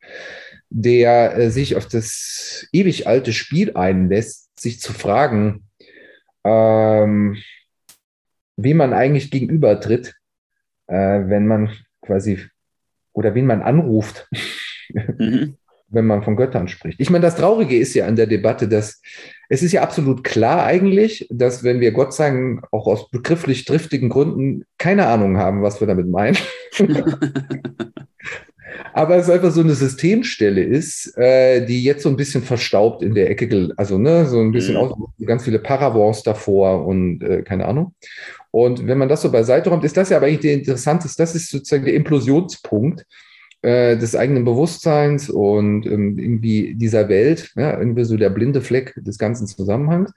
der 0.69 1.37
äh, 1.37 1.49
sich 1.49 1.75
auf 1.75 1.87
das 1.87 2.67
ewig 2.71 3.07
alte 3.07 3.33
Spiel 3.33 3.75
einlässt, 3.75 4.49
sich 4.59 4.79
zu 4.79 4.93
fragen, 4.93 5.67
ähm, 6.43 7.37
wie 8.57 8.75
man 8.75 8.93
eigentlich 8.93 9.31
gegenübertritt, 9.31 10.15
äh, 10.87 10.93
wenn 10.95 11.47
man 11.47 11.71
quasi 12.01 12.45
oder 13.13 13.33
wen 13.33 13.47
man 13.47 13.63
anruft, 13.63 14.27
mhm. 14.93 15.57
Wenn 15.89 16.05
man 16.05 16.23
von 16.23 16.35
Göttern 16.35 16.67
spricht. 16.67 16.99
Ich 16.99 17.09
meine, 17.09 17.23
das 17.23 17.35
Traurige 17.35 17.77
ist 17.77 17.93
ja 17.93 18.05
an 18.05 18.15
der 18.15 18.27
Debatte, 18.27 18.67
dass 18.67 19.01
es 19.49 19.63
ist 19.63 19.71
ja 19.71 19.81
absolut 19.81 20.23
klar 20.23 20.65
eigentlich, 20.65 21.27
dass 21.29 21.63
wenn 21.63 21.79
wir 21.79 21.91
Gott 21.91 22.13
sagen, 22.13 22.61
auch 22.71 22.87
aus 22.87 23.09
begrifflich 23.09 23.65
driftigen 23.65 24.09
Gründen 24.09 24.65
keine 24.77 25.07
Ahnung 25.07 25.37
haben, 25.37 25.61
was 25.61 25.79
wir 25.79 25.87
damit 25.87 26.07
meinen. 26.07 26.37
Aber 28.93 29.15
es 29.15 29.29
einfach 29.29 29.51
so 29.51 29.61
eine 29.61 29.75
Systemstelle 29.75 30.63
ist, 30.63 31.15
äh, 31.17 31.65
die 31.65 31.83
jetzt 31.83 32.03
so 32.03 32.09
ein 32.09 32.17
bisschen 32.17 32.41
verstaubt 32.41 33.03
in 33.03 33.13
der 33.13 33.29
Ecke, 33.29 33.71
also 33.77 33.97
ne, 33.97 34.25
so 34.25 34.39
ein 34.39 34.51
bisschen 34.51 34.73
mhm. 34.73 34.81
aus, 34.81 34.93
ganz 35.25 35.43
viele 35.43 35.59
Paravents 35.59 36.23
davor 36.23 36.85
und 36.85 37.21
äh, 37.23 37.43
keine 37.43 37.65
Ahnung. 37.65 37.93
Und 38.51 38.87
wenn 38.87 38.97
man 38.97 39.09
das 39.09 39.21
so 39.21 39.31
beiseite 39.31 39.69
räumt, 39.69 39.83
ist 39.83 39.95
das 39.97 40.09
ja 40.09 40.17
aber 40.17 40.25
eigentlich 40.25 40.39
der 40.39 40.53
interessanteste, 40.53 41.21
das 41.21 41.35
ist 41.35 41.51
sozusagen 41.51 41.85
der 41.85 41.93
Implosionspunkt 41.93 43.05
äh, 43.61 43.97
des 43.97 44.15
eigenen 44.15 44.45
Bewusstseins 44.45 45.29
und 45.29 45.85
ähm, 45.85 46.17
irgendwie 46.17 46.75
dieser 46.75 47.09
Welt, 47.09 47.51
ja, 47.55 47.77
irgendwie 47.77 48.05
so 48.05 48.17
der 48.17 48.29
blinde 48.29 48.61
Fleck 48.61 48.93
des 48.97 49.17
ganzen 49.17 49.47
Zusammenhangs. 49.47 50.11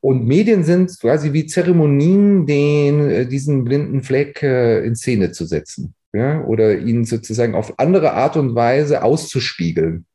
Und 0.00 0.26
Medien 0.26 0.64
sind 0.64 0.98
quasi 1.00 1.32
wie 1.32 1.46
Zeremonien, 1.46 2.46
den, 2.46 3.10
äh, 3.10 3.26
diesen 3.26 3.64
blinden 3.64 4.02
Fleck 4.02 4.42
äh, 4.42 4.84
in 4.84 4.96
Szene 4.96 5.32
zu 5.32 5.46
setzen 5.46 5.94
ja, 6.14 6.42
oder 6.44 6.78
ihn 6.78 7.04
sozusagen 7.04 7.54
auf 7.54 7.78
andere 7.78 8.12
Art 8.12 8.36
und 8.36 8.54
Weise 8.54 9.02
auszuspiegeln. 9.02 10.06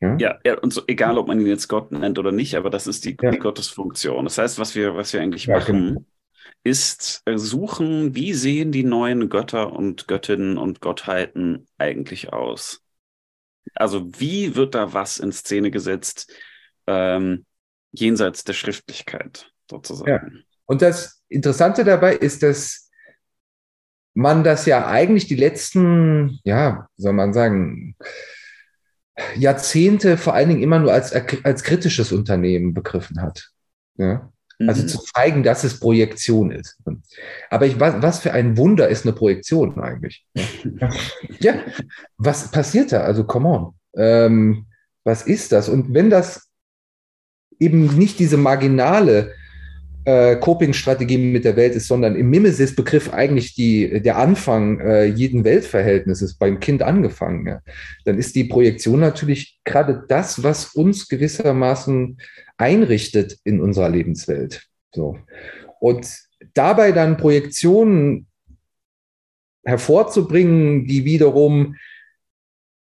Ja, 0.00 0.16
ja, 0.18 0.38
ja 0.44 0.58
und 0.58 0.72
so, 0.72 0.82
egal, 0.86 1.18
ob 1.18 1.26
man 1.26 1.40
ihn 1.40 1.46
jetzt 1.46 1.68
Gott 1.68 1.90
nennt 1.90 2.18
oder 2.18 2.30
nicht, 2.30 2.54
aber 2.54 2.70
das 2.70 2.86
ist 2.86 3.04
die, 3.04 3.16
ja. 3.20 3.30
die 3.30 3.38
Gottesfunktion. 3.38 4.24
Das 4.24 4.38
heißt, 4.38 4.58
was 4.58 4.74
wir, 4.74 4.94
was 4.94 5.12
wir 5.12 5.20
eigentlich 5.20 5.46
ja, 5.46 5.56
machen, 5.56 5.86
genau. 5.88 6.04
Ist 6.64 7.22
äh, 7.26 7.38
suchen, 7.38 8.14
wie 8.14 8.34
sehen 8.34 8.72
die 8.72 8.84
neuen 8.84 9.28
Götter 9.28 9.72
und 9.72 10.08
Göttinnen 10.08 10.58
und 10.58 10.80
Gottheiten 10.80 11.66
eigentlich 11.78 12.32
aus? 12.32 12.82
Also 13.74 14.08
wie 14.18 14.56
wird 14.56 14.74
da 14.74 14.92
was 14.92 15.18
in 15.18 15.32
Szene 15.32 15.70
gesetzt, 15.70 16.32
ähm, 16.86 17.44
jenseits 17.92 18.44
der 18.44 18.54
Schriftlichkeit 18.54 19.52
sozusagen? 19.70 20.10
Ja. 20.10 20.22
Und 20.66 20.82
das 20.82 21.22
Interessante 21.28 21.84
dabei 21.84 22.14
ist, 22.14 22.42
dass 22.42 22.90
man 24.14 24.44
das 24.44 24.66
ja 24.66 24.86
eigentlich 24.86 25.26
die 25.26 25.36
letzten, 25.36 26.40
ja, 26.44 26.88
soll 26.96 27.12
man 27.12 27.32
sagen, 27.32 27.96
Jahrzehnte 29.36 30.16
vor 30.16 30.34
allen 30.34 30.48
Dingen 30.48 30.62
immer 30.62 30.78
nur 30.78 30.92
als, 30.92 31.12
als 31.12 31.62
kritisches 31.62 32.12
Unternehmen 32.12 32.74
begriffen 32.74 33.20
hat. 33.20 33.50
Ja? 33.96 34.32
Also 34.58 34.82
mhm. 34.82 34.88
zu 34.88 34.98
zeigen, 35.14 35.42
dass 35.42 35.64
es 35.64 35.78
Projektion 35.78 36.50
ist. 36.50 36.78
Aber 37.50 37.66
ich, 37.66 37.78
was, 37.78 38.00
was 38.00 38.20
für 38.20 38.32
ein 38.32 38.56
Wunder 38.56 38.88
ist 38.88 39.04
eine 39.04 39.12
Projektion 39.14 39.78
eigentlich? 39.78 40.24
ja, 41.40 41.56
was 42.16 42.50
passiert 42.50 42.92
da? 42.92 43.02
Also, 43.02 43.24
come 43.24 43.48
on. 43.48 43.74
Ähm, 43.96 44.66
was 45.04 45.22
ist 45.26 45.52
das? 45.52 45.68
Und 45.68 45.92
wenn 45.92 46.08
das 46.08 46.48
eben 47.58 47.96
nicht 47.96 48.18
diese 48.18 48.38
marginale 48.38 49.34
äh, 50.06 50.36
Coping-Strategie 50.36 51.18
mit 51.18 51.44
der 51.44 51.56
Welt 51.56 51.74
ist, 51.74 51.88
sondern 51.88 52.14
im 52.14 52.30
Mimesis-Begriff 52.30 53.12
eigentlich 53.12 53.56
die, 53.56 54.00
der 54.00 54.18
Anfang 54.18 54.78
äh, 54.78 55.04
jeden 55.04 55.42
Weltverhältnisses 55.42 56.34
beim 56.38 56.60
Kind 56.60 56.82
angefangen, 56.84 57.46
ja, 57.46 57.60
dann 58.04 58.16
ist 58.16 58.36
die 58.36 58.44
Projektion 58.44 59.00
natürlich 59.00 59.58
gerade 59.64 60.04
das, 60.08 60.44
was 60.44 60.74
uns 60.74 61.08
gewissermaßen 61.08 62.18
einrichtet 62.56 63.38
in 63.42 63.60
unserer 63.60 63.88
Lebenswelt. 63.88 64.68
So. 64.94 65.18
Und 65.80 66.08
dabei 66.54 66.92
dann 66.92 67.16
Projektionen 67.16 68.28
hervorzubringen, 69.64 70.86
die 70.86 71.04
wiederum 71.04 71.74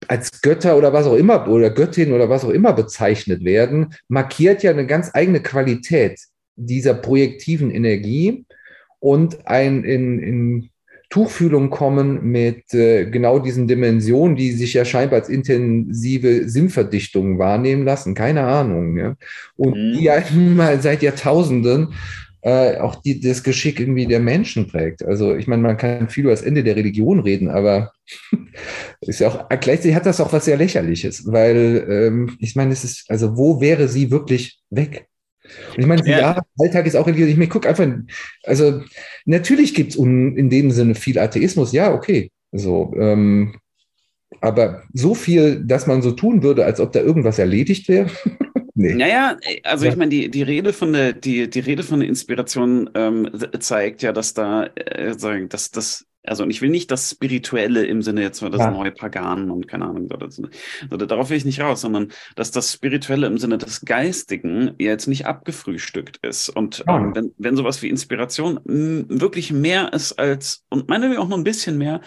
als 0.09 0.43
Götter 0.43 0.77
oder 0.77 0.93
was 0.93 1.07
auch 1.07 1.17
immer 1.17 1.49
oder 1.49 1.71
Göttin 1.71 2.13
oder 2.13 2.29
was 2.29 2.45
auch 2.45 2.51
immer 2.51 2.75
bezeichnet 2.75 3.43
werden, 3.45 3.95
markiert 4.09 4.63
ja 4.63 4.73
eine 4.73 4.87
ganz 4.87 5.11
eigene 5.15 5.41
Qualität 5.41 6.21
dieser 6.57 6.95
projektiven 6.95 7.71
Energie 7.71 8.45
und 9.01 9.47
ein 9.47 9.85
in, 9.85 10.19
in 10.19 10.71
Tuchfühlung 11.11 11.71
kommen 11.71 12.25
mit 12.25 12.75
äh, 12.75 13.05
genau 13.05 13.39
diesen 13.39 13.69
Dimensionen, 13.69 14.35
die 14.35 14.51
sich 14.51 14.75
ja 14.75 14.85
scheinbar 14.85 15.21
als 15.21 15.29
intensive 15.29 16.49
Sinnverdichtungen 16.49 17.39
wahrnehmen 17.39 17.85
lassen. 17.85 18.15
Keine 18.15 18.43
Ahnung. 18.43 18.97
Ja? 18.97 19.15
Und 19.57 19.77
mhm. 19.77 19.93
die 19.93 20.05
ja 20.05 20.21
mal 20.33 20.81
seit 20.81 21.03
Jahrtausenden 21.03 21.95
äh, 22.45 22.79
auch 22.79 22.97
die, 22.97 23.21
das 23.21 23.43
Geschick 23.43 23.81
irgendwie 23.81 24.07
der 24.07 24.21
Menschen 24.21 24.67
prägt. 24.67 25.03
Also 25.05 25.35
ich 25.35 25.47
meine, 25.47 25.63
man 25.63 25.77
kann 25.77 26.11
viel 26.11 26.25
über 26.25 26.33
das 26.33 26.43
Ende 26.43 26.63
der 26.63 26.77
Religion 26.77 27.21
reden, 27.21 27.49
aber 27.49 27.93
ist 29.01 29.21
ja 29.21 29.29
auch, 29.29 29.49
gleichzeitig 29.49 29.95
hat 29.95 30.07
das 30.07 30.21
auch 30.21 30.33
was 30.33 30.45
sehr 30.45 30.57
Lächerliches, 30.57 31.25
weil 31.27 31.87
ähm, 31.89 32.37
ich 32.41 32.55
meine, 32.55 32.73
es 32.73 32.85
ist, 32.85 33.05
also 33.09 33.37
wo 33.37 33.61
wäre 33.61 33.89
sie 33.89 34.11
wirklich 34.11 34.61
weg? 34.69 35.07
Und 35.75 35.81
ich 35.81 35.87
meine, 35.87 36.07
ja, 36.09 36.19
ja 36.19 36.43
Alltag 36.59 36.87
ist 36.87 36.97
auch 36.97 37.07
religiös. 37.07 37.37
Ich 37.37 37.51
gucke 37.51 37.69
einfach, 37.69 37.87
also 38.45 38.83
natürlich 39.25 39.75
gibt 39.75 39.91
es 39.93 39.97
in 39.97 40.51
dem 40.51 40.71
Sinne 40.71 40.95
viel 40.95 41.19
Atheismus, 41.19 41.73
ja, 41.73 41.93
okay. 41.93 42.31
So, 42.53 42.93
ähm, 42.97 43.57
aber 44.41 44.83
so 44.93 45.15
viel, 45.15 45.65
dass 45.65 45.87
man 45.87 46.03
so 46.03 46.13
tun 46.13 46.43
würde, 46.43 46.65
als 46.65 46.81
ob 46.81 46.93
da 46.93 47.01
irgendwas 47.01 47.39
erledigt 47.39 47.89
wäre. 47.89 48.11
nee. 48.75 48.95
Naja, 48.95 49.37
also 49.63 49.87
ich 49.87 49.97
meine, 49.97 50.11
die, 50.11 50.31
die 50.31 50.43
Rede 50.43 50.73
von 50.73 50.93
der, 50.93 51.13
die, 51.13 51.49
die 51.49 51.61
Rede 51.61 51.83
von 51.83 52.01
der 52.01 52.09
Inspiration 52.09 52.91
ähm, 52.95 53.29
zeigt 53.59 54.03
ja, 54.03 54.13
dass 54.13 54.35
da, 54.35 54.67
äh, 54.75 55.15
sagen, 55.19 55.49
dass 55.49 55.71
das 55.71 56.07
also, 56.27 56.43
und 56.43 56.51
ich 56.51 56.63
will 56.63 56.71
nicht 56.71 56.91
das 56.91 57.11
Spirituelle 57.11 57.85
im 57.85 58.03
Sinne 58.03 58.23
jetzt, 58.23 58.43
das 58.43 58.59
ja. 58.59 58.71
neue 58.71 58.93
Pagan 58.93 59.51
und 59.51 59.69
keine 59.69 59.85
Ahnung, 59.85 60.09
oder 60.91 61.07
darauf 61.07 61.31
will 61.31 61.37
ich 61.37 61.45
nicht 61.45 61.61
raus, 61.61 61.83
sondern 61.83 62.13
dass 62.35 62.51
das 62.51 62.73
Spirituelle 62.73 63.27
im 63.27 63.39
Sinne 63.39 63.59
des 63.59 63.83
Geistigen 63.83 64.75
jetzt 64.79 65.07
nicht 65.07 65.27
abgefrühstückt 65.27 66.19
ist. 66.25 66.49
Und 66.49 66.85
ja. 66.87 66.97
ähm, 66.97 67.15
wenn, 67.15 67.33
wenn 67.37 67.57
sowas 67.57 67.83
wie 67.83 67.91
Inspiration 67.91 68.61
wirklich 68.65 69.53
mehr 69.53 69.93
ist 69.93 70.13
als, 70.13 70.65
und 70.71 70.89
meine 70.89 71.21
auch 71.21 71.29
noch 71.29 71.37
ein 71.37 71.45
bisschen 71.45 71.77
mehr, 71.77 72.01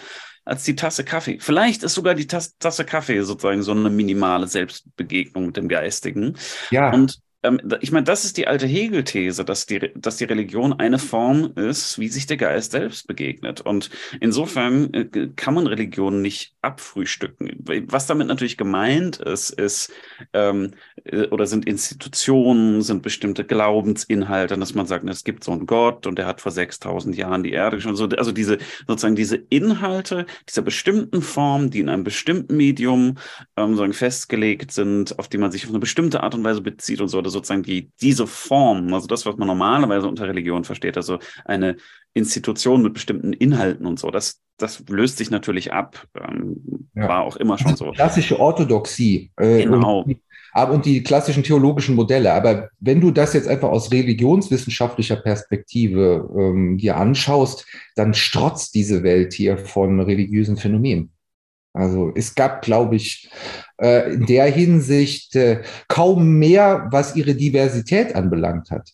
als 0.44 0.64
die 0.64 0.74
Tasse 0.74 1.04
Kaffee. 1.04 1.38
Vielleicht 1.40 1.82
ist 1.82 1.94
sogar 1.94 2.14
die 2.14 2.26
Tasse, 2.26 2.52
Tasse 2.58 2.84
Kaffee 2.84 3.20
sozusagen 3.22 3.62
so 3.62 3.72
eine 3.72 3.90
minimale 3.90 4.46
Selbstbegegnung 4.46 5.46
mit 5.46 5.56
dem 5.56 5.68
Geistigen. 5.68 6.36
Ja. 6.70 6.92
Und 6.92 7.20
ich 7.80 7.92
meine, 7.92 8.04
das 8.04 8.24
ist 8.24 8.36
die 8.36 8.48
alte 8.48 8.66
Hegel-These, 8.66 9.44
dass 9.44 9.66
die, 9.66 9.92
dass 9.94 10.16
die 10.16 10.24
Religion 10.24 10.72
eine 10.72 10.98
Form 10.98 11.52
ist, 11.54 11.98
wie 11.98 12.08
sich 12.08 12.26
der 12.26 12.36
Geist 12.36 12.72
selbst 12.72 13.06
begegnet. 13.06 13.60
Und 13.60 13.90
insofern 14.20 14.92
äh, 14.92 15.28
kann 15.36 15.54
man 15.54 15.68
Religion 15.68 16.20
nicht 16.20 16.56
abfrühstücken. 16.62 17.64
Was 17.86 18.06
damit 18.06 18.26
natürlich 18.26 18.56
gemeint 18.56 19.18
ist, 19.18 19.50
ist 19.50 19.92
ähm, 20.32 20.72
äh, 20.96 20.97
oder 21.30 21.46
sind 21.46 21.66
Institutionen, 21.66 22.82
sind 22.82 23.02
bestimmte 23.02 23.44
Glaubensinhalte, 23.44 24.58
dass 24.58 24.74
man 24.74 24.86
sagt, 24.86 25.08
es 25.08 25.24
gibt 25.24 25.44
so 25.44 25.52
einen 25.52 25.66
Gott 25.66 26.06
und 26.06 26.18
der 26.18 26.26
hat 26.26 26.40
vor 26.40 26.52
6000 26.52 27.16
Jahren 27.16 27.42
die 27.42 27.52
Erde 27.52 27.80
schon 27.80 27.96
so. 27.96 28.06
Also 28.08 28.32
diese 28.32 28.58
sozusagen 28.86 29.16
diese 29.16 29.36
Inhalte 29.36 30.26
dieser 30.48 30.62
bestimmten 30.62 31.22
Form, 31.22 31.70
die 31.70 31.80
in 31.80 31.88
einem 31.88 32.04
bestimmten 32.04 32.56
Medium 32.56 33.18
ähm, 33.56 33.70
sozusagen 33.70 33.92
festgelegt 33.92 34.72
sind, 34.72 35.18
auf 35.18 35.28
die 35.28 35.38
man 35.38 35.50
sich 35.50 35.64
auf 35.64 35.70
eine 35.70 35.78
bestimmte 35.78 36.22
Art 36.22 36.34
und 36.34 36.44
Weise 36.44 36.60
bezieht 36.60 37.00
und 37.00 37.08
so 37.08 37.18
oder 37.18 37.30
sozusagen 37.30 37.62
die, 37.62 37.90
diese 38.00 38.26
Form, 38.26 38.92
also 38.92 39.06
das, 39.06 39.26
was 39.26 39.36
man 39.36 39.48
normalerweise 39.48 40.08
unter 40.08 40.28
Religion 40.28 40.64
versteht, 40.64 40.96
also 40.96 41.18
eine 41.44 41.76
Institution 42.14 42.82
mit 42.82 42.94
bestimmten 42.94 43.32
Inhalten 43.32 43.86
und 43.86 43.98
so, 43.98 44.10
das, 44.10 44.42
das 44.56 44.82
löst 44.88 45.18
sich 45.18 45.30
natürlich 45.30 45.72
ab. 45.72 46.06
Ähm, 46.14 46.88
ja. 46.94 47.08
War 47.08 47.22
auch 47.22 47.36
immer 47.36 47.58
schon 47.58 47.76
so. 47.76 47.92
Klassische 47.92 48.38
Orthodoxie. 48.38 49.30
Äh, 49.36 49.62
genau. 49.62 50.04
Und 50.64 50.84
die 50.84 51.02
klassischen 51.02 51.42
theologischen 51.42 51.94
Modelle. 51.94 52.32
Aber 52.32 52.70
wenn 52.80 53.00
du 53.00 53.10
das 53.10 53.34
jetzt 53.34 53.48
einfach 53.48 53.68
aus 53.68 53.92
religionswissenschaftlicher 53.92 55.16
Perspektive 55.16 56.28
ähm, 56.36 56.78
dir 56.78 56.96
anschaust, 56.96 57.66
dann 57.96 58.14
strotzt 58.14 58.74
diese 58.74 59.02
Welt 59.02 59.32
hier 59.32 59.58
von 59.58 60.00
religiösen 60.00 60.56
Phänomenen. 60.56 61.12
Also 61.72 62.12
es 62.14 62.34
gab, 62.34 62.62
glaube 62.62 62.96
ich, 62.96 63.30
äh, 63.80 64.12
in 64.14 64.26
der 64.26 64.46
Hinsicht 64.46 65.36
äh, 65.36 65.62
kaum 65.86 66.38
mehr, 66.38 66.88
was 66.90 67.14
ihre 67.14 67.34
Diversität 67.34 68.14
anbelangt 68.14 68.70
hat. 68.70 68.90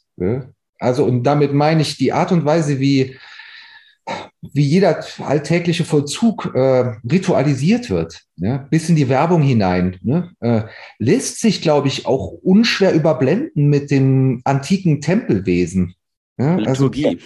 Also 0.78 1.04
und 1.04 1.22
damit 1.22 1.54
meine 1.54 1.82
ich 1.82 1.96
die 1.96 2.12
Art 2.12 2.30
und 2.30 2.44
Weise, 2.44 2.78
wie, 2.80 3.16
wie 4.52 4.62
jeder 4.62 5.04
alltägliche 5.18 5.84
Vollzug 5.84 6.52
äh, 6.54 6.96
ritualisiert 7.10 7.90
wird, 7.90 8.22
ja, 8.36 8.58
bis 8.70 8.88
in 8.88 8.96
die 8.96 9.08
Werbung 9.08 9.42
hinein, 9.42 9.98
ne, 10.02 10.30
äh, 10.40 10.62
lässt 10.98 11.40
sich, 11.40 11.62
glaube 11.62 11.88
ich, 11.88 12.06
auch 12.06 12.28
unschwer 12.42 12.92
überblenden 12.92 13.68
mit 13.68 13.90
dem 13.90 14.40
antiken 14.44 15.00
Tempelwesen. 15.00 15.94
Ja, 16.38 16.56
also, 16.56 16.88
Liturgie. 16.88 17.18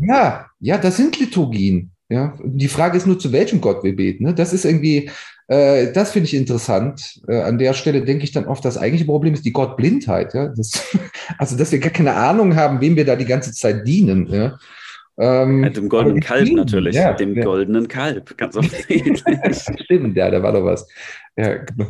ja, 0.00 0.46
ja, 0.60 0.78
das 0.78 0.96
sind 0.96 1.18
Liturgien. 1.18 1.92
Ja, 2.08 2.36
die 2.44 2.68
Frage 2.68 2.96
ist 2.96 3.06
nur, 3.06 3.20
zu 3.20 3.30
welchem 3.30 3.60
Gott 3.60 3.84
wir 3.84 3.94
beten. 3.94 4.24
Ne? 4.24 4.34
Das 4.34 4.52
ist 4.52 4.64
irgendwie, 4.64 5.10
äh, 5.46 5.92
das 5.92 6.10
finde 6.10 6.26
ich 6.26 6.34
interessant. 6.34 7.20
Äh, 7.28 7.42
an 7.42 7.56
der 7.56 7.72
Stelle 7.72 8.02
denke 8.02 8.24
ich 8.24 8.32
dann 8.32 8.46
oft, 8.46 8.64
das 8.64 8.76
eigentliche 8.76 9.04
Problem 9.04 9.32
ist 9.32 9.44
die 9.44 9.52
Gottblindheit. 9.52 10.34
Ja? 10.34 10.48
Das, 10.48 10.72
also, 11.38 11.56
dass 11.56 11.70
wir 11.70 11.78
gar 11.78 11.92
keine 11.92 12.14
Ahnung 12.14 12.56
haben, 12.56 12.80
wem 12.80 12.96
wir 12.96 13.04
da 13.04 13.14
die 13.14 13.26
ganze 13.26 13.52
Zeit 13.52 13.86
dienen. 13.86 14.26
Ja? 14.28 14.58
Ähm, 15.20 15.64
ja, 15.64 15.68
dem 15.68 15.90
goldenen 15.90 16.20
Kalb 16.20 16.50
natürlich. 16.50 16.96
Ja, 16.96 17.12
dem 17.12 17.34
ja. 17.34 17.44
goldenen 17.44 17.88
Kalb, 17.88 18.38
ganz 18.38 18.56
offensichtlich. 18.56 19.22
Stimmt, 19.84 20.16
ja, 20.16 20.30
da 20.30 20.42
war 20.42 20.52
doch 20.52 20.64
was. 20.64 20.88
Ja, 21.36 21.58
genau. 21.58 21.88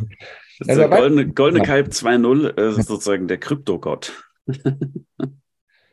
Das 0.59 0.69
also, 0.69 0.89
goldene, 0.89 1.29
goldene 1.29 1.65
Kalb 1.65 1.89
2.0 1.89 2.59
äh, 2.59 2.81
ist 2.81 2.89
sozusagen 2.89 3.29
der 3.29 3.39
Kryptogott. 3.39 4.13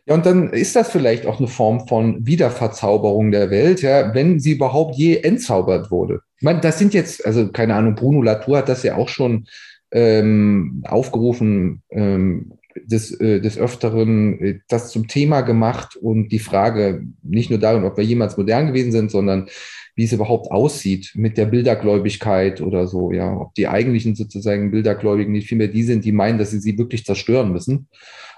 Ja, 0.08 0.16
und 0.16 0.26
dann 0.26 0.50
ist 0.52 0.76
das 0.76 0.90
vielleicht 0.90 1.26
auch 1.26 1.40
eine 1.40 1.50
Form 1.50 1.88
von 1.88 2.26
Wiederverzauberung 2.26 3.32
der 3.32 3.50
Welt, 3.50 3.82
ja, 3.82 4.16
wenn 4.16 4.40
sie 4.40 4.54
überhaupt 4.54 4.96
je 4.96 5.18
entzaubert 5.18 5.92
wurde. 5.92 6.22
Ich 6.38 6.44
meine, 6.44 6.62
das 6.62 6.80
sind 6.80 6.94
jetzt, 6.94 7.26
also 7.26 7.52
keine 7.52 7.76
Ahnung, 7.76 7.96
Bruno 7.96 8.22
Latour 8.22 8.60
hat 8.60 8.70
das 8.70 8.84
ja 8.84 8.96
auch 8.96 9.10
schon 9.10 9.48
ähm, 9.92 10.82
aufgerufen, 10.88 11.84
ähm, 11.90 12.57
des, 12.86 13.12
äh, 13.20 13.40
des 13.40 13.58
Öfteren 13.58 14.40
äh, 14.40 14.60
das 14.68 14.92
zum 14.92 15.08
Thema 15.08 15.42
gemacht 15.42 15.96
und 15.96 16.30
die 16.30 16.40
Frage 16.40 17.04
nicht 17.24 17.50
nur 17.50 17.60
darin, 17.60 17.84
ob 17.84 17.98
wir 17.98 18.04
jemals 18.04 18.38
modern 18.38 18.68
gewesen 18.68 18.92
sind, 18.92 19.12
sondern 19.12 19.48
wie 19.96 20.04
es 20.04 20.14
überhaupt 20.14 20.52
aussieht 20.52 21.12
mit 21.16 21.38
der 21.38 21.48
Bildergläubigkeit 21.48 22.62
oder 22.62 22.88
so, 22.88 23.12
ja, 23.12 23.36
ob 23.36 23.56
die 23.56 23.68
eigentlichen 23.68 24.16
sozusagen 24.16 24.72
Bildergläubigen 24.72 25.32
nicht 25.32 25.48
vielmehr 25.48 25.70
die 25.70 25.84
sind, 25.84 26.06
die 26.06 26.12
meinen, 26.12 26.38
dass 26.38 26.52
sie 26.52 26.60
sie 26.60 26.78
wirklich 26.78 27.06
zerstören 27.06 27.52
müssen. 27.52 27.88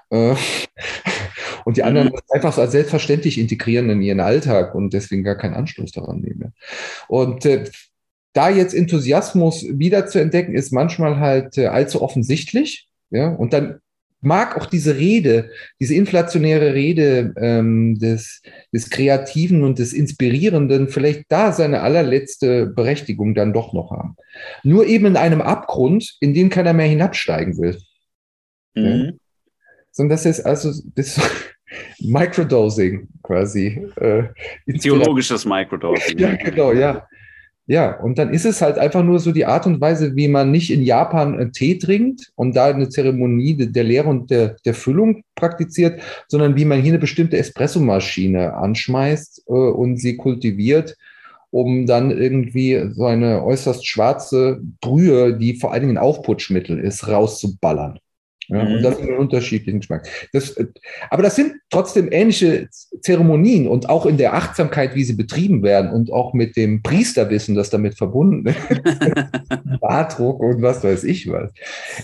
Äh, 0.09 0.35
und 1.65 1.77
die 1.77 1.83
anderen 1.83 2.09
mhm. 2.09 2.19
einfach 2.29 2.53
so 2.53 2.61
als 2.61 2.71
selbstverständlich 2.71 3.37
integrieren 3.37 3.89
in 3.89 4.01
ihren 4.01 4.21
Alltag 4.21 4.73
und 4.73 4.93
deswegen 4.93 5.23
gar 5.23 5.35
keinen 5.35 5.53
Anschluss 5.53 5.91
daran 5.91 6.21
nehmen. 6.21 6.53
Und 7.07 7.47
da 8.33 8.49
jetzt 8.49 8.73
Enthusiasmus 8.73 9.65
wieder 9.69 10.05
zu 10.05 10.19
entdecken, 10.21 10.53
ist 10.53 10.71
manchmal 10.71 11.19
halt 11.19 11.57
allzu 11.57 12.01
offensichtlich. 12.01 12.87
Ja, 13.11 13.29
und 13.29 13.53
dann 13.53 13.79
mag 14.21 14.57
auch 14.57 14.65
diese 14.65 14.97
Rede, 14.97 15.51
diese 15.79 15.95
inflationäre 15.95 16.73
Rede 16.73 17.33
ähm, 17.37 17.97
des, 17.99 18.41
des 18.73 18.89
Kreativen 18.89 19.63
und 19.63 19.79
des 19.79 19.93
Inspirierenden 19.93 20.89
vielleicht 20.89 21.25
da 21.29 21.51
seine 21.51 21.81
allerletzte 21.81 22.67
Berechtigung 22.67 23.33
dann 23.33 23.53
doch 23.53 23.73
noch 23.73 23.91
haben. 23.91 24.15
Nur 24.63 24.85
eben 24.85 25.05
in 25.05 25.17
einem 25.17 25.41
Abgrund, 25.41 26.17
in 26.19 26.33
den 26.33 26.49
keiner 26.49 26.73
mehr 26.73 26.87
hinabsteigen 26.87 27.57
will. 27.57 27.77
Mhm. 28.75 28.83
Ja? 28.83 29.11
Sondern 29.91 30.17
das 30.17 30.25
ist 30.25 30.41
also 30.41 30.71
das 30.95 31.19
Microdosing 31.99 33.07
quasi. 33.23 33.87
Äh, 33.95 34.23
Theologisches 34.79 35.45
Microdosing. 35.45 36.17
ja, 36.17 36.35
genau, 36.35 36.73
ja. 36.73 37.07
Ja, 37.69 37.99
und 37.99 38.17
dann 38.17 38.33
ist 38.33 38.47
es 38.47 38.63
halt 38.63 38.79
einfach 38.79 39.03
nur 39.03 39.19
so 39.19 39.31
die 39.31 39.45
Art 39.45 39.67
und 39.67 39.79
Weise, 39.79 40.15
wie 40.15 40.27
man 40.27 40.49
nicht 40.49 40.71
in 40.71 40.81
Japan 40.81 41.39
äh, 41.39 41.51
Tee 41.51 41.77
trinkt 41.77 42.31
und 42.33 42.55
da 42.55 42.65
eine 42.65 42.89
Zeremonie 42.89 43.55
der 43.57 43.83
Lehre 43.83 44.09
und 44.09 44.31
der, 44.31 44.55
der 44.65 44.73
Füllung 44.73 45.21
praktiziert, 45.35 46.01
sondern 46.27 46.55
wie 46.55 46.65
man 46.65 46.81
hier 46.81 46.93
eine 46.93 46.99
bestimmte 46.99 47.37
Espressomaschine 47.37 48.55
anschmeißt 48.55 49.43
äh, 49.47 49.51
und 49.51 49.97
sie 49.97 50.17
kultiviert, 50.17 50.97
um 51.51 51.85
dann 51.85 52.09
irgendwie 52.09 52.89
so 52.91 53.05
eine 53.05 53.43
äußerst 53.43 53.87
schwarze 53.87 54.59
Brühe, 54.81 55.37
die 55.37 55.53
vor 55.53 55.71
allen 55.71 55.81
Dingen 55.81 55.97
ein 55.99 56.03
Aufputschmittel 56.03 56.79
ist, 56.79 57.07
rauszuballern. 57.07 57.99
Ja, 58.49 58.63
mhm. 58.63 58.75
Und 58.75 58.83
das 58.83 58.95
ist 58.95 59.07
ein 59.07 59.17
unterschiedlichen 59.17 59.79
Geschmack. 59.79 60.07
Das, 60.33 60.51
äh, 60.51 60.65
aber 61.09 61.23
das 61.23 61.35
sind 61.35 61.53
trotzdem 61.69 62.09
ähnliche 62.11 62.67
Zeremonien 63.01 63.67
und 63.67 63.89
auch 63.89 64.05
in 64.05 64.17
der 64.17 64.33
Achtsamkeit, 64.33 64.95
wie 64.95 65.03
sie 65.03 65.13
betrieben 65.13 65.61
werden 65.63 65.91
und 65.91 66.11
auch 66.11 66.33
mit 66.33 66.57
dem 66.57 66.81
Priesterwissen, 66.81 67.55
das 67.55 67.69
damit 67.69 67.95
verbunden 67.95 68.47
ist, 68.47 68.57
Bartdruck 69.81 70.39
und 70.39 70.61
was 70.61 70.83
weiß 70.83 71.03
ich 71.03 71.29
was, 71.29 71.51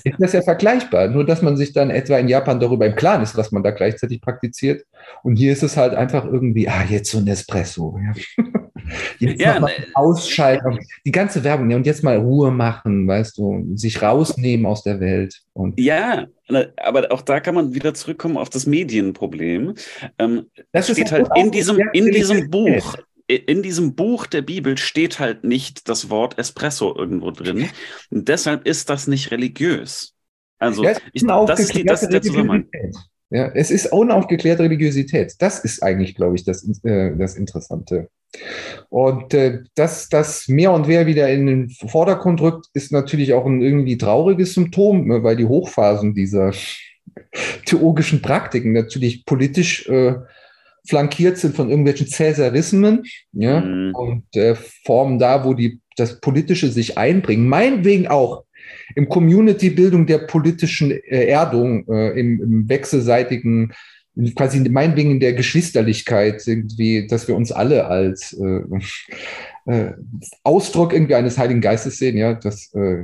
ist 0.04 0.16
das 0.20 0.34
ja 0.34 0.42
vergleichbar. 0.42 1.08
Nur, 1.08 1.26
dass 1.26 1.42
man 1.42 1.58
sich 1.58 1.74
dann 1.74 1.90
etwa 1.90 2.18
in 2.18 2.28
Japan 2.28 2.60
darüber 2.60 2.86
im 2.86 2.96
Klaren 2.96 3.24
ist, 3.24 3.36
was 3.36 3.52
man 3.52 3.64
da 3.64 3.72
gleichzeitig 3.72 4.22
praktiziert. 4.22 4.86
Und 5.24 5.38
hier 5.38 5.52
ist 5.52 5.64
es 5.64 5.78
halt 5.78 5.94
einfach 5.94 6.26
irgendwie, 6.26 6.68
ah, 6.70 6.84
jetzt 6.88 7.12
so 7.12 7.18
ein 7.18 7.28
Espresso. 7.28 8.00
Ja. 8.04 8.44
Jetzt 9.20 9.42
ja, 9.42 9.60
mal 9.60 9.72
ne, 9.72 9.88
ausschalten, 9.94 10.80
die 11.06 11.12
ganze 11.12 11.44
Werbung, 11.44 11.70
ja, 11.70 11.78
und 11.78 11.86
jetzt 11.86 12.04
mal 12.04 12.18
Ruhe 12.18 12.52
machen, 12.52 13.08
weißt 13.08 13.38
du, 13.38 13.76
sich 13.76 14.02
rausnehmen 14.02 14.66
aus 14.66 14.84
der 14.84 15.00
Welt. 15.00 15.42
Und 15.54 15.80
ja, 15.80 16.28
ne, 16.50 16.74
aber 16.78 17.12
auch 17.12 17.22
da 17.22 17.40
kann 17.40 17.56
man 17.56 17.74
wieder 17.74 17.94
zurückkommen 17.94 18.38
auf 18.38 18.50
das 18.50 18.66
Medienproblem. 18.66 19.74
Ähm, 20.20 20.46
das 20.72 20.90
steht 20.90 21.12
halt 21.12 21.30
in 21.36 21.52
diesem, 21.52 21.80
in 21.94 22.12
diesem 22.12 22.50
Buch, 22.50 22.96
in 23.28 23.64
diesem 23.64 23.96
Buch 23.96 24.28
der 24.28 24.44
Bibel 24.44 24.78
steht 24.78 25.20
halt 25.20 25.44
nicht 25.44 25.90
das 25.90 26.10
Wort 26.10 26.38
Espresso 26.38 26.96
irgendwo 26.96 27.32
drin. 27.32 27.70
Und 28.12 28.28
deshalb 28.28 28.68
ist 28.68 28.90
das 28.90 29.08
nicht 29.08 29.32
religiös. 29.32 30.14
Also, 30.60 30.84
ja, 30.84 30.94
ich, 31.12 31.26
das, 31.26 31.60
ist 31.60 31.76
die, 31.76 31.84
das 31.84 32.04
ist 32.04 32.14
der 32.14 32.22
Zusammenhang. 32.22 32.68
Ja, 33.32 33.52
es 33.54 33.72
ist 33.72 33.92
unaufgeklärte 33.92 34.64
Religiosität. 34.64 35.34
Das 35.40 35.60
ist 35.60 35.82
eigentlich, 35.82 36.16
glaube 36.16 36.36
ich, 36.36 36.44
das, 36.44 36.64
äh, 36.84 37.16
das 37.16 37.36
Interessante. 37.36 38.10
Und 38.90 39.34
äh, 39.34 39.64
dass 39.76 40.10
das 40.10 40.48
mehr 40.48 40.72
und 40.72 40.88
mehr 40.88 41.06
wieder 41.06 41.30
in 41.30 41.48
den 41.48 41.70
Vordergrund 41.70 42.42
rückt, 42.42 42.68
ist 42.74 42.92
natürlich 42.92 43.34
auch 43.34 43.46
ein 43.46 43.62
irgendwie 43.62 43.98
trauriges 43.98 44.54
Symptom, 44.54 45.08
ne, 45.08 45.24
weil 45.24 45.36
die 45.36 45.46
Hochphasen 45.46 46.14
dieser 46.14 46.54
theologischen 47.66 48.22
Praktiken 48.22 48.74
natürlich 48.74 49.26
politisch 49.26 49.88
äh, 49.88 50.16
flankiert 50.88 51.38
sind 51.38 51.56
von 51.56 51.70
irgendwelchen 51.70 52.08
Cäsarismen 52.08 53.04
ja, 53.34 53.62
mhm. 53.62 53.96
und 53.96 54.36
äh, 54.36 54.56
Formen 54.86 55.20
da, 55.20 55.44
wo 55.44 55.54
die, 55.54 55.82
das 55.98 56.20
Politische 56.20 56.70
sich 56.70 56.98
einbringen. 56.98 57.48
Meinetwegen 57.48 58.08
auch 58.08 58.45
im 58.96 59.10
Community-Bildung 59.10 60.06
der 60.06 60.20
politischen 60.20 60.92
äh, 60.92 61.28
Erdung, 61.28 61.88
äh, 61.88 62.20
im, 62.20 62.42
im 62.42 62.70
wechselseitigen 62.70 63.74
quasi 64.36 64.60
meinetwegen 64.70 65.12
in 65.12 65.20
der 65.20 65.34
Geschwisterlichkeit 65.34 66.48
irgendwie, 66.48 67.08
dass 67.08 67.28
wir 67.28 67.36
uns 67.36 67.52
alle 67.52 67.86
als 67.88 68.34
äh, 68.34 68.62
äh, 69.66 69.92
Ausdruck 70.44 70.94
irgendwie 70.94 71.16
eines 71.16 71.38
Heiligen 71.38 71.62
Geistes 71.62 71.98
sehen, 71.98 72.18
ja, 72.18 72.34
das, 72.34 72.74
äh, 72.74 73.04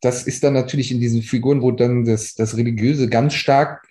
das 0.00 0.24
ist 0.24 0.44
dann 0.44 0.54
natürlich 0.54 0.92
in 0.92 1.00
diesen 1.00 1.22
Figuren, 1.22 1.62
wo 1.62 1.70
dann 1.70 2.04
das, 2.04 2.34
das 2.34 2.56
Religiöse 2.56 3.08
ganz 3.08 3.34
stark 3.34 3.88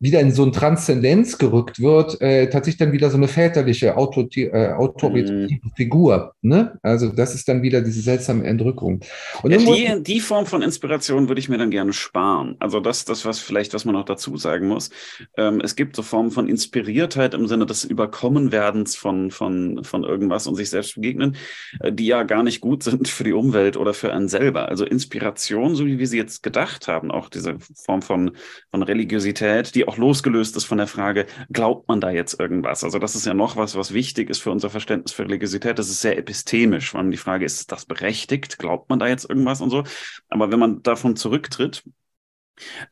wieder 0.00 0.20
in 0.20 0.32
so 0.32 0.42
eine 0.42 0.52
Transzendenz 0.52 1.36
gerückt 1.36 1.78
wird, 1.78 2.20
äh, 2.22 2.48
tatsächlich 2.48 2.78
dann 2.78 2.92
wieder 2.92 3.10
so 3.10 3.18
eine 3.18 3.28
väterliche, 3.28 3.88
äh, 3.88 4.72
autoritative 4.72 5.54
mm. 5.54 5.70
Figur. 5.76 6.34
Ne? 6.40 6.78
Also 6.82 7.08
das 7.08 7.34
ist 7.34 7.46
dann 7.48 7.62
wieder 7.62 7.82
diese 7.82 8.00
seltsame 8.00 8.44
Entrückung. 8.44 9.00
Und 9.42 9.50
ja, 9.50 9.58
die, 9.58 10.02
die 10.02 10.20
Form 10.20 10.46
von 10.46 10.62
Inspiration 10.62 11.28
würde 11.28 11.38
ich 11.38 11.50
mir 11.50 11.58
dann 11.58 11.70
gerne 11.70 11.92
sparen. 11.92 12.56
Also 12.60 12.80
das, 12.80 13.04
das 13.04 13.26
was 13.26 13.40
vielleicht, 13.40 13.74
was 13.74 13.84
man 13.84 13.94
noch 13.94 14.06
dazu 14.06 14.38
sagen 14.38 14.68
muss. 14.68 14.88
Ähm, 15.36 15.60
es 15.62 15.76
gibt 15.76 15.96
so 15.96 16.02
Formen 16.02 16.30
von 16.30 16.48
Inspiriertheit 16.48 17.34
im 17.34 17.46
Sinne 17.46 17.66
des 17.66 17.84
Überkommenwerdens 17.84 18.96
von, 18.96 19.30
von, 19.30 19.84
von 19.84 20.04
irgendwas 20.04 20.46
und 20.46 20.54
sich 20.54 20.70
selbst 20.70 20.94
begegnen, 20.94 21.36
äh, 21.80 21.92
die 21.92 22.06
ja 22.06 22.22
gar 22.22 22.42
nicht 22.42 22.62
gut 22.62 22.82
sind 22.82 23.06
für 23.06 23.24
die 23.24 23.34
Umwelt 23.34 23.76
oder 23.76 23.92
für 23.92 24.14
einen 24.14 24.28
selber. 24.28 24.68
Also 24.70 24.86
Inspiration, 24.86 25.74
so 25.74 25.84
wie 25.84 25.98
wir 25.98 26.06
sie 26.06 26.16
jetzt 26.16 26.42
gedacht 26.42 26.88
haben, 26.88 27.10
auch 27.10 27.28
diese 27.28 27.58
Form 27.84 28.00
von, 28.00 28.30
von 28.70 28.82
Religiosität, 28.82 29.74
die 29.74 29.89
auch 29.90 29.96
losgelöst 29.96 30.56
ist 30.56 30.64
von 30.64 30.78
der 30.78 30.86
Frage, 30.86 31.26
glaubt 31.50 31.88
man 31.88 32.00
da 32.00 32.10
jetzt 32.10 32.38
irgendwas? 32.38 32.84
Also 32.84 33.00
das 33.00 33.16
ist 33.16 33.26
ja 33.26 33.34
noch 33.34 33.56
was, 33.56 33.76
was 33.76 33.92
wichtig 33.92 34.30
ist 34.30 34.40
für 34.40 34.52
unser 34.52 34.70
Verständnis 34.70 35.12
für 35.12 35.24
Religiosität. 35.24 35.78
Das 35.80 35.90
ist 35.90 36.00
sehr 36.00 36.16
epistemisch, 36.16 36.94
weil 36.94 37.10
die 37.10 37.16
Frage 37.16 37.44
ist, 37.44 37.60
ist 37.60 37.72
das 37.72 37.86
berechtigt? 37.86 38.58
Glaubt 38.58 38.88
man 38.88 39.00
da 39.00 39.08
jetzt 39.08 39.28
irgendwas 39.28 39.60
und 39.60 39.70
so? 39.70 39.82
Aber 40.28 40.52
wenn 40.52 40.60
man 40.60 40.82
davon 40.84 41.16
zurücktritt, 41.16 41.82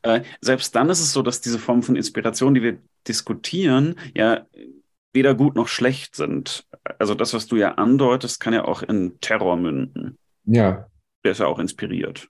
äh, 0.01 0.21
selbst 0.41 0.75
dann 0.75 0.89
ist 0.89 0.99
es 0.99 1.13
so, 1.13 1.21
dass 1.21 1.39
diese 1.39 1.59
Form 1.59 1.83
von 1.83 1.95
Inspiration, 1.95 2.53
die 2.53 2.63
wir 2.63 2.79
diskutieren, 3.07 3.95
ja 4.13 4.45
weder 5.13 5.33
gut 5.33 5.55
noch 5.55 5.67
schlecht 5.67 6.15
sind. 6.15 6.67
Also 6.99 7.15
das, 7.15 7.33
was 7.33 7.47
du 7.47 7.55
ja 7.55 7.75
andeutest, 7.75 8.39
kann 8.39 8.53
ja 8.53 8.65
auch 8.65 8.83
in 8.83 9.19
Terror 9.21 9.57
münden. 9.57 10.17
Ja. 10.45 10.85
Der 11.23 11.31
ist 11.31 11.39
ja 11.39 11.47
auch 11.47 11.59
inspiriert. 11.59 12.29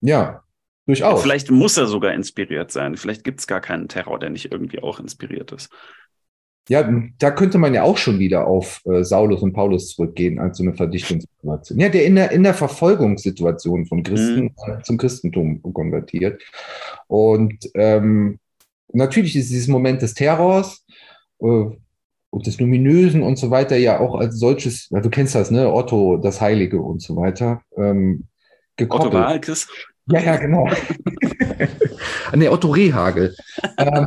Ja, 0.00 0.42
Durchaus. 0.88 1.22
Vielleicht 1.22 1.50
muss 1.50 1.76
er 1.76 1.86
sogar 1.86 2.14
inspiriert 2.14 2.72
sein. 2.72 2.96
Vielleicht 2.96 3.22
gibt 3.22 3.40
es 3.40 3.46
gar 3.46 3.60
keinen 3.60 3.88
Terror, 3.88 4.18
der 4.18 4.30
nicht 4.30 4.50
irgendwie 4.50 4.82
auch 4.82 4.98
inspiriert 4.98 5.52
ist. 5.52 5.68
Ja, 6.70 6.90
da 7.18 7.30
könnte 7.30 7.58
man 7.58 7.74
ja 7.74 7.82
auch 7.82 7.98
schon 7.98 8.18
wieder 8.18 8.46
auf 8.46 8.80
äh, 8.86 9.04
Saulus 9.04 9.42
und 9.42 9.52
Paulus 9.52 9.94
zurückgehen 9.94 10.38
als 10.38 10.56
so 10.56 10.62
eine 10.62 10.72
Verdichtungssituation. 10.72 11.78
Ja, 11.78 11.90
der 11.90 12.06
in 12.06 12.14
der, 12.14 12.30
in 12.30 12.42
der 12.42 12.54
Verfolgungssituation 12.54 13.84
von 13.84 14.02
Christen 14.02 14.44
mhm. 14.44 14.82
zum 14.82 14.96
Christentum 14.96 15.62
konvertiert. 15.74 16.42
Und 17.06 17.68
ähm, 17.74 18.38
natürlich 18.90 19.36
ist 19.36 19.50
dieses 19.50 19.68
Moment 19.68 20.00
des 20.00 20.14
Terrors 20.14 20.86
äh, 21.40 21.44
und 22.30 22.46
des 22.46 22.58
Luminösen 22.60 23.22
und 23.22 23.36
so 23.36 23.50
weiter 23.50 23.76
ja 23.76 24.00
auch 24.00 24.14
als 24.14 24.38
solches, 24.38 24.88
ja, 24.88 25.00
du 25.00 25.10
kennst 25.10 25.34
das, 25.34 25.50
ne, 25.50 25.70
Otto, 25.70 26.16
das 26.16 26.40
Heilige 26.40 26.80
und 26.80 27.02
so 27.02 27.14
weiter. 27.16 27.60
Ähm, 27.76 28.24
gekoppelt. 28.76 29.12
Otto 29.12 29.18
Walkes? 29.18 29.68
Ja, 30.10 30.20
ja, 30.20 30.36
genau. 30.36 30.68
nee, 32.34 32.48
Otto 32.48 32.68
Rehagel. 32.70 33.34
ähm, 33.78 34.06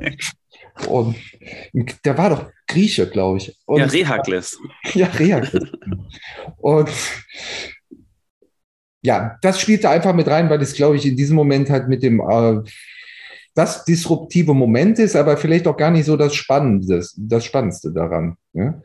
Und 0.88 1.16
der 2.06 2.18
war 2.18 2.30
doch 2.30 2.50
Grieche, 2.68 3.08
glaube 3.08 3.38
ich. 3.38 3.58
Und, 3.66 3.80
ja, 3.80 3.86
Rehakles. 3.86 4.58
Ja, 4.94 5.08
Rehakles. 5.08 5.72
Und 6.58 6.90
ja, 9.04 9.38
das 9.42 9.60
spielte 9.60 9.90
einfach 9.90 10.14
mit 10.14 10.28
rein, 10.28 10.50
weil 10.50 10.62
es, 10.62 10.74
glaube 10.74 10.96
ich, 10.96 11.06
in 11.06 11.16
diesem 11.18 11.36
Moment 11.36 11.70
halt 11.70 11.88
mit 11.88 12.04
dem 12.04 12.20
äh, 12.20 12.62
das 13.54 13.84
disruptive 13.84 14.54
Moment 14.54 15.00
ist, 15.00 15.16
aber 15.16 15.38
vielleicht 15.38 15.68
auch 15.68 15.78
gar 15.78 15.92
nicht 15.92 16.06
so 16.06 16.16
das 16.16 16.34
Spannende, 16.36 17.06
das 17.18 17.46
Spannendste 17.46 17.92
daran. 17.92 18.38
Ja? 18.54 18.82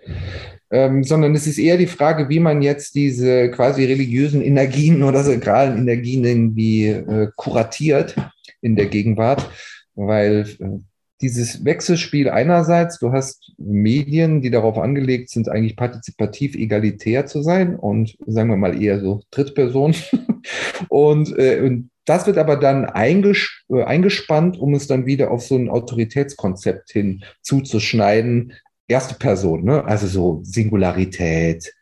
Ähm, 0.71 1.05
sondern 1.05 1.35
es 1.35 1.47
ist 1.47 1.59
eher 1.59 1.77
die 1.77 1.87
Frage, 1.87 2.29
wie 2.29 2.41
man 2.41 2.62
jetzt 2.62 2.95
diese 2.97 3.51
quasi 3.51 3.85
religiösen 3.85 4.43
Energien 4.43 5.03
oder 5.03 5.23
sakralen 5.23 5.79
Energien 5.79 6.25
irgendwie 6.25 6.87
äh, 6.89 7.29
kuratiert 7.37 8.17
in 8.61 8.75
der 8.75 8.87
Gegenwart, 8.87 9.49
weil 9.95 10.47
äh, 10.59 10.81
dieses 11.21 11.64
Wechselspiel 11.64 12.29
einerseits, 12.29 12.99
du 12.99 13.12
hast 13.12 13.53
Medien, 13.57 14.43
die 14.43 14.51
darauf 14.51 14.77
angelegt 14.77 15.31
sind, 15.31 15.49
eigentlich 15.49 15.77
partizipativ 15.77 16.55
egalitär 16.55 17.27
zu 17.27 17.43
sein 17.43 17.77
und 17.77 18.17
sagen 18.27 18.51
wir 18.51 18.57
mal 18.57 18.81
eher 18.81 19.01
so 19.01 19.23
Drittperson. 19.31 19.95
und, 20.89 21.39
äh, 21.39 21.61
und 21.61 21.91
das 22.07 22.27
wird 22.27 22.39
aber 22.39 22.57
dann 22.57 22.87
einges 22.87 23.65
äh, 23.69 23.83
eingespannt, 23.83 24.59
um 24.59 24.75
es 24.75 24.87
dann 24.87 25.05
wieder 25.07 25.31
auf 25.31 25.43
so 25.43 25.57
ein 25.57 25.69
Autoritätskonzept 25.69 26.93
hin 26.93 27.23
zuzuschneiden. 27.43 28.55
Erste 28.89 29.17
Person, 29.17 29.65
ne? 29.65 29.85
also 29.85 30.07
so 30.07 30.41
Singularität, 30.45 31.73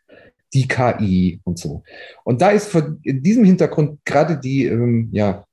die 0.53 0.67
KI 0.67 1.39
und 1.43 1.59
so. 1.59 1.83
Und 2.23 2.41
da 2.41 2.49
ist 2.49 2.67
vor 2.67 2.97
diesem 3.03 3.45
Hintergrund 3.45 3.99
gerade 4.05 4.39
die 4.39 4.65
ähm, 4.65 5.09
ja, 5.11 5.45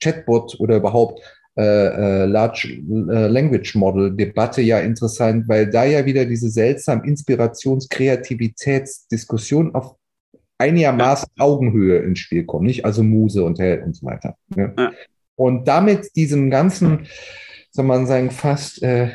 Chatbot 0.00 0.58
oder 0.60 0.76
überhaupt 0.76 1.20
äh, 1.56 1.62
äh, 1.62 2.24
Large 2.26 2.68
äh, 2.68 3.26
Language 3.26 3.74
Model 3.74 4.14
Debatte 4.14 4.62
ja 4.62 4.78
interessant, 4.78 5.48
weil 5.48 5.68
da 5.68 5.84
ja 5.84 6.06
wieder 6.06 6.24
diese 6.24 6.48
seltsam 6.48 7.02
Inspirations-, 7.02 7.88
Kreativitätsdiskussion 7.88 9.74
auf 9.74 9.96
einigermaßen 10.60 11.28
Augenhöhe 11.38 11.98
ins 11.98 12.18
Spiel 12.18 12.44
kommt, 12.44 12.66
nicht? 12.66 12.84
Also 12.84 13.02
Muse 13.02 13.42
und 13.42 13.58
Held 13.58 13.84
und 13.84 13.96
so 13.96 14.06
weiter. 14.06 14.36
Ne? 14.54 14.72
Ja. 14.78 14.92
Und 15.36 15.66
damit 15.66 16.14
diesen 16.16 16.50
ganzen, 16.50 17.06
soll 17.70 17.86
man 17.86 18.06
sagen, 18.06 18.30
fast, 18.30 18.82
äh, 18.82 19.08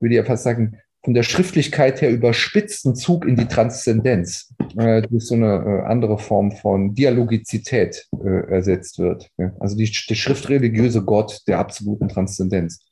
würde 0.00 0.14
ich 0.14 0.16
ja 0.16 0.24
fast 0.24 0.44
sagen, 0.44 0.78
von 1.04 1.14
der 1.14 1.24
Schriftlichkeit 1.24 2.00
her 2.00 2.10
überspitzten 2.10 2.94
Zug 2.94 3.26
in 3.26 3.34
die 3.34 3.46
Transzendenz 3.46 4.54
äh, 4.78 5.02
durch 5.02 5.26
so 5.26 5.34
eine 5.34 5.82
äh, 5.84 5.90
andere 5.90 6.18
Form 6.18 6.52
von 6.52 6.94
Dialogizität 6.94 8.06
äh, 8.24 8.52
ersetzt 8.52 9.00
wird. 9.00 9.28
Ja? 9.36 9.52
Also 9.58 9.76
die, 9.76 9.90
der 10.08 10.14
schriftreligiöse 10.14 11.02
Gott 11.02 11.40
der 11.48 11.58
absoluten 11.58 12.08
Transzendenz 12.08 12.86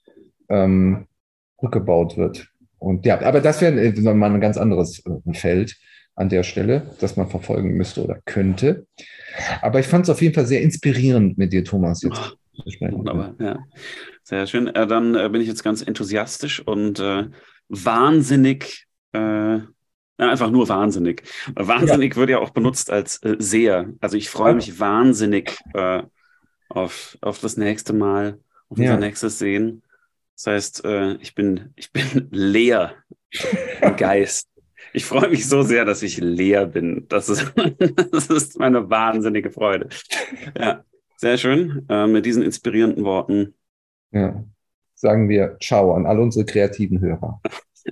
ähm, 0.48 1.06
rückgebaut 1.62 2.16
wird. 2.16 2.48
Und 2.80 3.06
ja, 3.06 3.20
aber 3.20 3.40
das 3.40 3.60
wäre 3.60 3.80
äh, 3.80 4.14
mal 4.14 4.34
ein 4.34 4.40
ganz 4.40 4.56
anderes 4.56 5.00
äh, 5.06 5.34
Feld 5.34 5.76
an 6.14 6.28
der 6.28 6.42
Stelle, 6.42 6.90
das 7.00 7.16
man 7.16 7.28
verfolgen 7.28 7.74
müsste 7.74 8.02
oder 8.04 8.18
könnte. 8.24 8.86
Aber 9.62 9.80
ich 9.80 9.86
fand 9.86 10.04
es 10.04 10.10
auf 10.10 10.20
jeden 10.20 10.34
Fall 10.34 10.46
sehr 10.46 10.62
inspirierend 10.62 11.38
mit 11.38 11.52
dir, 11.52 11.64
Thomas, 11.64 12.02
jetzt. 12.02 12.18
Ach, 12.18 12.34
wunderbar, 12.80 13.34
ja. 13.38 13.58
Sehr 14.22 14.46
schön. 14.46 14.68
Äh, 14.68 14.86
dann 14.86 15.12
bin 15.32 15.40
ich 15.40 15.48
jetzt 15.48 15.64
ganz 15.64 15.82
enthusiastisch 15.82 16.60
und 16.60 17.02
wahnsinnig, 17.70 18.86
äh, 19.12 19.60
einfach 20.18 20.50
nur 20.50 20.68
wahnsinnig. 20.68 21.22
Wahnsinnig 21.54 22.14
ja. 22.14 22.20
wird 22.20 22.30
ja 22.30 22.38
auch 22.38 22.50
benutzt 22.50 22.90
als 22.90 23.22
äh, 23.22 23.36
sehr. 23.38 23.92
Also 24.00 24.16
ich 24.16 24.28
freue 24.28 24.54
mich 24.54 24.78
wahnsinnig 24.78 25.58
äh, 25.74 26.02
auf, 26.68 27.16
auf 27.20 27.40
das 27.40 27.56
nächste 27.56 27.92
Mal, 27.92 28.38
auf 28.68 28.78
unser 28.78 28.98
nächstes 28.98 29.38
Sehen. 29.38 29.82
Das 30.36 30.46
heißt, 30.46 30.84
äh, 30.84 31.14
ich, 31.14 31.34
bin, 31.34 31.72
ich 31.76 31.92
bin 31.92 32.28
leer 32.30 32.94
im 33.80 33.96
Geist. 33.96 34.49
Ich 34.92 35.04
freue 35.04 35.28
mich 35.28 35.48
so 35.48 35.62
sehr, 35.62 35.84
dass 35.84 36.02
ich 36.02 36.18
leer 36.18 36.66
bin. 36.66 37.06
Das 37.08 37.28
ist, 37.28 37.52
das 38.12 38.26
ist 38.26 38.58
meine 38.58 38.90
wahnsinnige 38.90 39.50
Freude. 39.50 39.88
Ja, 40.58 40.84
sehr 41.16 41.38
schön. 41.38 41.86
Äh, 41.88 42.06
mit 42.06 42.26
diesen 42.26 42.42
inspirierenden 42.42 43.04
Worten. 43.04 43.54
Ja 44.12 44.44
sagen 45.00 45.28
wir 45.30 45.56
Ciao 45.60 45.94
an 45.94 46.04
all 46.04 46.20
unsere 46.20 46.44
kreativen 46.44 47.00
Hörer. 47.00 47.40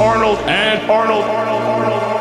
Arnold 0.00 0.38
and 0.46 0.88
Arnold, 0.88 1.24
Arnold, 1.24 1.62
Arnold. 1.62 2.17